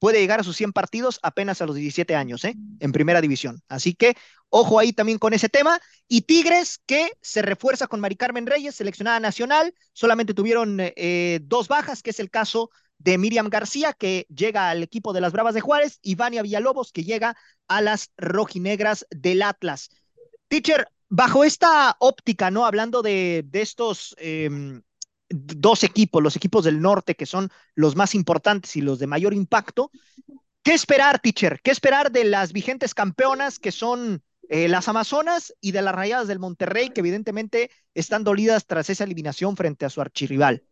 puede 0.00 0.18
llegar 0.18 0.40
a 0.40 0.44
sus 0.44 0.56
100 0.56 0.72
partidos 0.72 1.20
apenas 1.22 1.62
a 1.62 1.66
los 1.66 1.76
17 1.76 2.16
años, 2.16 2.44
¿eh? 2.44 2.56
En 2.80 2.90
primera 2.90 3.20
división. 3.20 3.62
Así 3.68 3.94
que 3.94 4.16
ojo 4.48 4.78
ahí 4.80 4.92
también 4.92 5.18
con 5.18 5.32
ese 5.32 5.48
tema. 5.48 5.78
Y 6.08 6.22
Tigres, 6.22 6.80
que 6.86 7.12
se 7.20 7.42
refuerza 7.42 7.86
con 7.86 8.00
Mari 8.00 8.16
Carmen 8.16 8.46
Reyes, 8.46 8.74
seleccionada 8.74 9.20
nacional, 9.20 9.74
solamente 9.92 10.34
tuvieron 10.34 10.78
eh, 10.80 11.38
dos 11.42 11.68
bajas, 11.68 12.02
que 12.02 12.10
es 12.10 12.18
el 12.18 12.30
caso 12.30 12.70
de 12.98 13.18
Miriam 13.18 13.48
García, 13.48 13.92
que 13.92 14.26
llega 14.34 14.70
al 14.70 14.82
equipo 14.82 15.12
de 15.12 15.20
las 15.20 15.32
Bravas 15.32 15.54
de 15.54 15.60
Juárez, 15.60 15.98
y 16.02 16.16
Vania 16.16 16.42
Villalobos, 16.42 16.92
que 16.92 17.04
llega 17.04 17.36
a 17.68 17.80
las 17.80 18.10
rojinegras 18.16 19.06
del 19.10 19.42
Atlas. 19.42 19.90
Teacher, 20.48 20.88
bajo 21.08 21.44
esta 21.44 21.96
óptica, 22.00 22.50
¿no? 22.50 22.64
Hablando 22.64 23.02
de, 23.02 23.44
de 23.46 23.60
estos 23.60 24.14
em, 24.18 24.82
dos 25.30 25.84
equipos, 25.84 26.22
los 26.22 26.36
equipos 26.36 26.64
del 26.64 26.80
norte, 26.80 27.14
que 27.14 27.26
son 27.26 27.50
los 27.74 27.96
más 27.96 28.14
importantes 28.14 28.76
y 28.76 28.82
los 28.82 28.98
de 28.98 29.06
mayor 29.06 29.32
impacto. 29.32 29.90
¿Qué 30.62 30.74
esperar, 30.74 31.20
teacher? 31.20 31.60
¿Qué 31.62 31.70
esperar 31.70 32.12
de 32.12 32.24
las 32.24 32.52
vigentes 32.52 32.94
campeonas 32.94 33.58
que 33.58 33.72
son 33.72 34.22
eh, 34.48 34.68
las 34.68 34.88
Amazonas 34.88 35.54
y 35.60 35.72
de 35.72 35.82
las 35.82 35.94
Rayadas 35.94 36.28
del 36.28 36.38
Monterrey, 36.38 36.90
que 36.90 37.00
evidentemente 37.00 37.70
están 37.94 38.24
dolidas 38.24 38.66
tras 38.66 38.90
esa 38.90 39.04
eliminación 39.04 39.56
frente 39.56 39.86
a 39.86 39.90
su 39.90 40.00
archirrival? 40.00 40.64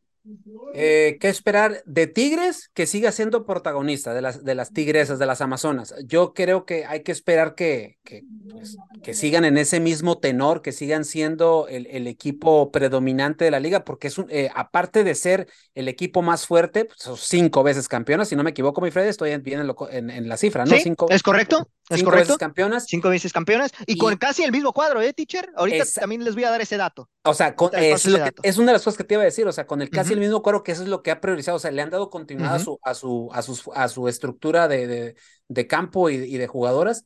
Eh, 0.75 1.16
¿Qué 1.21 1.29
esperar 1.29 1.83
de 1.87 2.07
Tigres? 2.07 2.71
Que 2.75 2.87
siga 2.87 3.12
siendo 3.12 3.47
protagonista 3.47 4.12
de 4.14 4.23
las, 4.23 4.45
de 4.45 4.55
las 4.55 4.73
tigresas, 4.73 5.19
de 5.19 5.27
las 5.27 5.41
Amazonas. 5.41 5.95
Yo 6.05 6.35
creo 6.35 6.66
que 6.66 6.85
hay 6.85 7.03
que 7.03 7.12
esperar 7.12 7.55
que, 7.55 7.99
que, 8.05 8.25
pues, 8.51 8.77
que 9.03 9.14
sigan 9.14 9.45
en 9.45 9.57
ese 9.57 9.81
mismo 9.81 10.19
tenor, 10.19 10.62
que 10.62 10.73
sigan 10.73 11.05
siendo 11.05 11.66
el, 11.69 11.87
el 11.87 12.07
equipo 12.07 12.71
predominante 12.71 13.45
de 13.45 13.51
la 13.51 13.61
liga, 13.61 13.85
porque 13.85 14.09
es 14.09 14.19
un, 14.19 14.27
eh, 14.31 14.51
aparte 14.55 15.05
de 15.05 15.14
ser 15.14 15.49
el 15.75 15.89
equipo 15.89 16.23
más 16.23 16.47
fuerte, 16.47 16.85
pues, 16.85 16.99
son 17.01 17.16
cinco 17.16 17.62
veces 17.62 17.89
campeonas, 17.89 18.29
si 18.29 18.37
no 18.37 18.45
me 18.45 18.51
equivoco, 18.51 18.81
mi 18.81 18.91
Fred, 18.91 19.07
estoy 19.07 19.37
bien 19.39 19.61
en, 19.91 20.11
en, 20.11 20.29
la 20.29 20.37
cifra, 20.37 20.64
¿no? 20.64 20.77
Sí, 20.77 20.83
cinco, 20.83 21.07
es 21.11 21.23
correcto. 21.23 21.69
Es 21.89 21.99
cinco 21.99 22.11
correcto. 22.11 22.34
veces 22.34 22.39
campeonas. 22.39 22.84
Cinco 22.86 23.09
veces 23.09 23.32
campeonas 23.32 23.72
y, 23.86 23.95
y, 23.95 23.99
con 23.99 24.16
casi 24.16 24.45
el 24.45 24.53
mismo 24.53 24.72
cuadro, 24.72 25.01
¿eh, 25.01 25.12
teacher? 25.12 25.51
Ahorita 25.57 25.84
también 25.95 26.22
les 26.22 26.34
voy 26.34 26.45
a 26.45 26.51
dar 26.51 26.61
ese 26.61 26.76
dato. 26.76 27.09
O 27.24 27.34
sea, 27.34 27.55
con, 27.57 27.70
es, 27.74 28.07
lo 28.07 28.22
que, 28.22 28.32
es, 28.43 28.59
una 28.59 28.66
de 28.68 28.72
las 28.74 28.84
cosas 28.84 28.99
que 28.99 29.05
te 29.05 29.14
iba 29.14 29.22
a 29.22 29.26
decir, 29.26 29.47
o 29.47 29.53
sea, 29.53 29.66
con 29.66 29.80
el 29.80 29.89
casi 29.89 30.11
uh 30.11 30.12
-huh. 30.12 30.14
el 30.14 30.20
mismo 30.20 30.43
cuadro, 30.43 30.62
que 30.62 30.72
eso 30.72 30.82
es 30.82 30.89
lo 30.89 31.03
que 31.03 31.11
ha 31.11 31.20
priorizado, 31.20 31.57
o 31.57 31.61
sea, 31.61 31.70
le 31.70 31.80
han 31.80 31.91
dado 31.91 32.11
continuidad 32.11 32.61
uh 32.61 32.76
-huh. 32.76 32.78
a, 32.82 32.95
su, 32.95 33.30
a, 33.32 33.43
su, 33.43 33.53
a, 33.53 33.57
su, 33.57 33.72
a 33.72 33.89
su 33.89 34.09
estructura 34.09 34.68
de, 34.68 34.86
de, 34.86 35.16
de 35.49 35.66
campo 35.66 36.11
y, 36.11 36.16
y, 36.16 36.36
de 36.36 36.47
jugadoras, 36.47 37.05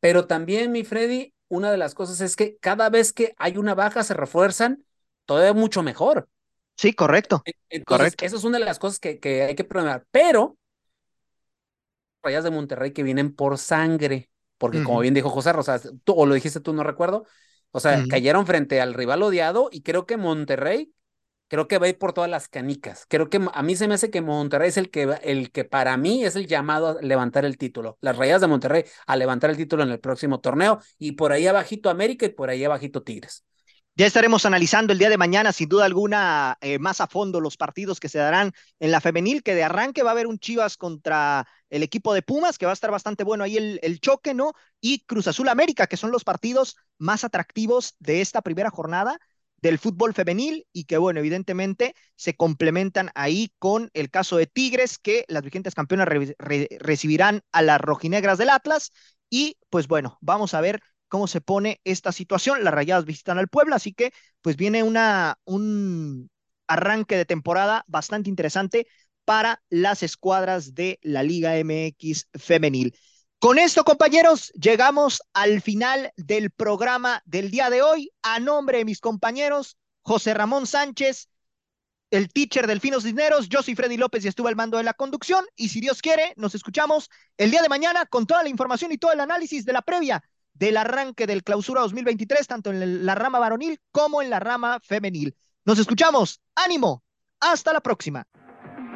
pero 0.00 0.26
también, 0.26 0.72
mi 0.72 0.84
Freddy, 0.84 1.34
una 1.48 1.70
de 1.70 1.76
las 1.76 1.94
cosas 1.94 2.20
es 2.20 2.34
que 2.34 2.56
cada 2.58 2.88
vez 2.88 3.12
que 3.12 3.34
hay 3.36 3.58
una 3.58 3.74
baja 3.74 4.02
se 4.02 4.14
refuerzan 4.14 4.84
todavía 5.26 5.52
mucho 5.52 5.82
mejor. 5.82 6.28
Sí, 6.76 6.94
correcto. 6.94 7.42
Entonces, 7.68 7.84
correcto. 7.84 8.24
Esa 8.24 8.36
es 8.36 8.44
una 8.44 8.58
de 8.58 8.64
las 8.64 8.78
cosas 8.78 8.98
que, 8.98 9.20
que 9.20 9.42
hay 9.42 9.54
que 9.54 9.64
programar, 9.64 10.06
pero 10.10 10.56
rayas 12.22 12.44
de 12.44 12.50
Monterrey 12.50 12.92
que 12.92 13.02
vienen 13.02 13.34
por 13.34 13.58
sangre, 13.58 14.30
porque 14.58 14.78
uh 14.78 14.80
-huh. 14.80 14.84
como 14.84 15.00
bien 15.00 15.14
dijo 15.14 15.30
José 15.30 15.52
Rosas, 15.52 15.90
tú, 16.04 16.14
o 16.14 16.26
lo 16.26 16.34
dijiste 16.34 16.60
tú, 16.60 16.72
no 16.72 16.82
recuerdo, 16.84 17.26
o 17.70 17.80
sea, 17.80 17.98
uh 17.98 18.02
-huh. 18.02 18.08
cayeron 18.08 18.46
frente 18.46 18.80
al 18.80 18.94
rival 18.94 19.22
odiado 19.22 19.68
y 19.72 19.82
creo 19.82 20.06
que 20.06 20.16
Monterrey, 20.16 20.92
creo 21.48 21.68
que 21.68 21.78
va 21.78 21.86
a 21.86 21.88
ir 21.90 21.98
por 21.98 22.12
todas 22.14 22.30
las 22.30 22.48
canicas. 22.48 23.04
Creo 23.08 23.28
que 23.28 23.40
a 23.52 23.62
mí 23.62 23.76
se 23.76 23.86
me 23.86 23.94
hace 23.94 24.10
que 24.10 24.22
Monterrey 24.22 24.68
es 24.70 24.78
el 24.78 24.90
que, 24.90 25.18
el 25.22 25.50
que 25.50 25.64
para 25.64 25.96
mí 25.98 26.24
es 26.24 26.34
el 26.36 26.46
llamado 26.46 26.98
a 26.98 27.02
levantar 27.02 27.44
el 27.44 27.58
título. 27.58 27.98
Las 28.00 28.16
Rayas 28.16 28.40
de 28.40 28.46
Monterrey 28.46 28.84
a 29.06 29.16
levantar 29.16 29.50
el 29.50 29.56
título 29.58 29.82
en 29.82 29.90
el 29.90 30.00
próximo 30.00 30.40
torneo 30.40 30.80
y 30.98 31.12
por 31.12 31.32
ahí 31.32 31.46
abajito 31.46 31.90
América 31.90 32.24
y 32.26 32.30
por 32.30 32.48
ahí 32.48 32.64
abajito 32.64 33.02
Tigres. 33.02 33.44
Ya 33.94 34.06
estaremos 34.06 34.46
analizando 34.46 34.94
el 34.94 34.98
día 34.98 35.10
de 35.10 35.18
mañana, 35.18 35.52
sin 35.52 35.68
duda 35.68 35.84
alguna, 35.84 36.56
eh, 36.62 36.78
más 36.78 37.02
a 37.02 37.06
fondo 37.06 37.42
los 37.42 37.58
partidos 37.58 38.00
que 38.00 38.08
se 38.08 38.18
darán 38.18 38.52
en 38.80 38.90
la 38.90 39.02
femenil, 39.02 39.42
que 39.42 39.54
de 39.54 39.64
arranque 39.64 40.02
va 40.02 40.10
a 40.10 40.12
haber 40.12 40.26
un 40.26 40.38
Chivas 40.38 40.78
contra 40.78 41.46
el 41.68 41.82
equipo 41.82 42.14
de 42.14 42.22
Pumas, 42.22 42.56
que 42.56 42.64
va 42.64 42.72
a 42.72 42.74
estar 42.74 42.90
bastante 42.90 43.22
bueno 43.22 43.44
ahí 43.44 43.58
el, 43.58 44.00
choque, 44.00 44.32
¿no? 44.32 44.54
Y 44.80 45.00
Cruz 45.00 45.26
Azul 45.28 45.48
América, 45.50 45.86
que 45.88 45.98
son 45.98 46.10
los 46.10 46.24
partidos 46.24 46.76
más 46.96 47.22
atractivos 47.22 47.94
de 47.98 48.22
esta 48.22 48.40
primera 48.40 48.70
jornada 48.70 49.18
del 49.58 49.78
fútbol 49.78 50.14
femenil 50.14 50.66
y 50.72 50.84
que, 50.84 50.96
bueno, 50.96 51.20
evidentemente 51.20 51.94
se 52.16 52.34
complementan 52.34 53.10
ahí 53.14 53.52
con 53.58 53.90
el 53.92 54.10
caso 54.10 54.38
de 54.38 54.46
Tigres, 54.46 54.98
que 54.98 55.26
las 55.28 55.42
vigentes 55.42 55.74
campeonas 55.74 56.08
re 56.08 56.34
re 56.38 56.68
recibirán 56.80 57.42
a 57.52 57.60
las 57.60 57.80
rojinegras 57.80 58.38
del 58.38 58.50
Atlas. 58.50 58.90
Y 59.28 59.58
pues 59.70 59.86
bueno, 59.86 60.18
vamos 60.22 60.54
a 60.54 60.60
ver 60.62 60.80
cómo 61.12 61.26
se 61.26 61.42
pone 61.42 61.78
esta 61.84 62.10
situación. 62.10 62.64
Las 62.64 62.72
Rayadas 62.72 63.04
visitan 63.04 63.36
al 63.36 63.48
Puebla, 63.48 63.76
así 63.76 63.92
que 63.92 64.14
pues 64.40 64.56
viene 64.56 64.82
una, 64.82 65.38
un 65.44 66.30
arranque 66.66 67.18
de 67.18 67.26
temporada 67.26 67.84
bastante 67.86 68.30
interesante 68.30 68.86
para 69.26 69.62
las 69.68 70.02
escuadras 70.02 70.74
de 70.74 70.98
la 71.02 71.22
Liga 71.22 71.62
MX 71.62 72.28
femenil. 72.32 72.96
Con 73.38 73.58
esto, 73.58 73.84
compañeros, 73.84 74.52
llegamos 74.54 75.20
al 75.34 75.60
final 75.60 76.12
del 76.16 76.50
programa 76.50 77.20
del 77.26 77.50
día 77.50 77.68
de 77.68 77.82
hoy. 77.82 78.10
A 78.22 78.40
nombre 78.40 78.78
de 78.78 78.86
mis 78.86 79.00
compañeros, 79.00 79.76
José 80.00 80.32
Ramón 80.32 80.66
Sánchez, 80.66 81.28
el 82.08 82.32
teacher 82.32 82.66
Delfinos 82.66 83.04
Disneros, 83.04 83.50
yo 83.50 83.62
soy 83.62 83.74
Freddy 83.74 83.98
López 83.98 84.24
y 84.24 84.28
estuve 84.28 84.48
al 84.48 84.56
mando 84.56 84.78
de 84.78 84.84
la 84.84 84.94
conducción. 84.94 85.44
Y 85.56 85.68
si 85.68 85.82
Dios 85.82 86.00
quiere, 86.00 86.32
nos 86.36 86.54
escuchamos 86.54 87.10
el 87.36 87.50
día 87.50 87.60
de 87.60 87.68
mañana 87.68 88.06
con 88.06 88.26
toda 88.26 88.42
la 88.42 88.48
información 88.48 88.92
y 88.92 88.96
todo 88.96 89.12
el 89.12 89.20
análisis 89.20 89.66
de 89.66 89.74
la 89.74 89.82
previa 89.82 90.22
del 90.54 90.76
arranque 90.76 91.26
del 91.26 91.42
clausura 91.42 91.82
2023, 91.82 92.46
tanto 92.46 92.70
en 92.70 93.06
la 93.06 93.14
rama 93.14 93.38
varonil 93.38 93.80
como 93.90 94.22
en 94.22 94.30
la 94.30 94.40
rama 94.40 94.80
femenil. 94.80 95.34
Nos 95.64 95.78
escuchamos. 95.78 96.40
Ánimo. 96.54 97.02
Hasta 97.40 97.72
la 97.72 97.80
próxima. 97.80 98.26